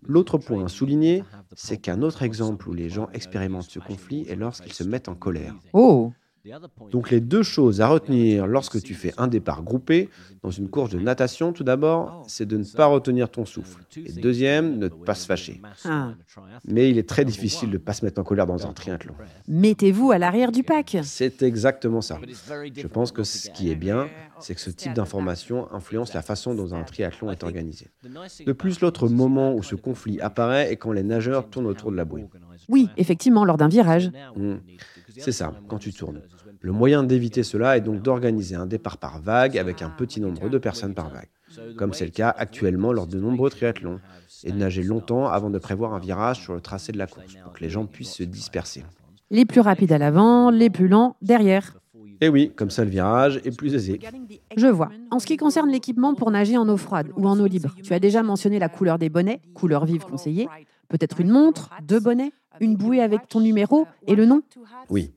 L'autre 0.03 0.37
point 0.37 0.65
à 0.65 0.67
souligner, 0.67 1.23
c'est 1.55 1.77
qu'un 1.77 2.01
autre 2.01 2.23
exemple 2.23 2.69
où 2.69 2.73
les 2.73 2.89
gens 2.89 3.09
expérimentent 3.13 3.69
ce 3.69 3.79
conflit 3.79 4.25
est 4.27 4.35
lorsqu'ils 4.35 4.73
se 4.73 4.83
mettent 4.83 5.09
en 5.09 5.15
colère. 5.15 5.55
Oh 5.73 6.11
donc 6.91 7.11
les 7.11 7.19
deux 7.19 7.43
choses 7.43 7.81
à 7.81 7.87
retenir 7.87 8.47
lorsque 8.47 8.81
tu 8.81 8.93
fais 8.93 9.13
un 9.17 9.27
départ 9.27 9.63
groupé 9.63 10.09
dans 10.41 10.51
une 10.51 10.69
course 10.69 10.91
de 10.91 10.99
natation, 10.99 11.51
tout 11.53 11.63
d'abord, 11.63 12.23
c'est 12.27 12.45
de 12.45 12.57
ne 12.57 12.63
pas 12.63 12.85
retenir 12.85 13.29
ton 13.29 13.45
souffle. 13.45 13.83
Et 13.97 14.13
deuxième, 14.13 14.77
ne 14.77 14.87
pas 14.87 15.15
se 15.15 15.25
fâcher. 15.25 15.61
Ah. 15.85 16.13
Mais 16.65 16.89
il 16.89 16.97
est 16.97 17.07
très 17.07 17.25
difficile 17.25 17.69
de 17.69 17.73
ne 17.73 17.79
pas 17.79 17.93
se 17.93 18.05
mettre 18.05 18.21
en 18.21 18.23
colère 18.23 18.47
dans 18.47 18.65
un 18.65 18.73
triathlon. 18.73 19.13
Mettez-vous 19.47 20.11
à 20.11 20.17
l'arrière 20.17 20.51
du 20.51 20.63
pack. 20.63 20.97
C'est 21.03 21.43
exactement 21.43 22.01
ça. 22.01 22.19
Je 22.75 22.87
pense 22.87 23.11
que 23.11 23.23
ce 23.23 23.49
qui 23.49 23.71
est 23.71 23.75
bien, 23.75 24.07
c'est 24.39 24.55
que 24.55 24.61
ce 24.61 24.69
type 24.69 24.93
d'information 24.93 25.71
influence 25.73 26.13
la 26.13 26.21
façon 26.21 26.53
dont 26.53 26.73
un 26.73 26.83
triathlon 26.83 27.31
est 27.31 27.43
organisé. 27.43 27.87
De 28.45 28.53
plus, 28.53 28.79
l'autre 28.81 29.09
moment 29.09 29.53
où 29.53 29.63
ce 29.63 29.75
conflit 29.75 30.19
apparaît 30.21 30.71
est 30.71 30.77
quand 30.77 30.91
les 30.91 31.03
nageurs 31.03 31.49
tournent 31.49 31.67
autour 31.67 31.91
de 31.91 31.97
la 31.97 32.05
bouée. 32.05 32.25
Oui, 32.67 32.89
effectivement, 32.97 33.45
lors 33.45 33.57
d'un 33.57 33.67
virage. 33.67 34.11
Mmh. 34.35 34.55
C'est 35.17 35.31
ça, 35.31 35.53
quand 35.67 35.77
tu 35.77 35.93
tournes. 35.93 36.21
Le 36.61 36.71
moyen 36.71 37.03
d'éviter 37.03 37.43
cela 37.43 37.77
est 37.77 37.81
donc 37.81 38.01
d'organiser 38.01 38.55
un 38.55 38.65
départ 38.65 38.97
par 38.97 39.21
vague 39.21 39.57
avec 39.57 39.81
un 39.81 39.89
petit 39.89 40.19
nombre 40.19 40.49
de 40.49 40.57
personnes 40.57 40.93
par 40.93 41.09
vague, 41.09 41.29
comme 41.77 41.93
c'est 41.93 42.05
le 42.05 42.11
cas 42.11 42.33
actuellement 42.37 42.91
lors 42.91 43.07
de 43.07 43.19
nombreux 43.19 43.49
triathlons, 43.49 43.99
et 44.43 44.51
de 44.51 44.57
nager 44.57 44.83
longtemps 44.83 45.27
avant 45.27 45.49
de 45.49 45.57
prévoir 45.57 45.93
un 45.93 45.99
virage 45.99 46.41
sur 46.41 46.53
le 46.53 46.61
tracé 46.61 46.91
de 46.91 46.97
la 46.97 47.07
course, 47.07 47.35
pour 47.43 47.53
que 47.53 47.61
les 47.61 47.69
gens 47.69 47.85
puissent 47.85 48.15
se 48.15 48.23
disperser. 48.23 48.83
Les 49.31 49.45
plus 49.45 49.61
rapides 49.61 49.91
à 49.91 49.97
l'avant, 49.97 50.49
les 50.49 50.69
plus 50.69 50.87
lents 50.87 51.15
derrière. 51.21 51.77
Et 52.21 52.27
oui, 52.27 52.51
comme 52.55 52.69
ça 52.69 52.83
le 52.83 52.89
virage 52.89 53.39
est 53.45 53.55
plus 53.55 53.75
aisé. 53.75 53.99
Je 54.57 54.67
vois. 54.67 54.89
En 55.11 55.19
ce 55.19 55.25
qui 55.25 55.37
concerne 55.37 55.69
l'équipement 55.69 56.15
pour 56.15 56.31
nager 56.31 56.57
en 56.57 56.67
eau 56.67 56.77
froide 56.77 57.11
ou 57.15 57.27
en 57.27 57.39
eau 57.39 57.45
libre, 57.45 57.73
tu 57.83 57.93
as 57.93 57.99
déjà 57.99 58.23
mentionné 58.23 58.59
la 58.59 58.67
couleur 58.67 58.97
des 58.97 59.09
bonnets, 59.09 59.41
couleur 59.53 59.85
vive 59.85 60.03
conseillée, 60.03 60.49
peut-être 60.89 61.21
une 61.21 61.29
montre, 61.29 61.69
deux 61.83 61.99
bonnets, 61.99 62.31
une 62.59 62.75
bouée 62.75 63.01
avec 63.01 63.27
ton 63.27 63.39
numéro 63.39 63.87
et 64.07 64.15
le 64.15 64.25
nom? 64.25 64.41
Oui. 64.89 65.11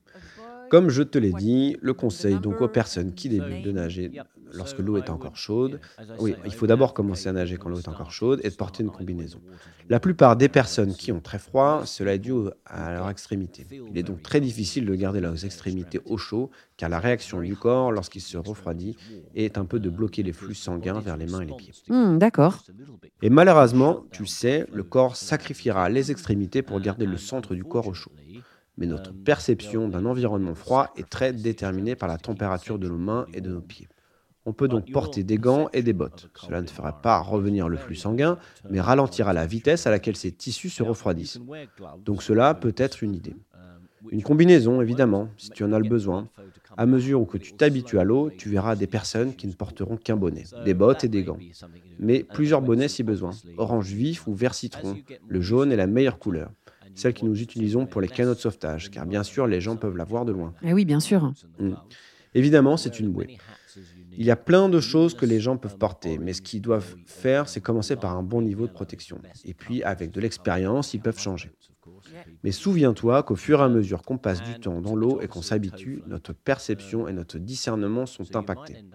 Comme 0.69 0.89
je 0.89 1.03
te 1.03 1.17
l'ai 1.17 1.31
dit, 1.33 1.77
le 1.81 1.93
conseil 1.93 2.39
donc 2.39 2.61
aux 2.61 2.67
personnes 2.67 3.13
qui 3.13 3.29
débutent 3.29 3.63
de 3.63 3.71
nager 3.71 4.11
lorsque 4.53 4.79
l'eau 4.79 4.97
est 4.97 5.09
encore 5.09 5.35
chaude, 5.35 5.79
oui, 6.19 6.35
il 6.45 6.53
faut 6.53 6.67
d'abord 6.67 6.93
commencer 6.93 7.27
à 7.29 7.33
nager 7.33 7.57
quand 7.57 7.69
l'eau 7.69 7.79
est 7.79 7.87
encore 7.87 8.11
chaude 8.11 8.39
et 8.43 8.49
de 8.49 8.55
porter 8.55 8.83
une 8.83 8.91
combinaison. 8.91 9.41
La 9.89 9.99
plupart 9.99 10.35
des 10.35 10.49
personnes 10.49 10.93
qui 10.93 11.11
ont 11.11 11.19
très 11.19 11.39
froid, 11.39 11.83
cela 11.85 12.13
est 12.13 12.19
dû 12.19 12.33
à 12.65 12.93
leur 12.93 13.09
extrémité. 13.09 13.65
Il 13.71 13.97
est 13.97 14.03
donc 14.03 14.21
très 14.21 14.39
difficile 14.39 14.85
de 14.85 14.95
garder 14.95 15.19
leurs 15.19 15.45
extrémités 15.45 15.99
au 16.05 16.17
chaud 16.17 16.49
car 16.77 16.89
la 16.89 16.99
réaction 16.99 17.41
du 17.41 17.55
corps 17.55 17.91
lorsqu'il 17.91 18.21
se 18.21 18.37
refroidit 18.37 18.95
est 19.35 19.57
un 19.57 19.65
peu 19.65 19.79
de 19.79 19.89
bloquer 19.89 20.23
les 20.23 20.33
flux 20.33 20.55
sanguins 20.55 20.99
vers 20.99 21.17
les 21.17 21.25
mains 21.25 21.41
et 21.41 21.45
les 21.45 21.55
pieds. 21.55 21.73
Hmm, 21.89 22.17
d'accord. 22.17 22.63
Et 23.21 23.29
malheureusement, 23.29 24.03
tu 24.11 24.25
sais, 24.25 24.65
le 24.71 24.83
corps 24.83 25.15
sacrifiera 25.15 25.89
les 25.89 26.11
extrémités 26.11 26.61
pour 26.61 26.79
garder 26.79 27.05
le 27.05 27.17
centre 27.17 27.55
du 27.55 27.63
corps 27.63 27.87
au 27.87 27.93
chaud 27.93 28.11
mais 28.77 28.87
notre 28.87 29.13
perception 29.13 29.87
d'un 29.87 30.05
environnement 30.05 30.55
froid 30.55 30.91
est 30.97 31.07
très 31.07 31.33
déterminée 31.33 31.95
par 31.95 32.09
la 32.09 32.17
température 32.17 32.79
de 32.79 32.87
nos 32.87 32.97
mains 32.97 33.25
et 33.33 33.41
de 33.41 33.51
nos 33.51 33.61
pieds. 33.61 33.87
On 34.45 34.53
peut 34.53 34.67
donc 34.67 34.91
porter 34.91 35.23
des 35.23 35.37
gants 35.37 35.69
et 35.73 35.83
des 35.83 35.93
bottes. 35.93 36.29
Cela 36.35 36.61
ne 36.61 36.67
fera 36.67 37.01
pas 37.01 37.19
revenir 37.19 37.69
le 37.69 37.77
flux 37.77 37.95
sanguin, 37.95 38.37
mais 38.69 38.81
ralentira 38.81 39.33
la 39.33 39.45
vitesse 39.45 39.87
à 39.87 39.91
laquelle 39.91 40.15
ces 40.15 40.31
tissus 40.31 40.69
se 40.69 40.83
refroidissent. 40.83 41.39
Donc 42.03 42.23
cela 42.23 42.53
peut 42.53 42.75
être 42.77 43.03
une 43.03 43.15
idée. 43.15 43.35
Une 44.11 44.21
combinaison, 44.21 44.81
évidemment, 44.81 45.29
si 45.37 45.49
tu 45.49 45.63
en 45.63 45.71
as 45.71 45.79
le 45.79 45.87
besoin. 45.87 46.27
À 46.75 46.85
mesure 46.85 47.21
où 47.21 47.25
que 47.25 47.37
tu 47.37 47.53
t'habitues 47.53 47.99
à 47.99 48.03
l'eau, 48.03 48.31
tu 48.37 48.49
verras 48.49 48.75
des 48.75 48.87
personnes 48.87 49.33
qui 49.33 49.47
ne 49.47 49.53
porteront 49.53 49.95
qu'un 49.95 50.17
bonnet, 50.17 50.43
des 50.65 50.73
bottes 50.73 51.03
et 51.03 51.07
des 51.07 51.23
gants. 51.23 51.39
Mais 51.99 52.23
plusieurs 52.23 52.61
bonnets 52.61 52.89
si 52.89 53.03
besoin. 53.03 53.31
Orange 53.57 53.91
vif 53.91 54.27
ou 54.27 54.33
vert 54.33 54.55
citron. 54.55 54.97
Le 55.27 55.39
jaune 55.39 55.71
est 55.71 55.77
la 55.77 55.87
meilleure 55.87 56.19
couleur 56.19 56.49
celle 56.95 57.13
que 57.13 57.25
nous 57.25 57.41
utilisons 57.41 57.85
pour 57.85 58.01
les 58.01 58.07
canaux 58.07 58.35
de 58.35 58.39
sauvetage, 58.39 58.91
car 58.91 59.05
bien 59.05 59.23
sûr, 59.23 59.47
les 59.47 59.61
gens 59.61 59.75
peuvent 59.75 59.97
la 59.97 60.03
voir 60.03 60.25
de 60.25 60.31
loin. 60.31 60.53
Eh 60.63 60.73
oui, 60.73 60.85
bien 60.85 60.99
sûr. 60.99 61.33
Mm. 61.59 61.73
Évidemment, 62.35 62.77
c'est 62.77 62.99
une 62.99 63.09
bouée. 63.09 63.37
Il 64.17 64.25
y 64.25 64.31
a 64.31 64.35
plein 64.35 64.69
de 64.69 64.79
choses 64.79 65.15
que 65.15 65.25
les 65.25 65.39
gens 65.39 65.57
peuvent 65.57 65.77
porter, 65.77 66.17
mais 66.17 66.33
ce 66.33 66.41
qu'ils 66.41 66.61
doivent 66.61 66.95
faire, 67.05 67.49
c'est 67.49 67.61
commencer 67.61 67.95
par 67.95 68.15
un 68.15 68.23
bon 68.23 68.41
niveau 68.41 68.67
de 68.67 68.71
protection. 68.71 69.19
Et 69.45 69.53
puis, 69.53 69.83
avec 69.83 70.11
de 70.11 70.21
l'expérience, 70.21 70.93
ils 70.93 71.01
peuvent 71.01 71.19
changer. 71.19 71.51
Mais 72.43 72.51
souviens-toi 72.51 73.23
qu'au 73.23 73.35
fur 73.35 73.59
et 73.59 73.63
à 73.63 73.69
mesure 73.69 74.01
qu'on 74.03 74.17
passe 74.17 74.41
du 74.43 74.59
temps 74.59 74.81
dans 74.81 74.95
l'eau 74.95 75.21
et 75.21 75.27
qu'on 75.27 75.41
s'habitue, 75.41 76.03
notre 76.07 76.33
perception 76.33 77.07
et 77.07 77.13
notre 77.13 77.37
discernement 77.39 78.05
sont 78.05 78.35
impactés. 78.35 78.85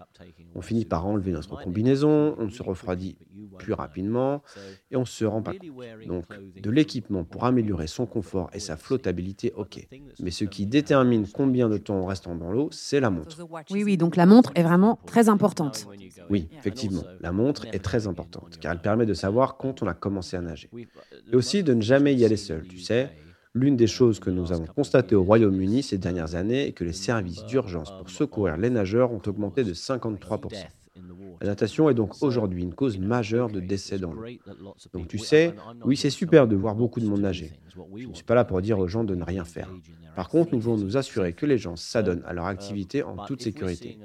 On 0.54 0.60
finit 0.60 0.84
par 0.84 1.06
enlever 1.06 1.32
notre 1.32 1.60
combinaison, 1.62 2.34
on 2.38 2.48
se 2.50 2.62
refroidit 2.62 3.18
plus 3.58 3.72
rapidement 3.72 4.42
et 4.90 4.96
on 4.96 5.04
se 5.04 5.24
rend 5.24 5.42
pas 5.42 5.52
compte. 5.52 6.06
Donc, 6.06 6.24
de 6.60 6.70
l'équipement 6.70 7.24
pour 7.24 7.44
améliorer 7.44 7.86
son 7.86 8.06
confort 8.06 8.50
et 8.52 8.60
sa 8.60 8.76
flottabilité, 8.76 9.52
ok. 9.56 9.86
Mais 10.20 10.30
ce 10.30 10.44
qui 10.44 10.66
détermine 10.66 11.26
combien 11.32 11.68
de 11.68 11.78
temps 11.78 11.96
on 11.96 12.06
reste 12.06 12.28
dans 12.28 12.50
l'eau, 12.50 12.68
c'est 12.72 13.00
la 13.00 13.10
montre. 13.10 13.36
Oui, 13.70 13.84
oui, 13.84 13.96
donc 13.96 14.16
la 14.16 14.26
montre 14.26 14.52
est 14.54 14.62
vraiment 14.62 14.98
très 15.06 15.28
importante. 15.28 15.86
Oui, 16.30 16.48
effectivement, 16.58 17.02
la 17.20 17.32
montre 17.32 17.66
est 17.72 17.82
très 17.82 18.06
importante 18.06 18.58
car 18.60 18.72
elle 18.72 18.80
permet 18.80 19.06
de 19.06 19.14
savoir 19.14 19.56
quand 19.56 19.82
on 19.82 19.86
a 19.86 19.94
commencé 19.94 20.36
à 20.36 20.40
nager. 20.40 20.70
Et 21.32 21.36
aussi 21.36 21.62
de 21.62 21.74
ne 21.74 21.80
jamais 21.80 22.14
y 22.14 22.24
aller 22.24 22.36
seul, 22.36 22.66
tu 22.66 22.78
sais. 22.78 23.10
L'une 23.60 23.74
des 23.76 23.88
choses 23.88 24.20
que 24.20 24.30
nous 24.30 24.52
avons 24.52 24.66
constatées 24.66 25.16
au 25.16 25.24
Royaume-Uni 25.24 25.82
ces 25.82 25.98
dernières 25.98 26.36
années 26.36 26.68
est 26.68 26.72
que 26.72 26.84
les 26.84 26.92
services 26.92 27.44
d'urgence 27.46 27.90
pour 27.98 28.08
secourir 28.08 28.56
les 28.56 28.70
nageurs 28.70 29.10
ont 29.10 29.20
augmenté 29.26 29.64
de 29.64 29.74
53%. 29.74 30.68
La 31.40 31.48
natation 31.48 31.88
est 31.88 31.94
donc 31.94 32.14
aujourd'hui 32.22 32.62
une 32.62 32.74
cause 32.74 32.98
majeure 32.98 33.48
de 33.48 33.60
décès 33.60 33.98
dans 33.98 34.12
l'eau. 34.12 34.24
Donc 34.92 35.08
tu 35.08 35.18
sais, 35.18 35.54
oui 35.84 35.96
c'est 35.96 36.10
super 36.10 36.48
de 36.48 36.56
voir 36.56 36.74
beaucoup 36.74 37.00
de 37.00 37.06
monde 37.06 37.20
nager. 37.20 37.52
Je 37.68 38.08
ne 38.08 38.14
suis 38.14 38.24
pas 38.24 38.34
là 38.34 38.44
pour 38.44 38.60
dire 38.60 38.78
aux 38.78 38.88
gens 38.88 39.04
de 39.04 39.14
ne 39.14 39.24
rien 39.24 39.44
faire. 39.44 39.72
Par 40.16 40.28
contre, 40.28 40.52
nous 40.52 40.58
voulons 40.58 40.78
nous 40.78 40.96
assurer 40.96 41.32
que 41.32 41.46
les 41.46 41.58
gens 41.58 41.76
s'adonnent 41.76 42.24
à 42.26 42.32
leur 42.32 42.46
activité 42.46 43.04
en 43.04 43.24
toute 43.24 43.40
sécurité. 43.40 43.98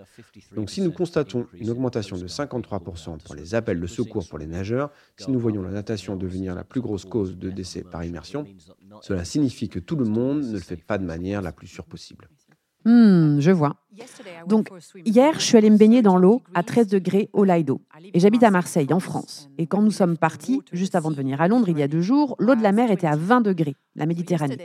Donc 0.56 0.70
si 0.70 0.82
nous 0.82 0.92
constatons 0.92 1.48
une 1.54 1.72
augmentation 1.72 2.18
de 2.18 2.28
53% 2.28 3.18
pour 3.24 3.34
les 3.34 3.56
appels 3.56 3.80
de 3.80 3.88
secours 3.88 4.28
pour 4.28 4.38
les 4.38 4.46
nageurs, 4.46 4.92
si 5.18 5.32
nous 5.32 5.40
voyons 5.40 5.64
la 5.64 5.72
natation 5.72 6.16
devenir 6.16 6.54
la 6.54 6.64
plus 6.64 6.82
grosse 6.82 7.06
cause 7.06 7.36
de 7.36 7.50
décès 7.50 7.84
par 7.84 8.04
immersion, 8.04 8.46
cela 9.02 9.26
signifie 9.26 9.70
que 9.70 9.80
tout 9.80 9.96
le 9.96 10.06
monde 10.06 10.44
ne 10.44 10.54
le 10.54 10.60
fait 10.60 10.78
pas 10.78 11.00
de 11.00 11.06
manière 11.06 11.42
la 11.42 11.52
plus 11.52 11.68
sûre 11.68 11.86
possible. 11.86 12.30
Hmm, 12.86 13.40
je 13.40 13.52
vois. 13.52 13.76
Donc, 14.48 14.70
hier, 15.06 15.40
je 15.40 15.46
suis 15.46 15.58
allée 15.58 15.70
me 15.70 15.78
baigner 15.78 16.02
dans 16.02 16.18
l'eau 16.18 16.42
à 16.54 16.64
13 16.64 16.88
degrés 16.88 17.30
au 17.32 17.44
Lido. 17.44 17.82
Et 18.14 18.20
j'habite 18.20 18.44
à 18.44 18.52
Marseille, 18.52 18.92
en 18.92 19.00
France. 19.00 19.50
Et 19.58 19.68
quand 19.68 19.82
nous 19.82 19.92
sommes 19.92 20.18
partis, 20.18 20.62
juste 20.72 20.96
avant 20.96 21.12
de 21.12 21.16
venir 21.16 21.42
à 21.42 21.48
Londres, 21.48 21.70
il 21.70 21.78
y 21.78 21.84
a 21.84 21.88
deux 21.88 22.02
jours, 22.02 22.36
l'eau 22.40 22.56
de 22.56 22.64
la 22.64 22.72
mer 22.72 22.92
était 22.92 23.08
à 23.08 23.16
20 23.16 23.42
degrés, 23.42 23.76
la 23.96 24.06
Méditerranée. 24.06 24.58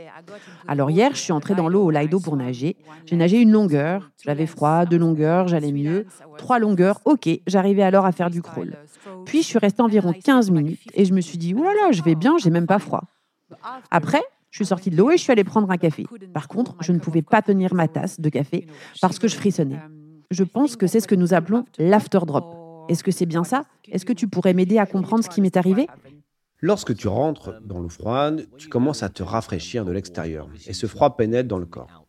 Alors 0.67 0.89
hier, 0.89 1.11
je 1.13 1.19
suis 1.19 1.31
entrée 1.31 1.55
dans 1.55 1.69
l'eau 1.69 1.83
au 1.83 1.91
Lido 1.91 2.19
pour 2.19 2.35
nager. 2.35 2.75
J'ai 3.05 3.15
nagé 3.15 3.39
une 3.39 3.51
longueur. 3.51 4.11
J'avais 4.23 4.47
froid, 4.47 4.85
deux 4.85 4.97
longueurs, 4.97 5.47
j'allais 5.47 5.71
mieux. 5.71 6.05
Trois 6.37 6.59
longueurs, 6.59 6.99
ok, 7.05 7.29
j'arrivais 7.47 7.83
alors 7.83 8.05
à 8.05 8.11
faire 8.11 8.29
du 8.29 8.41
crawl. 8.41 8.77
Puis 9.25 9.43
je 9.43 9.47
suis 9.47 9.59
restée 9.59 9.81
environ 9.81 10.11
15 10.11 10.49
minutes 10.51 10.81
et 10.93 11.05
je 11.05 11.13
me 11.13 11.21
suis 11.21 11.37
dit, 11.37 11.53
oulala, 11.53 11.73
là 11.73 11.85
là, 11.87 11.91
je 11.91 12.01
vais 12.01 12.15
bien, 12.15 12.37
j'ai 12.37 12.49
même 12.49 12.67
pas 12.67 12.79
froid. 12.79 13.03
Après, 13.91 14.21
je 14.51 14.57
suis 14.57 14.65
sortie 14.65 14.89
de 14.89 14.97
l'eau 14.97 15.11
et 15.11 15.17
je 15.17 15.23
suis 15.23 15.31
allée 15.31 15.43
prendre 15.43 15.69
un 15.69 15.77
café. 15.77 16.05
Par 16.33 16.47
contre, 16.47 16.75
je 16.81 16.91
ne 16.91 16.99
pouvais 16.99 17.21
pas 17.21 17.41
tenir 17.41 17.73
ma 17.73 17.87
tasse 17.87 18.19
de 18.19 18.29
café 18.29 18.67
parce 19.01 19.19
que 19.19 19.27
je 19.27 19.35
frissonnais. 19.35 19.79
Je 20.31 20.43
pense 20.43 20.75
que 20.75 20.87
c'est 20.87 20.99
ce 20.99 21.07
que 21.07 21.15
nous 21.15 21.33
appelons 21.33 21.65
l'afterdrop. 21.77 22.89
Est-ce 22.89 23.03
que 23.03 23.11
c'est 23.11 23.25
bien 23.25 23.43
ça? 23.43 23.65
Est-ce 23.91 24.05
que 24.05 24.13
tu 24.13 24.27
pourrais 24.27 24.53
m'aider 24.53 24.79
à 24.79 24.85
comprendre 24.85 25.23
ce 25.23 25.29
qui 25.29 25.41
m'est 25.41 25.57
arrivé? 25.57 25.87
Lorsque 26.61 26.95
tu 26.95 27.07
rentres 27.07 27.53
dans 27.61 27.79
l'eau 27.79 27.89
froide, 27.89 28.47
tu 28.57 28.67
commences 28.67 29.03
à 29.03 29.09
te 29.09 29.23
rafraîchir 29.23 29.85
de 29.85 29.91
l'extérieur 29.91 30.49
et 30.67 30.73
ce 30.73 30.87
froid 30.87 31.15
pénètre 31.15 31.47
dans 31.47 31.59
le 31.59 31.65
corps. 31.65 32.05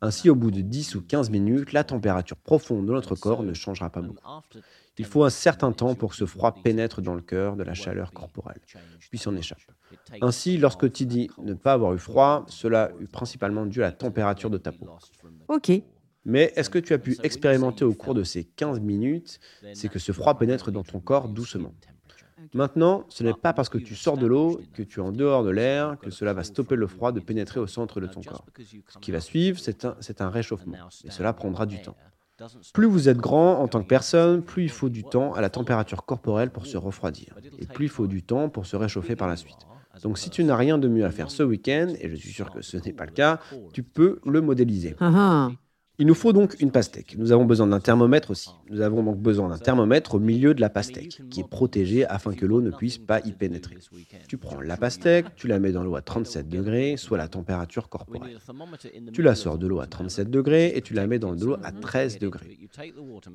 Ainsi, 0.00 0.28
au 0.28 0.34
bout 0.34 0.50
de 0.50 0.60
10 0.60 0.96
ou 0.96 1.02
15 1.02 1.30
minutes, 1.30 1.72
la 1.72 1.84
température 1.84 2.36
profonde 2.36 2.86
de 2.86 2.92
notre 2.92 3.14
corps 3.14 3.44
ne 3.44 3.54
changera 3.54 3.88
pas 3.90 4.00
beaucoup. 4.00 4.26
Il 4.98 5.04
faut 5.04 5.24
un 5.24 5.30
certain 5.30 5.70
temps 5.70 5.94
pour 5.94 6.10
que 6.10 6.16
ce 6.16 6.26
froid 6.26 6.52
pénètre 6.52 7.00
dans 7.00 7.14
le 7.14 7.22
cœur 7.22 7.54
de 7.54 7.62
la 7.62 7.74
chaleur 7.74 8.12
corporelle, 8.12 8.60
puis 9.10 9.18
s'en 9.18 9.36
échappe. 9.36 9.60
Ainsi, 10.20 10.58
lorsque 10.58 10.90
tu 10.92 11.06
dis 11.06 11.30
ne 11.38 11.54
pas 11.54 11.72
avoir 11.72 11.94
eu 11.94 11.98
froid, 11.98 12.44
cela 12.48 12.90
est 13.00 13.10
principalement 13.10 13.66
dû 13.66 13.82
à 13.82 13.86
la 13.86 13.92
température 13.92 14.50
de 14.50 14.58
ta 14.58 14.72
peau. 14.72 14.88
Ok. 15.48 15.72
Mais 16.24 16.52
est-ce 16.54 16.70
que 16.70 16.78
tu 16.78 16.92
as 16.92 16.98
pu 16.98 17.16
expérimenter 17.22 17.84
au 17.84 17.94
cours 17.94 18.14
de 18.14 18.22
ces 18.22 18.44
15 18.44 18.80
minutes, 18.80 19.40
c'est 19.74 19.88
que 19.88 19.98
ce 19.98 20.12
froid 20.12 20.38
pénètre 20.38 20.70
dans 20.70 20.84
ton 20.84 21.00
corps 21.00 21.28
doucement 21.28 21.74
Maintenant, 22.54 23.04
ce 23.08 23.22
n'est 23.22 23.34
pas 23.34 23.52
parce 23.52 23.68
que 23.68 23.78
tu 23.78 23.94
sors 23.94 24.18
de 24.18 24.26
l'eau, 24.26 24.60
que 24.72 24.82
tu 24.82 25.00
es 25.00 25.02
en 25.02 25.12
dehors 25.12 25.44
de 25.44 25.50
l'air, 25.50 25.96
que 26.00 26.10
cela 26.10 26.32
va 26.32 26.44
stopper 26.44 26.76
le 26.76 26.86
froid 26.86 27.12
de 27.12 27.20
pénétrer 27.20 27.60
au 27.60 27.66
centre 27.66 28.00
de 28.00 28.06
ton 28.06 28.20
corps. 28.20 28.44
Ce 28.88 28.98
qui 28.98 29.10
va 29.10 29.20
suivre, 29.20 29.58
c'est 29.58 29.84
un, 29.84 29.96
un 30.18 30.30
réchauffement, 30.30 30.76
et 31.04 31.10
cela 31.10 31.32
prendra 31.32 31.66
du 31.66 31.80
temps. 31.80 31.96
Plus 32.72 32.86
vous 32.86 33.08
êtes 33.08 33.18
grand 33.18 33.60
en 33.60 33.68
tant 33.68 33.82
que 33.82 33.86
personne, 33.86 34.42
plus 34.42 34.64
il 34.64 34.70
faut 34.70 34.88
du 34.88 35.04
temps 35.04 35.34
à 35.34 35.40
la 35.40 35.50
température 35.50 36.04
corporelle 36.04 36.50
pour 36.50 36.66
se 36.66 36.76
refroidir. 36.76 37.34
Et 37.58 37.66
plus 37.66 37.86
il 37.86 37.90
faut 37.90 38.06
du 38.06 38.22
temps 38.22 38.48
pour 38.48 38.66
se 38.66 38.76
réchauffer 38.76 39.16
par 39.16 39.28
la 39.28 39.36
suite. 39.36 39.66
Donc 40.02 40.18
si 40.18 40.30
tu 40.30 40.42
n'as 40.44 40.56
rien 40.56 40.78
de 40.78 40.88
mieux 40.88 41.04
à 41.04 41.10
faire 41.10 41.30
ce 41.30 41.42
week-end, 41.42 41.92
et 42.00 42.08
je 42.08 42.16
suis 42.16 42.32
sûr 42.32 42.50
que 42.50 42.62
ce 42.62 42.76
n'est 42.78 42.92
pas 42.92 43.04
le 43.04 43.12
cas, 43.12 43.40
tu 43.72 43.82
peux 43.82 44.20
le 44.24 44.40
modéliser. 44.40 44.96
Ah 45.00 45.12
ah. 45.14 45.50
Il 46.02 46.08
nous 46.08 46.16
faut 46.16 46.32
donc 46.32 46.56
une 46.58 46.72
pastèque. 46.72 47.14
Nous 47.16 47.30
avons 47.30 47.44
besoin 47.44 47.68
d'un 47.68 47.78
thermomètre 47.78 48.32
aussi. 48.32 48.50
Nous 48.68 48.80
avons 48.80 49.04
donc 49.04 49.18
besoin 49.18 49.48
d'un 49.48 49.58
thermomètre 49.58 50.16
au 50.16 50.18
milieu 50.18 50.52
de 50.52 50.60
la 50.60 50.68
pastèque, 50.68 51.22
qui 51.30 51.38
est 51.38 51.48
protégé 51.48 52.04
afin 52.06 52.34
que 52.34 52.44
l'eau 52.44 52.60
ne 52.60 52.72
puisse 52.72 52.98
pas 52.98 53.20
y 53.20 53.30
pénétrer. 53.30 53.76
Tu 54.26 54.36
prends 54.36 54.60
la 54.60 54.76
pastèque, 54.76 55.26
tu 55.36 55.46
la 55.46 55.60
mets 55.60 55.70
dans 55.70 55.84
l'eau 55.84 55.94
à 55.94 56.02
37 56.02 56.48
degrés, 56.48 56.96
soit 56.96 57.18
la 57.18 57.28
température 57.28 57.88
corporelle. 57.88 58.40
Tu 59.12 59.22
la 59.22 59.36
sors 59.36 59.58
de 59.58 59.68
l'eau 59.68 59.78
à 59.78 59.86
37 59.86 60.28
degrés 60.28 60.72
et 60.74 60.82
tu 60.82 60.92
la 60.92 61.06
mets 61.06 61.20
dans 61.20 61.36
de 61.36 61.44
l'eau 61.44 61.56
à 61.62 61.70
13 61.70 62.18
degrés. 62.18 62.58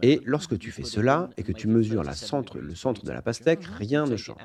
Et 0.01 0.20
lorsque 0.26 0.59
tu 0.59 0.72
fais 0.72 0.84
cela 0.84 1.30
et 1.38 1.43
que 1.43 1.53
tu 1.53 1.70
mesures 1.70 2.03
le 2.03 2.76
centre 2.76 3.05
de 3.05 3.11
la 3.13 3.22
pastèque, 3.22 3.63
rien 3.63 4.03
ne 4.03 4.18
change. 4.18 4.43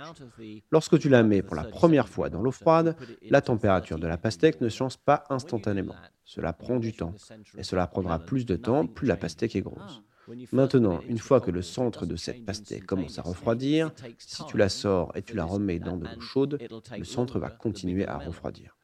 Lorsque 0.70 0.96
tu 1.00 1.08
la 1.08 1.24
mets 1.24 1.42
pour 1.42 1.56
la 1.56 1.64
première 1.64 2.08
fois 2.08 2.30
dans 2.30 2.40
l'eau 2.40 2.52
froide, 2.52 2.94
la 3.28 3.40
température 3.40 3.98
de 3.98 4.06
la 4.06 4.16
pastèque 4.16 4.60
ne 4.60 4.68
change 4.68 4.96
pas 4.96 5.24
instantanément. 5.28 5.96
Cela 6.35 6.55
prend 6.55 6.78
du 6.78 6.95
temps. 6.95 7.14
Et 7.59 7.62
cela 7.62 7.87
prendra 7.87 8.18
plus 8.18 8.47
de 8.47 8.57
temps 8.57 8.87
plus 8.87 9.07
la 9.07 9.16
pastèque 9.16 9.55
est 9.55 9.61
grosse. 9.61 10.03
Maintenant, 10.51 11.01
une 11.07 11.18
fois 11.18 11.43
que 11.43 11.51
le 11.51 11.61
centre 11.61 12.07
de 12.07 12.16
cette 12.16 12.47
pastèque 12.47 12.87
commence 12.87 13.18
à 13.18 13.22
refroidir, 13.22 13.93
si 14.16 14.43
tu 14.47 14.57
la 14.57 14.70
sors 14.70 15.12
et 15.14 15.20
tu 15.20 15.37
la 15.37 15.45
remets 15.45 15.78
dans 15.78 15.99
de 15.99 16.07
l'eau 16.07 16.20
chaude, 16.20 16.59
le 16.97 17.05
centre 17.05 17.39
va 17.39 17.51
continuer 17.51 18.07
à 18.07 18.16
refroidir. 18.16 18.78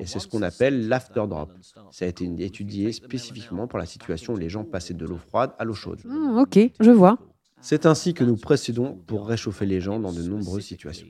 Et 0.00 0.06
c'est 0.06 0.18
ce 0.18 0.26
qu'on 0.26 0.42
appelle 0.42 0.88
l'afterdrop. 0.88 1.52
Ça 1.92 2.04
a 2.04 2.08
été 2.08 2.24
étudié 2.44 2.90
spécifiquement 2.90 3.68
pour 3.68 3.78
la 3.78 3.86
situation 3.86 4.34
où 4.34 4.36
les 4.36 4.48
gens 4.48 4.64
passaient 4.64 4.94
de 4.94 5.06
l'eau 5.06 5.18
froide 5.18 5.52
à 5.58 5.64
l'eau 5.64 5.74
chaude. 5.74 6.00
Hmm, 6.04 6.38
ok, 6.38 6.58
je 6.80 6.90
vois. 6.90 7.16
C'est 7.60 7.86
ainsi 7.86 8.12
que 8.12 8.24
nous 8.24 8.36
procédons 8.36 8.96
pour 9.06 9.28
réchauffer 9.28 9.66
les 9.66 9.80
gens 9.80 10.00
dans 10.00 10.12
de 10.12 10.22
nombreuses 10.22 10.64
situations. 10.64 11.06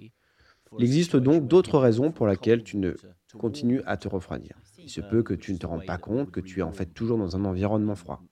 Il 0.78 0.84
existe 0.84 1.16
donc 1.16 1.48
d'autres 1.48 1.78
raisons 1.78 2.10
pour 2.12 2.26
lesquelles 2.26 2.62
tu 2.62 2.76
ne 2.76 2.94
continues 3.38 3.82
à 3.86 3.96
te 3.96 4.06
refroidir. 4.06 4.54
Il 4.88 4.90
se 4.90 5.02
peut 5.02 5.22
que 5.22 5.34
tu 5.34 5.52
ne 5.52 5.58
te 5.58 5.66
rendes 5.66 5.84
pas 5.84 5.98
compte 5.98 6.30
que 6.30 6.40
tu 6.40 6.60
es 6.60 6.62
en 6.62 6.72
fait 6.72 6.86
toujours 6.86 7.18
dans 7.18 7.36
un 7.36 7.44
environnement 7.44 7.94
froid. 7.94 8.22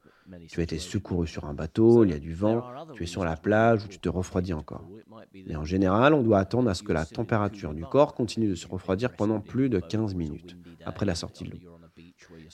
Tu 0.49 0.61
as 0.61 0.63
été 0.63 0.79
secouru 0.79 1.27
sur 1.27 1.45
un 1.45 1.53
bateau, 1.53 2.03
il 2.03 2.13
y 2.13 2.15
a 2.15 2.19
du 2.19 2.33
vent, 2.33 2.65
tu 2.95 3.03
es 3.03 3.07
sur 3.07 3.27
la 3.27 3.37
plage 3.37 3.85
ou 3.85 3.89
tu 3.89 3.99
te 3.99 4.09
refroidis 4.09 4.55
encore. 4.55 4.89
Mais 5.35 5.55
en 5.55 5.67
général, 5.67 6.15
on 6.15 6.23
doit 6.23 6.39
attendre 6.39 6.71
à 6.71 6.75
ce 6.75 6.83
que 6.83 6.95
la 6.95 7.05
température 7.05 7.75
du 7.75 7.85
corps 7.85 8.15
continue 8.15 8.49
de 8.49 8.55
se 8.55 8.67
refroidir 8.67 9.15
pendant 9.15 9.43
plus 9.43 9.69
de 9.69 9.81
15 9.81 10.15
minutes 10.15 10.57
après 10.87 11.05
la 11.05 11.15
sortie 11.15 11.45
de 11.45 11.51
l'eau. 11.51 11.61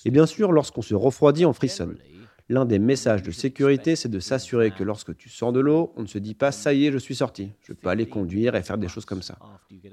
Et 0.05 0.11
bien 0.11 0.27
sûr, 0.27 0.51
lorsqu'on 0.51 0.83
se 0.83 0.97
refroidit, 0.97 1.47
on 1.47 1.53
frissonne. 1.53 1.97
L'un 2.49 2.65
des 2.65 2.79
messages 2.79 3.23
de 3.23 3.31
sécurité, 3.31 3.97
c'est 3.97 4.09
de 4.09 4.19
s'assurer 4.21 4.73
que 4.73 4.83
lorsque 4.83 5.17
tu 5.17 5.29
sors 5.29 5.53
de 5.53 5.61
l'eau, 5.61 5.93
on 5.97 6.03
ne 6.03 6.07
se 6.07 6.19
dit 6.19 6.35
pas 6.35 6.53
ça 6.53 6.73
y 6.73 6.87
est, 6.87 6.93
je 6.93 6.99
suis 6.99 7.15
sorti, 7.15 7.53
je 7.63 7.73
peux 7.73 7.89
aller 7.89 8.07
conduire 8.07 8.55
et 8.57 8.63
faire 8.63 8.79
des 8.79 8.89
choses 8.89 9.05
comme 9.05 9.23
ça. 9.23 9.39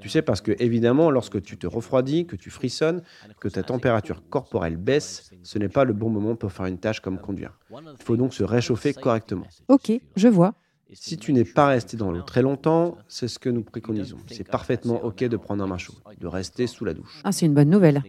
Tu 0.00 0.08
sais, 0.08 0.22
parce 0.22 0.40
que 0.40 0.52
évidemment, 0.58 1.10
lorsque 1.10 1.40
tu 1.42 1.56
te 1.56 1.66
refroidis, 1.66 2.26
que 2.26 2.36
tu 2.36 2.50
frissonnes, 2.50 3.02
que 3.40 3.48
ta 3.48 3.62
température 3.62 4.22
corporelle 4.28 4.76
baisse, 4.76 5.30
ce 5.42 5.58
n'est 5.58 5.68
pas 5.68 5.84
le 5.84 5.92
bon 5.92 6.10
moment 6.10 6.36
pour 6.36 6.52
faire 6.52 6.66
une 6.66 6.78
tâche 6.78 7.00
comme 7.00 7.18
conduire. 7.18 7.58
Il 7.70 8.04
faut 8.04 8.16
donc 8.16 8.34
se 8.34 8.44
réchauffer 8.44 8.94
correctement. 8.94 9.46
Ok, 9.68 9.92
je 10.16 10.28
vois. 10.28 10.54
Si 10.92 11.16
tu 11.16 11.32
n'es 11.32 11.44
pas 11.44 11.68
resté 11.68 11.96
dans 11.96 12.10
l'eau 12.10 12.22
très 12.22 12.42
longtemps, 12.42 12.98
c'est 13.08 13.28
ce 13.28 13.38
que 13.38 13.48
nous 13.48 13.62
préconisons. 13.62 14.18
C'est 14.26 14.48
parfaitement 14.48 15.04
OK 15.04 15.22
de 15.24 15.36
prendre 15.36 15.62
un 15.62 15.68
bain 15.68 15.78
chaud, 15.78 15.94
de 16.18 16.26
rester 16.26 16.66
sous 16.66 16.84
la 16.84 16.94
douche. 16.94 17.20
Ah, 17.24 17.32
c'est 17.32 17.46
une 17.46 17.54
bonne 17.54 17.70
nouvelle. 17.70 18.02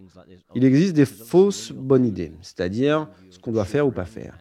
Il 0.55 0.63
existe 0.65 0.93
des 0.93 1.05
fausses 1.05 1.71
bonnes 1.71 2.05
idées, 2.05 2.31
c'est-à-dire 2.41 3.07
ce 3.29 3.39
qu'on 3.39 3.51
doit 3.51 3.65
faire 3.65 3.87
ou 3.87 3.91
pas 3.91 4.05
faire. 4.05 4.37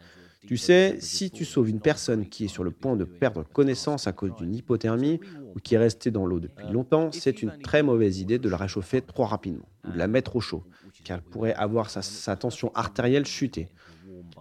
Tu 0.46 0.56
sais, 0.56 0.96
si 1.00 1.30
tu 1.30 1.44
sauves 1.44 1.68
une 1.68 1.80
personne 1.80 2.26
qui 2.26 2.46
est 2.46 2.48
sur 2.48 2.64
le 2.64 2.70
point 2.70 2.96
de 2.96 3.04
perdre 3.04 3.44
connaissance 3.44 4.06
à 4.06 4.12
cause 4.12 4.34
d'une 4.36 4.54
hypothermie 4.54 5.20
ou 5.54 5.60
qui 5.60 5.74
est 5.74 5.78
restée 5.78 6.10
dans 6.10 6.26
l'eau 6.26 6.40
depuis 6.40 6.66
longtemps, 6.72 7.12
c'est 7.12 7.42
une 7.42 7.52
très 7.62 7.82
mauvaise 7.82 8.18
idée 8.20 8.38
de 8.38 8.48
la 8.48 8.56
réchauffer 8.56 9.02
trop 9.02 9.24
rapidement 9.24 9.68
ou 9.86 9.92
de 9.92 9.98
la 9.98 10.08
mettre 10.08 10.36
au 10.36 10.40
chaud, 10.40 10.64
car 11.04 11.18
elle 11.18 11.22
pourrait 11.22 11.54
avoir 11.54 11.90
sa, 11.90 12.02
sa 12.02 12.36
tension 12.36 12.72
artérielle 12.74 13.26
chuter. 13.26 13.68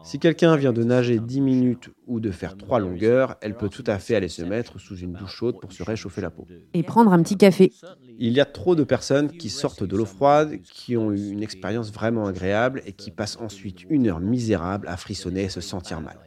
Si 0.04 0.18
quelqu'un 0.18 0.56
vient 0.56 0.74
de 0.74 0.84
nager 0.84 1.20
10 1.20 1.42
minutes 1.42 1.90
ou 2.08 2.20
de 2.20 2.32
faire 2.32 2.58
3 2.58 2.80
longueurs, 2.80 3.36
elle 3.42 3.56
peut 3.56 3.70
tout 3.70 3.84
à 3.86 4.00
fait 4.00 4.16
aller 4.16 4.30
se 4.30 4.42
mettre 4.42 4.80
sous 4.80 4.96
une 4.98 5.14
douche 5.14 5.36
chaude 5.36 5.60
pour 5.60 5.74
se 5.74 5.84
réchauffer 5.84 6.22
la 6.22 6.30
peau. 6.30 6.48
Et 6.74 6.84
prendre 6.84 7.12
un 7.12 7.22
petit 7.22 7.38
café. 7.38 7.74
Il 8.18 8.34
y 8.34 8.40
a 8.40 8.46
trop 8.46 8.76
de 8.76 8.84
personnes 8.84 9.30
qui 9.30 9.50
sortent 9.50 9.84
de 9.84 9.98
l'eau 9.98 10.06
froide, 10.06 10.62
qui 10.64 10.98
ont 10.98 11.12
eu 11.12 11.32
une 11.32 11.44
expérience 11.44 11.92
vraiment 11.92 12.26
agréable 12.26 12.82
et 12.86 12.94
qui 12.94 13.12
passent 13.12 13.38
ensuite 13.38 13.84
une 13.90 14.08
heure 14.08 14.20
misérable 14.20 14.88
à 14.88 14.98
frissonner 14.98 15.44
et 15.44 15.50
se 15.50 15.62
sentir 15.62 16.02
mal. 16.02 16.18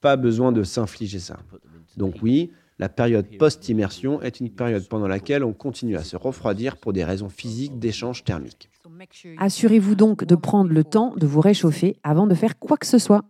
Pas 0.00 0.16
besoin 0.16 0.52
de 0.52 0.62
s'infliger 0.62 1.18
ça. 1.18 1.38
Donc 1.96 2.16
oui, 2.22 2.52
la 2.78 2.88
période 2.88 3.26
post-immersion 3.38 4.22
est 4.22 4.38
une 4.38 4.50
période 4.50 4.86
pendant 4.86 5.08
laquelle 5.08 5.42
on 5.42 5.52
continue 5.52 5.96
à 5.96 6.04
se 6.04 6.16
refroidir 6.16 6.76
pour 6.76 6.92
des 6.92 7.02
raisons 7.02 7.28
physiques 7.28 7.78
d'échange 7.78 8.22
thermique. 8.22 8.70
Assurez-vous 9.38 9.94
donc 9.94 10.24
de 10.24 10.34
prendre 10.34 10.70
le 10.70 10.84
temps 10.84 11.14
de 11.16 11.26
vous 11.26 11.40
réchauffer 11.40 11.96
avant 12.02 12.26
de 12.26 12.34
faire 12.34 12.58
quoi 12.58 12.76
que 12.76 12.86
ce 12.86 12.98
soit. 12.98 13.24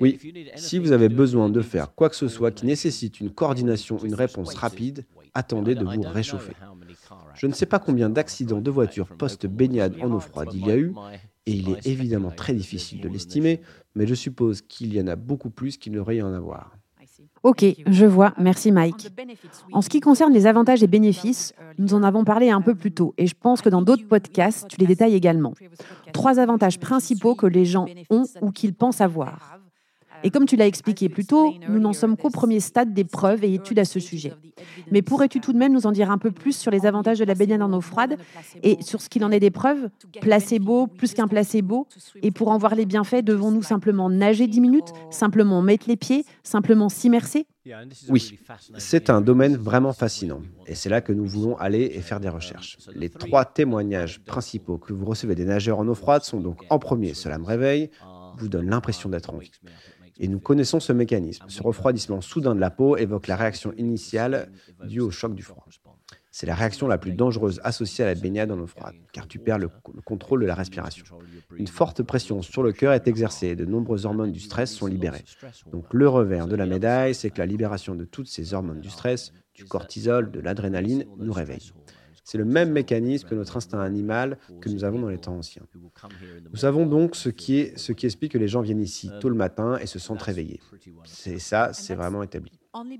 Oui, 0.00 0.18
si 0.56 0.78
vous 0.78 0.92
avez 0.92 1.08
besoin 1.08 1.48
de 1.48 1.60
faire 1.60 1.94
quoi 1.94 2.08
que 2.08 2.16
ce 2.16 2.28
soit 2.28 2.50
qui 2.50 2.66
nécessite 2.66 3.20
une 3.20 3.30
coordination, 3.30 3.98
une 3.98 4.14
réponse 4.14 4.54
rapide, 4.54 5.04
attendez 5.32 5.74
de 5.74 5.84
vous 5.84 6.02
réchauffer. 6.02 6.54
Je 7.34 7.46
ne 7.46 7.52
sais 7.52 7.66
pas 7.66 7.78
combien 7.78 8.10
d'accidents 8.10 8.60
de 8.60 8.70
voitures 8.70 9.08
post-baignade 9.08 9.96
en 10.00 10.10
eau 10.12 10.20
froide 10.20 10.50
il 10.52 10.66
y 10.66 10.70
a 10.70 10.76
eu, 10.76 10.92
et 11.46 11.52
il 11.52 11.70
est 11.70 11.86
évidemment 11.86 12.30
très 12.30 12.54
difficile 12.54 13.00
de 13.00 13.08
l'estimer, 13.08 13.60
mais 13.94 14.06
je 14.06 14.14
suppose 14.14 14.62
qu'il 14.62 14.94
y 14.94 15.00
en 15.00 15.06
a 15.06 15.16
beaucoup 15.16 15.50
plus 15.50 15.76
qu'il 15.76 15.92
ne 15.92 15.98
devrait 15.98 16.16
y 16.16 16.22
en 16.22 16.32
avoir. 16.32 16.76
Ok, 17.44 17.62
je 17.86 18.06
vois. 18.06 18.32
Merci 18.38 18.72
Mike. 18.72 19.12
En 19.72 19.82
ce 19.82 19.90
qui 19.90 20.00
concerne 20.00 20.32
les 20.32 20.46
avantages 20.46 20.82
et 20.82 20.86
bénéfices, 20.86 21.52
nous 21.78 21.92
en 21.92 22.02
avons 22.02 22.24
parlé 22.24 22.48
un 22.48 22.62
peu 22.62 22.74
plus 22.74 22.90
tôt 22.90 23.12
et 23.18 23.26
je 23.26 23.34
pense 23.38 23.60
que 23.60 23.68
dans 23.68 23.82
d'autres 23.82 24.08
podcasts, 24.08 24.66
tu 24.66 24.80
les 24.80 24.86
détailles 24.86 25.14
également. 25.14 25.52
Trois 26.14 26.40
avantages 26.40 26.80
principaux 26.80 27.34
que 27.34 27.46
les 27.46 27.66
gens 27.66 27.86
ont 28.08 28.24
ou 28.40 28.50
qu'ils 28.50 28.72
pensent 28.72 29.02
avoir. 29.02 29.60
Et 30.24 30.30
comme 30.30 30.46
tu 30.46 30.56
l'as 30.56 30.66
expliqué 30.66 31.08
plus 31.10 31.26
tôt, 31.26 31.54
nous 31.68 31.78
n'en 31.78 31.92
sommes 31.92 32.16
qu'au 32.16 32.30
premier 32.30 32.58
stade 32.58 32.94
des 32.94 33.04
preuves 33.04 33.44
et 33.44 33.54
études 33.54 33.78
à 33.78 33.84
ce 33.84 34.00
sujet. 34.00 34.32
Mais 34.90 35.02
pourrais-tu 35.02 35.40
tout 35.40 35.52
de 35.52 35.58
même 35.58 35.72
nous 35.72 35.86
en 35.86 35.92
dire 35.92 36.10
un 36.10 36.18
peu 36.18 36.30
plus 36.30 36.56
sur 36.56 36.70
les 36.70 36.86
avantages 36.86 37.18
de 37.18 37.24
la 37.24 37.34
baignade 37.34 37.60
en 37.60 37.72
eau 37.72 37.82
froide 37.82 38.16
et 38.62 38.78
sur 38.82 39.02
ce 39.02 39.10
qu'il 39.10 39.22
en 39.24 39.30
est 39.30 39.40
des 39.40 39.50
preuves 39.50 39.90
Placebo, 40.22 40.86
plus 40.86 41.12
qu'un 41.12 41.28
placebo 41.28 41.86
Et 42.22 42.30
pour 42.30 42.48
en 42.48 42.58
voir 42.58 42.74
les 42.74 42.86
bienfaits, 42.86 43.22
devons-nous 43.22 43.62
simplement 43.62 44.08
nager 44.08 44.46
10 44.46 44.60
minutes 44.60 44.92
Simplement 45.10 45.60
mettre 45.60 45.88
les 45.88 45.96
pieds 45.96 46.24
Simplement 46.42 46.88
s'immerser? 46.88 47.46
Oui, 48.10 48.38
c'est 48.76 49.08
un 49.08 49.22
domaine 49.22 49.56
vraiment 49.56 49.92
fascinant. 49.92 50.42
Et 50.66 50.74
c'est 50.74 50.90
là 50.90 51.00
que 51.00 51.12
nous 51.12 51.24
voulons 51.24 51.56
aller 51.56 51.92
et 51.94 52.00
faire 52.00 52.20
des 52.20 52.28
recherches. 52.28 52.78
Les 52.94 53.08
trois 53.08 53.46
témoignages 53.46 54.20
principaux 54.20 54.76
que 54.76 54.92
vous 54.92 55.06
recevez 55.06 55.34
des 55.34 55.46
nageurs 55.46 55.78
en 55.78 55.88
eau 55.88 55.94
froide 55.94 56.24
sont 56.24 56.40
donc 56.40 56.62
en 56.68 56.78
premier, 56.78 57.14
cela 57.14 57.38
me 57.38 57.44
réveille, 57.44 57.90
vous 58.36 58.48
donne 58.48 58.68
l'impression 58.68 59.08
d'être 59.08 59.32
en 59.32 59.38
vie. 59.38 59.50
Et 60.18 60.28
nous 60.28 60.38
connaissons 60.38 60.80
ce 60.80 60.92
mécanisme. 60.92 61.44
Ce 61.48 61.62
refroidissement 61.62 62.20
soudain 62.20 62.54
de 62.54 62.60
la 62.60 62.70
peau 62.70 62.96
évoque 62.96 63.26
la 63.26 63.36
réaction 63.36 63.72
initiale 63.76 64.50
due 64.84 65.00
au 65.00 65.10
choc 65.10 65.34
du 65.34 65.42
froid. 65.42 65.66
C'est 66.30 66.46
la 66.46 66.54
réaction 66.56 66.88
la 66.88 66.98
plus 66.98 67.12
dangereuse 67.12 67.60
associée 67.62 68.04
à 68.04 68.08
la 68.08 68.20
baignade 68.20 68.50
en 68.50 68.58
eau 68.58 68.66
froide, 68.66 68.96
car 69.12 69.28
tu 69.28 69.38
perds 69.38 69.58
le, 69.58 69.68
contrôle 70.04 70.40
de 70.40 70.46
la 70.46 70.56
respiration. 70.56 71.04
Une 71.56 71.68
forte 71.68 72.02
pression 72.02 72.42
sur 72.42 72.64
le 72.64 72.72
cœur 72.72 72.92
est 72.92 73.06
exercée 73.06 73.48
et 73.48 73.56
de 73.56 73.64
nombreuses 73.64 74.04
hormones 74.04 74.32
du 74.32 74.40
stress 74.40 74.72
sont 74.72 74.86
libérées. 74.86 75.24
Donc 75.70 75.84
le 75.92 76.08
revers 76.08 76.48
de 76.48 76.56
la 76.56 76.66
médaille, 76.66 77.14
c'est 77.14 77.30
que 77.30 77.38
la 77.38 77.46
libération 77.46 77.94
de 77.94 78.04
toutes 78.04 78.26
ces 78.26 78.52
hormones 78.52 78.80
du 78.80 78.90
stress, 78.90 79.32
du 79.54 79.64
cortisol, 79.64 80.32
de 80.32 80.40
l'adrénaline, 80.40 81.04
nous 81.18 81.32
réveille. 81.32 81.72
C'est 82.24 82.38
le 82.38 82.44
même 82.44 82.70
mécanisme 82.70 83.28
que 83.28 83.34
notre 83.34 83.56
instinct 83.56 83.80
animal 83.80 84.38
que 84.60 84.70
nous 84.70 84.84
avons 84.84 84.98
dans 84.98 85.08
les 85.08 85.18
temps 85.18 85.36
anciens. 85.36 85.62
Nous 86.50 86.56
savons 86.56 86.86
donc 86.86 87.16
ce 87.16 87.28
qui, 87.28 87.58
est, 87.58 87.78
ce 87.78 87.92
qui 87.92 88.06
explique 88.06 88.32
que 88.32 88.38
les 88.38 88.48
gens 88.48 88.62
viennent 88.62 88.80
ici 88.80 89.10
tôt 89.20 89.28
le 89.28 89.34
matin 89.34 89.78
et 89.80 89.86
se 89.86 89.98
sentent 89.98 90.22
réveillés. 90.22 90.60
C'est 91.04 91.38
ça, 91.38 91.72
c'est 91.74 91.94
vraiment 91.94 92.22
établi. 92.22 92.50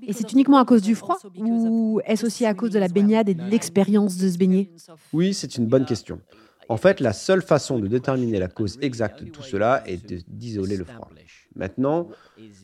Et 0.03 0.13
c'est 0.13 0.31
uniquement 0.31 0.59
à 0.59 0.65
cause 0.65 0.83
du 0.83 0.95
froid 0.95 1.17
ou 1.37 1.99
est-ce 2.05 2.25
aussi 2.25 2.45
à 2.45 2.53
cause 2.53 2.69
de 2.69 2.79
la 2.79 2.87
baignade 2.87 3.27
et 3.27 3.33
de 3.33 3.43
l'expérience 3.43 4.17
de 4.17 4.29
se 4.29 4.37
baigner? 4.37 4.71
Oui, 5.11 5.33
c'est 5.33 5.57
une 5.57 5.65
bonne 5.65 5.85
question. 5.85 6.21
En 6.69 6.77
fait, 6.77 6.99
la 6.99 7.13
seule 7.13 7.41
façon 7.41 7.79
de 7.79 7.87
déterminer 7.87 8.39
la 8.39 8.47
cause 8.47 8.77
exacte 8.81 9.23
de 9.23 9.29
tout 9.29 9.43
cela 9.43 9.83
est 9.87 10.29
d'isoler 10.29 10.77
le 10.77 10.85
froid. 10.85 11.09
Maintenant, 11.55 12.09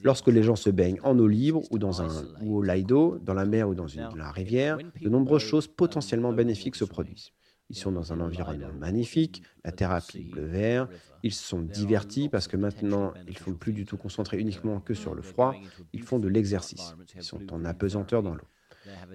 lorsque 0.04 0.28
les 0.28 0.44
gens 0.44 0.56
se 0.56 0.70
baignent 0.70 1.00
en 1.04 1.18
eau 1.18 1.28
libre 1.28 1.62
ou, 1.72 1.80
dans 1.80 2.02
un, 2.02 2.10
ou 2.42 2.58
au 2.58 2.62
lido, 2.62 3.18
dans 3.24 3.34
la 3.34 3.46
mer 3.46 3.70
ou 3.70 3.76
dans, 3.76 3.88
une, 3.88 4.10
la 4.16 4.32
rivière, 4.32 4.78
de 5.02 5.10
nombreuses 5.10 5.44
choses 5.44 5.68
potentiellement 5.68 6.34
bénéfiques 6.34 6.76
se 6.76 6.86
produisent. 6.86 7.32
Ils 7.70 7.78
sont 7.78 7.94
dans 7.94 8.12
un 8.12 8.20
environnement 8.20 8.74
magnifique, 8.78 9.44
la 9.64 9.72
thérapie 9.72 10.26
bleu 10.26 10.44
vert, 10.44 10.90
ils 11.24 11.32
se 11.32 11.42
sont 11.42 11.62
divertis 11.62 12.28
parce 12.28 12.50
que 12.50 12.58
maintenant, 12.58 13.14
ils 13.28 13.34
ne 13.34 13.38
font 13.38 13.54
plus 13.54 13.72
du 13.72 13.86
tout 13.86 13.96
concentrer 13.96 14.38
uniquement 14.40 14.82
que 14.82 14.94
sur 14.94 15.16
le 15.16 15.22
froid, 15.22 15.56
ils 15.94 16.04
font 16.04 16.20
de 16.20 16.28
l'exercice. 16.28 16.96
Ils 17.16 17.24
sont 17.24 17.54
en 17.54 17.64
apesanteur 17.64 18.24
dans 18.24 18.36
l'eau. 18.36 18.48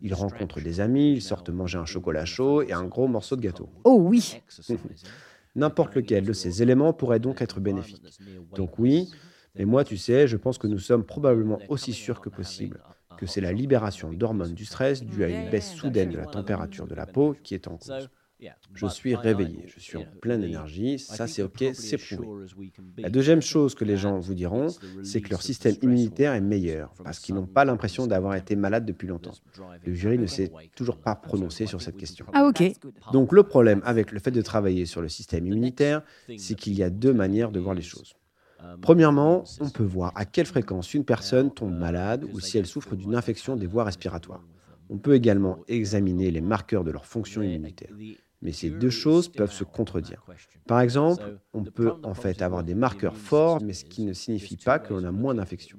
Ils 0.00 0.14
rencontrent 0.14 0.60
des 0.60 0.80
amis, 0.80 1.12
ils 1.12 1.22
sortent 1.22 1.50
manger 1.50 1.76
un 1.76 1.84
chocolat 1.84 2.24
chaud 2.24 2.62
et 2.62 2.72
un 2.72 2.84
gros 2.84 3.08
morceau 3.08 3.36
de 3.36 3.42
gâteau. 3.42 3.68
Oh 3.84 3.98
oui 4.00 4.40
N'importe 5.54 5.94
lequel 5.94 6.24
de 6.24 6.32
ces 6.32 6.62
éléments 6.62 6.92
pourrait 6.92 7.20
donc 7.20 7.42
être 7.42 7.60
bénéfique. 7.60 8.02
Donc 8.54 8.78
oui, 8.78 9.10
mais 9.58 9.64
moi, 9.64 9.84
tu 9.84 9.96
sais, 9.96 10.26
je 10.26 10.36
pense 10.36 10.58
que 10.58 10.66
nous 10.66 10.78
sommes 10.78 11.04
probablement 11.04 11.58
aussi 11.68 11.92
sûrs 11.92 12.20
que 12.20 12.28
possible 12.28 12.80
que 13.16 13.26
c'est 13.26 13.40
la 13.40 13.52
libération 13.52 14.12
d'hormones 14.12 14.54
du 14.54 14.64
stress 14.64 15.02
due 15.02 15.24
à 15.24 15.28
une 15.28 15.50
baisse 15.50 15.72
soudaine 15.72 16.10
de 16.10 16.18
la 16.18 16.26
température 16.26 16.86
de 16.86 16.94
la 16.94 17.06
peau 17.06 17.34
qui 17.42 17.54
est 17.54 17.66
en 17.66 17.78
cause. 17.78 18.10
Je 18.74 18.86
suis 18.86 19.14
réveillé, 19.14 19.64
je 19.66 19.80
suis 19.80 19.96
en 19.96 20.04
pleine 20.20 20.44
énergie, 20.44 20.98
ça 20.98 21.26
c'est 21.26 21.42
ok, 21.42 21.64
c'est 21.72 21.96
prouvé. 21.96 22.46
La 22.98 23.08
deuxième 23.08 23.40
chose 23.40 23.74
que 23.74 23.84
les 23.84 23.96
gens 23.96 24.18
vous 24.18 24.34
diront, 24.34 24.66
c'est 25.02 25.22
que 25.22 25.30
leur 25.30 25.40
système 25.40 25.74
immunitaire 25.80 26.34
est 26.34 26.42
meilleur, 26.42 26.92
parce 27.02 27.18
qu'ils 27.18 27.34
n'ont 27.34 27.46
pas 27.46 27.64
l'impression 27.64 28.06
d'avoir 28.06 28.34
été 28.34 28.54
malades 28.54 28.84
depuis 28.84 29.08
longtemps. 29.08 29.32
Le 29.84 29.94
jury 29.94 30.18
ne 30.18 30.26
s'est 30.26 30.52
toujours 30.74 30.98
pas 30.98 31.14
prononcé 31.14 31.64
sur 31.64 31.80
cette 31.80 31.96
question. 31.96 32.26
Ah 32.34 32.46
ok. 32.46 32.62
Donc 33.12 33.32
le 33.32 33.42
problème 33.42 33.80
avec 33.84 34.12
le 34.12 34.20
fait 34.20 34.32
de 34.32 34.42
travailler 34.42 34.84
sur 34.84 35.00
le 35.00 35.08
système 35.08 35.46
immunitaire, 35.46 36.02
c'est 36.36 36.54
qu'il 36.54 36.74
y 36.74 36.82
a 36.82 36.90
deux 36.90 37.14
manières 37.14 37.50
de 37.50 37.60
voir 37.60 37.74
les 37.74 37.82
choses. 37.82 38.14
Premièrement, 38.82 39.44
on 39.60 39.68
peut 39.68 39.84
voir 39.84 40.12
à 40.14 40.24
quelle 40.24 40.46
fréquence 40.46 40.94
une 40.94 41.04
personne 41.04 41.52
tombe 41.52 41.76
malade 41.76 42.24
ou 42.32 42.40
si 42.40 42.58
elle 42.58 42.66
souffre 42.66 42.96
d'une 42.96 43.14
infection 43.14 43.56
des 43.56 43.66
voies 43.66 43.84
respiratoires. 43.84 44.44
On 44.88 44.98
peut 44.98 45.14
également 45.14 45.58
examiner 45.68 46.30
les 46.30 46.40
marqueurs 46.40 46.84
de 46.84 46.90
leur 46.90 47.06
fonction 47.06 47.42
immunitaire. 47.42 47.90
Mais 48.42 48.52
ces 48.52 48.70
deux 48.70 48.90
choses 48.90 49.28
peuvent 49.28 49.52
se 49.52 49.64
contredire. 49.64 50.24
Par 50.68 50.80
exemple, 50.80 51.38
on 51.54 51.64
peut 51.64 51.92
en 52.02 52.14
fait 52.14 52.42
avoir 52.42 52.62
des 52.64 52.74
marqueurs 52.74 53.16
forts, 53.16 53.62
mais 53.62 53.72
ce 53.72 53.84
qui 53.84 54.04
ne 54.04 54.12
signifie 54.12 54.56
pas 54.56 54.78
que 54.78 54.92
l'on 54.92 55.04
a 55.04 55.10
moins 55.10 55.34
d'infections. 55.34 55.78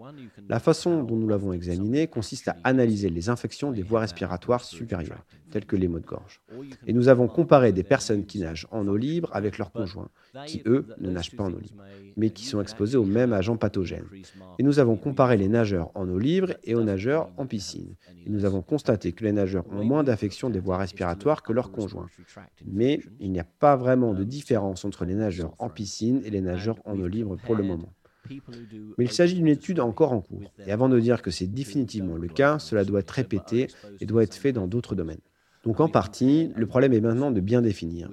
La 0.49 0.59
façon 0.59 1.03
dont 1.03 1.15
nous 1.15 1.27
l'avons 1.27 1.53
examiné 1.53 2.07
consiste 2.07 2.47
à 2.47 2.57
analyser 2.63 3.09
les 3.09 3.29
infections 3.29 3.71
des 3.71 3.83
voies 3.83 4.01
respiratoires 4.01 4.63
supérieures, 4.63 5.23
telles 5.51 5.65
que 5.65 5.75
les 5.75 5.87
maux 5.87 5.99
de 5.99 6.05
gorge. 6.05 6.41
Et 6.85 6.93
nous 6.93 7.07
avons 7.07 7.27
comparé 7.27 7.71
des 7.71 7.83
personnes 7.83 8.25
qui 8.25 8.39
nagent 8.39 8.67
en 8.71 8.87
eau 8.87 8.97
libre 8.97 9.29
avec 9.33 9.57
leurs 9.57 9.71
conjoints, 9.71 10.09
qui 10.45 10.61
eux 10.65 10.85
ne 10.99 11.09
nagent 11.09 11.35
pas 11.35 11.43
en 11.43 11.53
eau 11.53 11.59
libre, 11.59 11.83
mais 12.15 12.29
qui 12.29 12.45
sont 12.45 12.61
exposés 12.61 12.97
aux 12.97 13.05
mêmes 13.05 13.33
agents 13.33 13.57
pathogènes. 13.57 14.07
Et 14.59 14.63
nous 14.63 14.79
avons 14.79 14.95
comparé 14.95 15.37
les 15.37 15.47
nageurs 15.47 15.91
en 15.95 16.07
eau 16.09 16.19
libre 16.19 16.53
et 16.63 16.75
aux 16.75 16.83
nageurs 16.83 17.29
en 17.37 17.45
piscine. 17.45 17.95
Et 18.25 18.29
nous 18.29 18.45
avons 18.45 18.61
constaté 18.61 19.11
que 19.11 19.23
les 19.23 19.31
nageurs 19.31 19.65
ont 19.71 19.83
moins 19.83 20.03
d'infections 20.03 20.49
des 20.49 20.59
voies 20.59 20.77
respiratoires 20.77 21.43
que 21.43 21.53
leurs 21.53 21.71
conjoints. 21.71 22.07
Mais 22.65 23.01
il 23.19 23.31
n'y 23.31 23.39
a 23.39 23.45
pas 23.45 23.75
vraiment 23.75 24.13
de 24.13 24.23
différence 24.23 24.85
entre 24.85 25.05
les 25.05 25.15
nageurs 25.15 25.53
en 25.59 25.69
piscine 25.69 26.21
et 26.25 26.29
les 26.29 26.41
nageurs 26.41 26.79
en 26.85 26.99
eau 26.99 27.07
libre 27.07 27.37
pour 27.45 27.55
le 27.55 27.63
moment. 27.63 27.93
Mais 28.97 29.05
il 29.05 29.11
s'agit 29.11 29.35
d'une 29.35 29.47
étude 29.47 29.79
encore 29.79 30.11
en 30.11 30.21
cours. 30.21 30.51
Et 30.65 30.71
avant 30.71 30.89
de 30.89 30.99
dire 30.99 31.21
que 31.21 31.31
c'est 31.31 31.47
définitivement 31.47 32.17
le 32.17 32.27
cas, 32.27 32.59
cela 32.59 32.83
doit 32.83 32.99
être 32.99 33.11
répété 33.11 33.67
et 33.99 34.05
doit 34.05 34.23
être 34.23 34.35
fait 34.35 34.51
dans 34.51 34.67
d'autres 34.67 34.95
domaines. 34.95 35.21
Donc 35.67 35.81
en 35.81 35.89
partie, 35.89 36.53
le 36.55 36.65
problème 36.65 36.93
est 36.93 37.01
maintenant 37.01 37.29
de 37.29 37.41
bien 37.41 37.61
définir. 37.61 38.09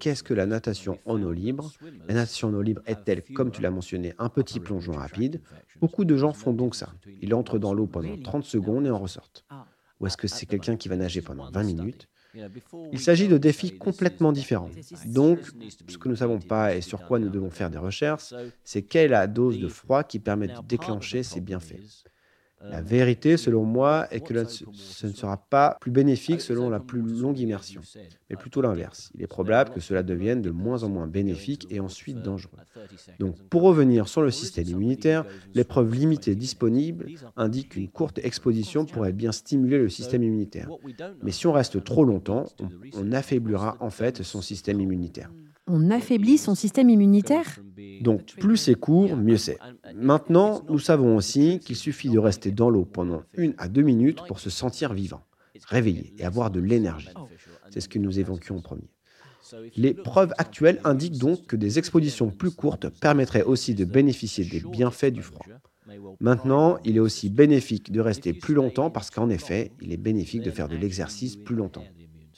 Qu'est-ce 0.00 0.22
que 0.22 0.34
la 0.34 0.44
natation 0.44 0.98
en 1.06 1.22
eau 1.22 1.32
libre? 1.32 1.72
La 2.06 2.12
natation 2.12 2.48
en 2.48 2.54
eau 2.54 2.60
libre 2.60 2.82
est-elle, 2.84 3.22
comme 3.22 3.50
tu 3.50 3.62
l'as 3.62 3.70
mentionné, 3.70 4.12
un 4.18 4.28
petit 4.28 4.60
plongeon 4.60 4.92
rapide? 4.92 5.40
Beaucoup 5.80 6.04
de 6.04 6.14
gens 6.18 6.34
font 6.34 6.52
donc 6.52 6.74
ça. 6.74 6.92
Ils 7.22 7.32
entrent 7.32 7.58
dans 7.58 7.72
l'eau 7.72 7.86
pendant 7.86 8.18
30 8.18 8.44
secondes 8.44 8.86
et 8.86 8.90
en 8.90 8.98
ressortent. 8.98 9.46
Ou 9.98 10.08
est-ce 10.08 10.18
que 10.18 10.28
c'est 10.28 10.44
quelqu'un 10.44 10.76
qui 10.76 10.90
va 10.90 10.96
nager 10.96 11.22
pendant 11.22 11.50
20 11.50 11.62
minutes? 11.62 12.08
Il 12.92 13.00
s'agit 13.00 13.28
de 13.28 13.38
défis 13.38 13.78
complètement 13.78 14.32
différents. 14.32 14.70
Donc, 15.06 15.38
ce 15.88 15.96
que 15.96 16.06
nous 16.06 16.14
ne 16.14 16.18
savons 16.18 16.38
pas 16.38 16.76
et 16.76 16.82
sur 16.82 17.00
quoi 17.06 17.18
nous 17.18 17.30
devons 17.30 17.50
faire 17.50 17.70
des 17.70 17.78
recherches, 17.78 18.34
c'est 18.62 18.82
quelle 18.82 19.06
est 19.06 19.08
la 19.08 19.26
dose 19.26 19.58
de 19.58 19.68
froid 19.68 20.04
qui 20.04 20.18
permet 20.18 20.48
de 20.48 20.60
déclencher 20.68 21.22
ces 21.22 21.40
bienfaits. 21.40 21.80
La 22.62 22.82
vérité, 22.82 23.36
selon 23.36 23.64
moi, 23.64 24.06
est 24.10 24.20
que 24.20 24.44
ce 24.44 25.06
ne 25.06 25.12
sera 25.12 25.38
pas 25.38 25.78
plus 25.80 25.90
bénéfique 25.90 26.40
selon 26.42 26.68
la 26.68 26.78
plus 26.78 27.00
longue 27.00 27.38
immersion, 27.38 27.80
mais 28.28 28.36
plutôt 28.36 28.60
l'inverse. 28.60 29.10
Il 29.14 29.22
est 29.22 29.26
probable 29.26 29.70
que 29.70 29.80
cela 29.80 30.02
devienne 30.02 30.42
de 30.42 30.50
moins 30.50 30.82
en 30.82 30.90
moins 30.90 31.06
bénéfique 31.06 31.66
et 31.70 31.80
ensuite 31.80 32.20
dangereux. 32.20 32.58
Donc, 33.18 33.36
pour 33.48 33.62
revenir 33.62 34.08
sur 34.08 34.20
le 34.22 34.30
système 34.30 34.68
immunitaire, 34.68 35.24
les 35.54 35.64
preuves 35.64 35.94
limitées 35.94 36.34
disponibles 36.34 37.06
indiquent 37.36 37.70
qu'une 37.70 37.88
courte 37.88 38.18
exposition 38.18 38.84
pourrait 38.84 39.12
bien 39.12 39.32
stimuler 39.32 39.78
le 39.78 39.88
système 39.88 40.22
immunitaire. 40.22 40.68
Mais 41.22 41.32
si 41.32 41.46
on 41.46 41.52
reste 41.52 41.82
trop 41.82 42.04
longtemps, 42.04 42.44
on 42.94 43.12
affaiblira 43.12 43.76
en 43.80 43.90
fait 43.90 44.22
son 44.22 44.42
système 44.42 44.80
immunitaire 44.80 45.30
on 45.70 45.90
affaiblit 45.90 46.38
son 46.38 46.54
système 46.54 46.90
immunitaire? 46.90 47.60
Donc 48.00 48.34
plus 48.38 48.56
c'est 48.56 48.74
court, 48.74 49.16
mieux 49.16 49.36
c'est. 49.36 49.58
Maintenant, 49.94 50.62
nous 50.68 50.78
savons 50.78 51.16
aussi 51.16 51.60
qu'il 51.60 51.76
suffit 51.76 52.10
de 52.10 52.18
rester 52.18 52.49
dans 52.50 52.70
l'eau 52.70 52.84
pendant 52.84 53.22
une 53.34 53.54
à 53.58 53.68
deux 53.68 53.82
minutes 53.82 54.20
pour 54.26 54.40
se 54.40 54.50
sentir 54.50 54.92
vivant, 54.92 55.22
réveillé 55.66 56.14
et 56.18 56.24
avoir 56.24 56.50
de 56.50 56.60
l'énergie. 56.60 57.08
C'est 57.70 57.80
ce 57.80 57.88
que 57.88 57.98
nous 57.98 58.18
évoquions 58.18 58.58
en 58.58 58.60
premier. 58.60 58.90
Les 59.76 59.94
preuves 59.94 60.32
actuelles 60.38 60.80
indiquent 60.84 61.18
donc 61.18 61.46
que 61.46 61.56
des 61.56 61.78
expositions 61.78 62.30
plus 62.30 62.50
courtes 62.50 62.88
permettraient 63.00 63.42
aussi 63.42 63.74
de 63.74 63.84
bénéficier 63.84 64.44
des 64.44 64.60
bienfaits 64.60 65.12
du 65.12 65.22
froid. 65.22 65.46
Maintenant, 66.20 66.78
il 66.84 66.96
est 66.96 67.00
aussi 67.00 67.30
bénéfique 67.30 67.90
de 67.90 68.00
rester 68.00 68.32
plus 68.32 68.54
longtemps 68.54 68.90
parce 68.90 69.10
qu'en 69.10 69.28
effet, 69.28 69.72
il 69.80 69.92
est 69.92 69.96
bénéfique 69.96 70.42
de 70.42 70.50
faire 70.50 70.68
de 70.68 70.76
l'exercice 70.76 71.36
plus 71.36 71.56
longtemps. 71.56 71.84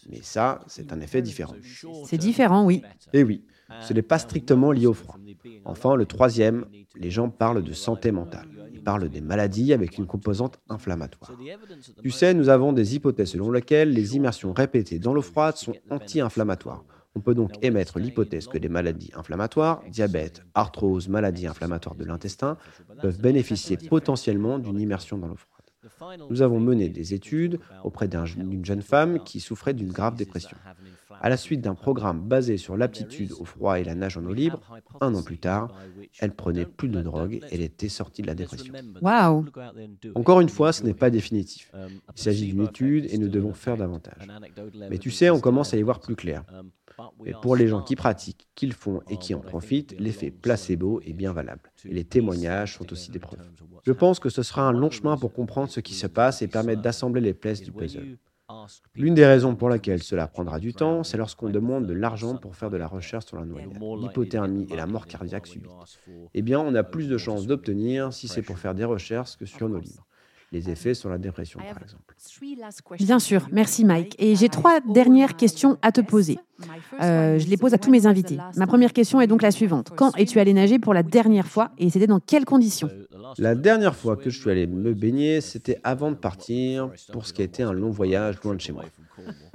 Mais 0.08 0.20
ça, 0.22 0.60
c'est 0.66 0.92
un 0.92 1.00
effet 1.00 1.22
différent. 1.22 1.54
C'est 2.06 2.18
différent, 2.18 2.64
oui. 2.64 2.82
Et 3.12 3.20
eh 3.20 3.24
oui, 3.24 3.44
ce 3.80 3.92
n'est 3.92 4.02
pas 4.02 4.18
strictement 4.18 4.72
lié 4.72 4.86
au 4.86 4.94
froid. 4.94 5.18
Enfin, 5.64 5.94
le 5.96 6.06
troisième, 6.06 6.66
les 6.96 7.10
gens 7.10 7.30
parlent 7.30 7.62
de 7.62 7.72
santé 7.72 8.10
mentale. 8.10 8.48
Ils 8.82 8.84
parlent 8.84 9.08
des 9.08 9.20
maladies 9.20 9.72
avec 9.72 9.96
une 9.96 10.06
composante 10.06 10.58
inflammatoire. 10.68 11.30
Tu 12.02 12.10
sais, 12.10 12.34
nous 12.34 12.48
avons 12.48 12.72
des 12.72 12.96
hypothèses 12.96 13.30
selon 13.30 13.52
lesquelles 13.52 13.92
les 13.92 14.16
immersions 14.16 14.52
répétées 14.52 14.98
dans 14.98 15.14
l'eau 15.14 15.22
froide 15.22 15.56
sont 15.56 15.74
anti-inflammatoires. 15.88 16.82
On 17.14 17.20
peut 17.20 17.34
donc 17.34 17.52
émettre 17.62 18.00
l'hypothèse 18.00 18.48
que 18.48 18.58
les 18.58 18.68
maladies 18.68 19.12
inflammatoires, 19.14 19.84
diabète, 19.88 20.42
arthrose, 20.54 21.06
maladies 21.08 21.46
inflammatoires 21.46 21.94
de 21.94 22.04
l'intestin, 22.04 22.56
peuvent 23.00 23.20
bénéficier 23.20 23.76
potentiellement 23.76 24.58
d'une 24.58 24.80
immersion 24.80 25.16
dans 25.16 25.28
l'eau 25.28 25.36
froide. 25.36 25.51
Nous 26.30 26.42
avons 26.42 26.60
mené 26.60 26.88
des 26.88 27.14
études 27.14 27.58
auprès 27.84 28.08
d'une 28.08 28.64
jeune 28.64 28.82
femme 28.82 29.22
qui 29.24 29.40
souffrait 29.40 29.74
d'une 29.74 29.92
grave 29.92 30.16
dépression. 30.16 30.56
À 31.20 31.28
la 31.28 31.36
suite 31.36 31.60
d'un 31.60 31.74
programme 31.74 32.20
basé 32.20 32.56
sur 32.56 32.76
l'aptitude 32.76 33.32
au 33.38 33.44
froid 33.44 33.78
et 33.78 33.84
la 33.84 33.94
nage 33.94 34.16
en 34.16 34.24
eau 34.24 34.32
libre, 34.32 34.60
un 35.00 35.14
an 35.14 35.22
plus 35.22 35.38
tard, 35.38 35.74
elle 36.18 36.34
prenait 36.34 36.66
plus 36.66 36.88
de 36.88 37.00
drogue 37.00 37.34
et 37.34 37.54
elle 37.54 37.62
était 37.62 37.88
sortie 37.88 38.22
de 38.22 38.26
la 38.26 38.34
dépression. 38.34 38.72
Waouh 39.00 39.46
Encore 40.14 40.40
une 40.40 40.48
fois, 40.48 40.72
ce 40.72 40.82
n'est 40.82 40.94
pas 40.94 41.10
définitif. 41.10 41.70
Il 42.16 42.20
s'agit 42.20 42.46
d'une 42.46 42.64
étude 42.64 43.06
et 43.12 43.18
nous 43.18 43.28
devons 43.28 43.52
faire 43.52 43.76
davantage. 43.76 44.26
Mais 44.90 44.98
tu 44.98 45.10
sais, 45.10 45.30
on 45.30 45.40
commence 45.40 45.74
à 45.74 45.76
y 45.76 45.82
voir 45.82 46.00
plus 46.00 46.16
clair. 46.16 46.44
Mais 47.24 47.32
pour 47.40 47.56
les 47.56 47.68
gens 47.68 47.82
qui 47.82 47.96
pratiquent, 47.96 48.48
qui 48.54 48.66
le 48.66 48.74
font 48.74 49.00
et 49.08 49.16
qui 49.16 49.34
en 49.34 49.40
profitent, 49.40 49.94
l'effet 49.98 50.30
placebo 50.30 51.00
est 51.04 51.12
bien 51.12 51.32
valable. 51.32 51.72
Et 51.84 51.94
les 51.94 52.04
témoignages 52.04 52.76
sont 52.76 52.92
aussi 52.92 53.10
des 53.10 53.18
preuves. 53.18 53.40
Je 53.84 53.92
pense 53.92 54.20
que 54.20 54.28
ce 54.28 54.42
sera 54.42 54.62
un 54.62 54.72
long 54.72 54.90
chemin 54.90 55.16
pour 55.16 55.32
comprendre 55.32 55.70
ce 55.70 55.80
qui 55.80 55.94
se 55.94 56.06
passe 56.06 56.42
et 56.42 56.48
permettre 56.48 56.82
d'assembler 56.82 57.20
les 57.20 57.34
pièces 57.34 57.62
du 57.62 57.72
puzzle. 57.72 58.16
L'une 58.94 59.14
des 59.14 59.24
raisons 59.24 59.54
pour 59.54 59.68
laquelle 59.68 60.02
cela 60.02 60.26
prendra 60.26 60.58
du 60.58 60.74
temps, 60.74 61.04
c'est 61.04 61.16
lorsqu'on 61.16 61.48
demande 61.48 61.86
de 61.86 61.94
l'argent 61.94 62.36
pour 62.36 62.54
faire 62.54 62.70
de 62.70 62.76
la 62.76 62.86
recherche 62.86 63.26
sur 63.26 63.38
la 63.38 63.46
noyade, 63.46 63.72
l'hypothermie 63.98 64.66
et 64.70 64.76
la 64.76 64.86
mort 64.86 65.06
cardiaque 65.06 65.46
subite. 65.46 65.70
Eh 66.34 66.42
bien, 66.42 66.60
on 66.60 66.74
a 66.74 66.82
plus 66.82 67.08
de 67.08 67.16
chances 67.16 67.46
d'obtenir 67.46 68.12
si 68.12 68.28
c'est 68.28 68.42
pour 68.42 68.58
faire 68.58 68.74
des 68.74 68.84
recherches 68.84 69.36
que 69.36 69.46
sur 69.46 69.68
nos 69.68 69.78
livres 69.78 70.06
les 70.52 70.70
effets 70.70 70.94
sur 70.94 71.08
la 71.08 71.18
dépression, 71.18 71.58
par 71.58 71.82
exemple. 71.82 72.14
Bien 72.98 73.18
sûr, 73.18 73.48
merci 73.50 73.84
Mike. 73.84 74.14
Et 74.18 74.36
j'ai 74.36 74.48
trois 74.48 74.80
dernières 74.80 75.36
questions 75.36 75.78
à 75.82 75.92
te 75.92 76.00
poser. 76.00 76.38
Euh, 77.00 77.38
je 77.38 77.48
les 77.48 77.56
pose 77.56 77.74
à 77.74 77.78
tous 77.78 77.90
mes 77.90 78.06
invités. 78.06 78.38
Ma 78.56 78.66
première 78.66 78.92
question 78.92 79.20
est 79.20 79.26
donc 79.26 79.42
la 79.42 79.50
suivante. 79.50 79.90
Quand 79.96 80.16
es-tu 80.16 80.38
allé 80.38 80.52
nager 80.52 80.78
pour 80.78 80.94
la 80.94 81.02
dernière 81.02 81.48
fois? 81.48 81.72
Et 81.78 81.90
c'était 81.90 82.06
dans 82.06 82.20
quelles 82.20 82.44
conditions? 82.44 82.88
La 83.38 83.54
dernière 83.54 83.96
fois 83.96 84.16
que 84.16 84.30
je 84.30 84.38
suis 84.38 84.50
allé 84.50 84.66
me 84.66 84.92
baigner, 84.92 85.40
c'était 85.40 85.80
avant 85.82 86.10
de 86.10 86.16
partir 86.16 86.90
pour 87.12 87.26
ce 87.26 87.32
qui 87.32 87.40
a 87.40 87.44
été 87.44 87.62
un 87.62 87.72
long 87.72 87.90
voyage 87.90 88.36
loin 88.44 88.54
de 88.54 88.60
chez 88.60 88.72
moi. 88.72 88.84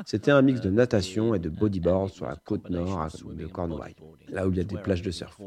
C'était 0.05 0.31
un 0.31 0.41
mix 0.41 0.61
de 0.61 0.69
natation 0.69 1.33
et 1.33 1.39
de 1.39 1.49
bodyboard 1.49 2.09
sur 2.09 2.25
la 2.25 2.35
côte 2.35 2.69
nord 2.69 3.07
de 3.33 3.45
Cornouailles, 3.45 3.95
là 4.29 4.47
où 4.47 4.51
il 4.51 4.57
y 4.57 4.61
a 4.61 4.63
des 4.63 4.77
plages 4.77 5.01
de 5.01 5.11
surf. 5.11 5.39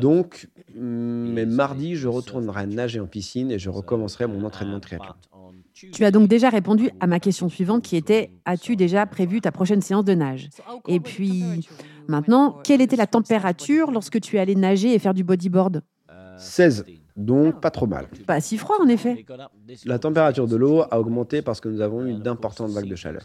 Donc, 0.00 0.48
mais 0.74 1.46
mardi, 1.46 1.96
je 1.96 2.08
retournerai 2.08 2.66
nager 2.66 3.00
en 3.00 3.06
piscine 3.06 3.50
et 3.50 3.58
je 3.58 3.70
recommencerai 3.70 4.26
mon 4.26 4.44
entraînement 4.44 4.76
de 4.76 4.80
triathlon. 4.80 5.14
Tu 5.92 6.04
as 6.04 6.10
donc 6.10 6.28
déjà 6.28 6.50
répondu 6.50 6.90
à 7.00 7.06
ma 7.06 7.18
question 7.18 7.48
suivante 7.48 7.82
qui 7.82 7.96
était 7.96 8.30
As-tu 8.44 8.76
déjà 8.76 9.06
prévu 9.06 9.40
ta 9.40 9.50
prochaine 9.50 9.82
séance 9.82 10.04
de 10.04 10.14
nage? 10.14 10.48
Et 10.86 11.00
puis, 11.00 11.68
maintenant, 12.06 12.60
quelle 12.62 12.80
était 12.80 12.96
la 12.96 13.08
température 13.08 13.90
lorsque 13.90 14.20
tu 14.20 14.36
es 14.36 14.38
allé 14.38 14.54
nager 14.54 14.94
et 14.94 14.98
faire 14.98 15.14
du 15.14 15.24
bodyboard? 15.24 15.82
16 16.38 16.84
donc 17.16 17.60
pas 17.60 17.70
trop 17.70 17.86
mal. 17.86 18.06
Pas 18.26 18.40
si 18.40 18.58
froid 18.58 18.76
en 18.80 18.88
effet. 18.88 19.24
La 19.84 19.98
température 19.98 20.48
de 20.48 20.56
l'eau 20.56 20.82
a 20.90 20.98
augmenté 20.98 21.42
parce 21.42 21.60
que 21.60 21.68
nous 21.68 21.80
avons 21.80 22.04
eu 22.06 22.14
d'importantes 22.14 22.70
vagues 22.72 22.88
de 22.88 22.96
chaleur. 22.96 23.24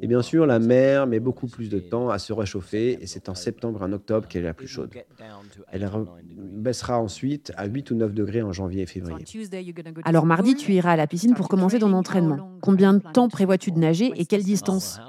Et 0.00 0.06
bien 0.06 0.22
sûr, 0.22 0.46
la 0.46 0.58
mer 0.58 1.06
met 1.06 1.18
beaucoup 1.18 1.48
plus 1.48 1.68
de 1.68 1.78
temps 1.78 2.10
à 2.10 2.18
se 2.18 2.32
réchauffer 2.32 2.98
et 3.02 3.06
c'est 3.06 3.28
en 3.28 3.34
septembre 3.34 3.82
et 3.82 3.84
en 3.84 3.92
octobre 3.92 4.28
qu'elle 4.28 4.42
est 4.42 4.46
la 4.46 4.54
plus 4.54 4.68
chaude. 4.68 4.90
Elle 5.72 5.88
baissera 6.36 6.98
ensuite 7.00 7.52
à 7.56 7.66
8 7.66 7.90
ou 7.90 7.94
9 7.96 8.14
degrés 8.14 8.42
en 8.42 8.52
janvier 8.52 8.82
et 8.82 8.86
février. 8.86 9.24
Alors 10.04 10.26
mardi, 10.26 10.54
tu 10.54 10.72
iras 10.72 10.92
à 10.92 10.96
la 10.96 11.06
piscine 11.06 11.34
pour 11.34 11.48
commencer 11.48 11.78
ton 11.78 11.92
entraînement. 11.92 12.50
Combien 12.60 12.94
de 12.94 13.02
temps 13.12 13.28
prévois-tu 13.28 13.72
de 13.72 13.78
nager 13.78 14.12
et 14.16 14.26
quelle 14.26 14.44
distance 14.44 15.00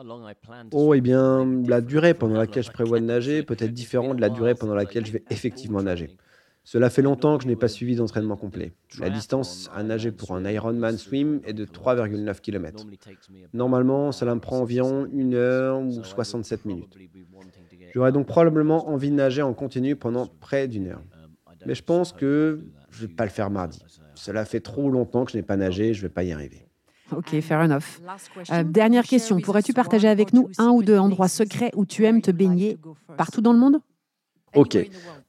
Oh, 0.72 0.94
eh 0.94 1.02
bien, 1.02 1.46
la 1.68 1.82
durée 1.82 2.14
pendant 2.14 2.38
laquelle 2.38 2.64
je 2.64 2.72
prévois 2.72 3.00
de 3.00 3.06
nager 3.06 3.44
peut 3.44 3.58
être 3.60 3.74
différente 3.74 4.16
de 4.18 4.22
la 4.22 4.30
durée 4.30 4.56
pendant 4.56 4.76
laquelle 4.76 5.06
je 5.06 5.12
vais 5.12 5.24
effectivement 5.30 5.82
nager. 5.82 6.16
Cela 6.66 6.90
fait 6.90 7.04
longtemps 7.04 7.38
que 7.38 7.44
je 7.44 7.48
n'ai 7.48 7.56
pas 7.56 7.68
suivi 7.68 7.96
d'entraînement 7.96 8.36
complet. 8.36 8.74
La 9.00 9.12
distance 9.12 9.70
à 9.74 9.84
nager 9.84 10.12
pour 10.12 10.36
un 10.36 10.44
Ironman 10.50 10.98
swim 10.98 11.40
est 11.46 11.54
de 11.54 11.64
3,9 11.64 12.42
km. 12.42 12.86
Normalement, 13.54 14.12
cela 14.12 14.34
me 14.34 14.40
prend 14.40 14.60
environ 14.60 15.08
1 15.16 15.34
heure 15.34 15.80
ou 15.80 16.04
67 16.04 16.66
minutes. 16.66 16.98
J'aurais 17.94 18.12
donc 18.12 18.26
probablement 18.26 18.90
envie 18.90 19.12
de 19.12 19.16
nager 19.16 19.44
en 19.44 19.54
continu 19.54 19.96
pendant 19.96 20.26
près 20.26 20.68
d'une 20.68 20.88
heure. 20.88 21.04
Mais 21.68 21.76
je 21.76 21.84
pense 21.84 22.12
que 22.12 22.66
je 22.90 23.04
ne 23.04 23.08
vais 23.08 23.14
pas 23.14 23.26
le 23.26 23.30
faire 23.30 23.52
mardi. 23.52 23.80
Cela 24.16 24.44
fait 24.44 24.60
trop 24.60 24.90
longtemps 24.90 25.24
que 25.24 25.32
je 25.34 25.38
n'ai 25.38 25.44
pas 25.44 25.58
nagé, 25.58 25.94
je 25.94 26.00
ne 26.00 26.08
vais 26.08 26.14
pas 26.14 26.24
y 26.24 26.32
arriver. 26.32 26.66
Ok, 27.16 27.40
fair 27.42 27.60
enough. 27.60 28.02
Euh, 28.52 28.64
dernière 28.64 29.04
question, 29.04 29.40
pourrais-tu 29.40 29.74
partager 29.74 30.08
avec 30.08 30.34
nous 30.34 30.50
un 30.58 30.70
ou 30.70 30.82
deux 30.82 30.98
endroits 30.98 31.28
secrets 31.28 31.70
où 31.76 31.86
tu 31.86 32.06
aimes 32.06 32.24
te 32.24 32.32
baigner 32.32 32.80
partout 33.18 33.42
dans 33.42 33.54
le 33.54 33.60
monde? 33.60 33.78
Ok, 34.56 34.78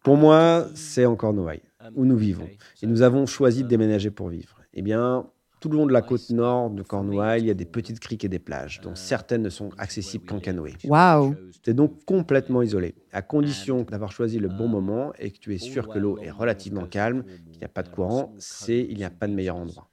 pour 0.07 0.17
moi, 0.17 0.69
c'est 0.77 1.05
encore 1.05 1.33
Noailles, 1.33 1.63
où 1.97 2.05
nous 2.05 2.17
vivons. 2.17 2.49
Et 2.81 2.87
nous 2.87 3.03
avons 3.03 3.27
choisi 3.27 3.65
de 3.65 3.69
déménager 3.69 4.13
pour 4.13 4.29
vivre. 4.29 4.61
Eh 4.73 4.81
bien, 4.81 5.27
tout 5.59 5.69
le 5.69 5.79
long 5.79 5.85
de 5.85 5.93
la 5.93 6.01
côte 6.01 6.31
nord 6.31 6.71
de 6.71 6.85
Cornouailles, 6.85 7.41
il 7.41 7.47
y 7.49 7.51
a 7.51 7.55
des 7.55 7.65
petites 7.65 7.99
criques 7.99 8.25
et 8.25 8.29
des 8.29 8.39
plages, 8.39 8.81
dont 8.81 8.95
certaines 8.95 9.43
ne 9.43 9.51
sont 9.51 9.71
accessibles 9.79 10.25
qu'en 10.25 10.39
canoë. 10.39 10.75
Waouh 10.85 11.35
C'est 11.65 11.75
donc 11.75 12.05
complètement 12.05 12.63
isolé, 12.63 12.95
à 13.13 13.21
condition 13.21 13.83
d'avoir 13.83 14.13
choisi 14.13 14.39
le 14.39 14.47
bon 14.47 14.69
moment 14.69 15.13
et 15.19 15.33
que 15.33 15.41
tu 15.41 15.53
es 15.57 15.59
sûr 15.59 15.89
que 15.89 15.99
l'eau 15.99 16.19
est 16.19 16.31
relativement 16.31 16.87
calme, 16.87 17.25
qu'il 17.51 17.59
n'y 17.59 17.65
a 17.65 17.69
pas 17.69 17.83
de 17.83 17.89
courant, 17.89 18.33
c'est 18.39 18.87
il 18.89 18.97
n'y 18.97 19.05
a 19.05 19.11
pas 19.11 19.27
de 19.27 19.35
meilleur 19.35 19.57
endroit. 19.57 19.91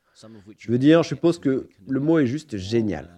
Je 0.60 0.72
veux 0.72 0.78
dire, 0.78 1.02
je 1.02 1.08
suppose 1.08 1.40
que 1.40 1.70
le 1.88 2.00
mot 2.00 2.20
est 2.20 2.28
juste 2.28 2.56
génial. 2.56 3.10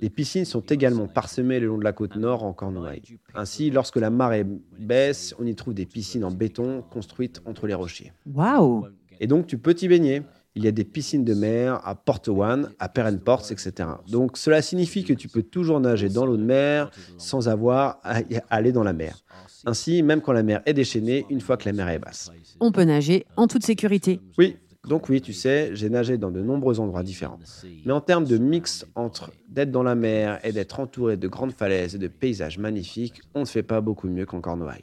Les 0.00 0.10
piscines 0.10 0.44
sont 0.44 0.60
également 0.60 1.06
parsemées 1.06 1.60
le 1.60 1.68
long 1.68 1.78
de 1.78 1.84
la 1.84 1.92
côte 1.92 2.16
nord 2.16 2.42
en 2.44 2.52
Cornouailles. 2.52 3.18
Ainsi, 3.34 3.70
lorsque 3.70 3.96
la 3.96 4.10
marée 4.10 4.44
baisse, 4.78 5.34
on 5.38 5.46
y 5.46 5.54
trouve 5.54 5.74
des 5.74 5.86
piscines 5.86 6.24
en 6.24 6.30
béton 6.30 6.82
construites 6.90 7.40
entre 7.44 7.66
les 7.66 7.74
rochers. 7.74 8.12
Waouh 8.26 8.86
Et 9.20 9.26
donc, 9.26 9.46
tu 9.46 9.58
peux 9.58 9.74
t'y 9.74 9.88
baigner. 9.88 10.22
Il 10.56 10.64
y 10.64 10.68
a 10.68 10.72
des 10.72 10.84
piscines 10.84 11.22
de 11.22 11.34
mer 11.34 11.86
à 11.86 11.94
Port 11.94 12.22
One, 12.28 12.70
à 12.78 12.88
Perrenports, 12.88 13.52
etc. 13.52 13.90
Donc, 14.08 14.38
cela 14.38 14.62
signifie 14.62 15.04
que 15.04 15.12
tu 15.12 15.28
peux 15.28 15.42
toujours 15.42 15.80
nager 15.80 16.08
dans 16.08 16.24
l'eau 16.24 16.38
de 16.38 16.42
mer 16.42 16.90
sans 17.18 17.48
avoir 17.48 18.00
à 18.02 18.20
aller 18.48 18.72
dans 18.72 18.82
la 18.82 18.94
mer. 18.94 19.22
Ainsi, 19.66 20.02
même 20.02 20.22
quand 20.22 20.32
la 20.32 20.42
mer 20.42 20.62
est 20.64 20.72
déchaînée, 20.72 21.26
une 21.28 21.42
fois 21.42 21.58
que 21.58 21.68
la 21.68 21.74
mer 21.74 21.88
est 21.88 21.98
basse. 21.98 22.30
On 22.58 22.72
peut 22.72 22.84
nager 22.84 23.26
en 23.36 23.46
toute 23.48 23.64
sécurité. 23.64 24.20
Oui, 24.38 24.56
donc 24.86 25.08
oui, 25.08 25.20
tu 25.20 25.32
sais, 25.32 25.70
j'ai 25.74 25.90
nagé 25.90 26.16
dans 26.16 26.30
de 26.30 26.40
nombreux 26.40 26.80
endroits 26.80 27.02
différents. 27.02 27.38
Mais 27.84 27.92
en 27.92 28.00
termes 28.00 28.24
de 28.24 28.38
mix 28.38 28.86
entre 28.94 29.32
d'être 29.48 29.70
dans 29.70 29.82
la 29.82 29.94
mer 29.94 30.38
et 30.44 30.52
d'être 30.52 30.80
entouré 30.80 31.16
de 31.16 31.28
grandes 31.28 31.52
falaises 31.52 31.94
et 31.94 31.98
de 31.98 32.08
paysages 32.08 32.58
magnifiques, 32.58 33.20
on 33.34 33.40
ne 33.40 33.44
fait 33.46 33.62
pas 33.62 33.80
beaucoup 33.80 34.08
mieux 34.08 34.26
qu'en 34.26 34.40
Cornouailles. 34.40 34.82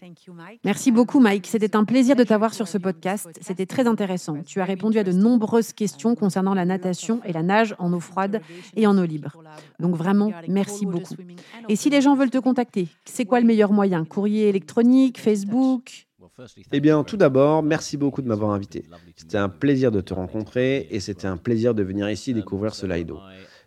Merci 0.63 0.91
beaucoup 0.91 1.19
Mike, 1.19 1.47
c'était 1.47 1.75
un 1.75 1.83
plaisir 1.85 2.15
de 2.15 2.23
t'avoir 2.23 2.53
sur 2.53 2.67
ce 2.67 2.77
podcast. 2.77 3.29
C'était 3.41 3.65
très 3.65 3.87
intéressant. 3.87 4.37
Tu 4.45 4.59
as 4.61 4.65
répondu 4.65 4.97
à 4.99 5.03
de 5.03 5.11
nombreuses 5.11 5.73
questions 5.73 6.15
concernant 6.15 6.53
la 6.53 6.65
natation 6.65 7.21
et 7.25 7.33
la 7.33 7.43
nage 7.43 7.75
en 7.79 7.93
eau 7.93 7.99
froide 7.99 8.41
et 8.75 8.87
en 8.87 8.97
eau 8.97 9.05
libre. 9.05 9.31
Donc 9.79 9.95
vraiment, 9.95 10.31
merci 10.47 10.85
beaucoup. 10.85 11.15
Et 11.69 11.75
si 11.75 11.89
les 11.89 12.01
gens 12.01 12.15
veulent 12.15 12.29
te 12.29 12.37
contacter, 12.37 12.87
c'est 13.05 13.25
quoi 13.25 13.39
le 13.39 13.45
meilleur 13.45 13.71
moyen? 13.71 14.05
Courrier 14.05 14.49
électronique, 14.49 15.19
Facebook? 15.19 16.07
Eh 16.71 16.79
bien, 16.79 17.03
tout 17.03 17.17
d'abord, 17.17 17.63
merci 17.63 17.97
beaucoup 17.97 18.21
de 18.21 18.27
m'avoir 18.27 18.51
invité. 18.51 18.85
C'était 19.15 19.37
un 19.37 19.49
plaisir 19.49 19.91
de 19.91 20.01
te 20.01 20.13
rencontrer 20.13 20.87
et 20.89 20.99
c'était 20.99 21.27
un 21.27 21.37
plaisir 21.37 21.73
de 21.75 21.83
venir 21.83 22.09
ici 22.09 22.33
découvrir 22.33 22.75
ce 22.75 22.85
Lido. 22.85 23.19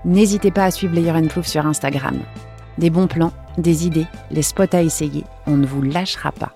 N'hésitez 0.03 0.49
pas 0.49 0.63
à 0.63 0.71
suivre 0.71 0.95
Layer 0.95 1.13
Proof 1.27 1.45
sur 1.45 1.67
Instagram. 1.67 2.17
Des 2.79 2.89
bons 2.89 3.05
plans, 3.05 3.33
des 3.59 3.85
idées, 3.85 4.07
les 4.31 4.41
spots 4.41 4.73
à 4.73 4.81
essayer, 4.81 5.25
on 5.45 5.57
ne 5.57 5.67
vous 5.67 5.83
lâchera 5.83 6.31
pas. 6.31 6.55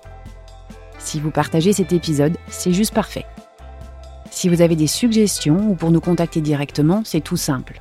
Si 0.98 1.20
vous 1.20 1.30
partagez 1.30 1.72
cet 1.72 1.92
épisode, 1.92 2.36
c'est 2.48 2.72
juste 2.72 2.92
parfait. 2.92 3.26
Si 4.32 4.48
vous 4.48 4.62
avez 4.62 4.74
des 4.74 4.88
suggestions 4.88 5.70
ou 5.70 5.76
pour 5.76 5.92
nous 5.92 6.00
contacter 6.00 6.40
directement, 6.40 7.02
c'est 7.04 7.20
tout 7.20 7.36
simple. 7.36 7.78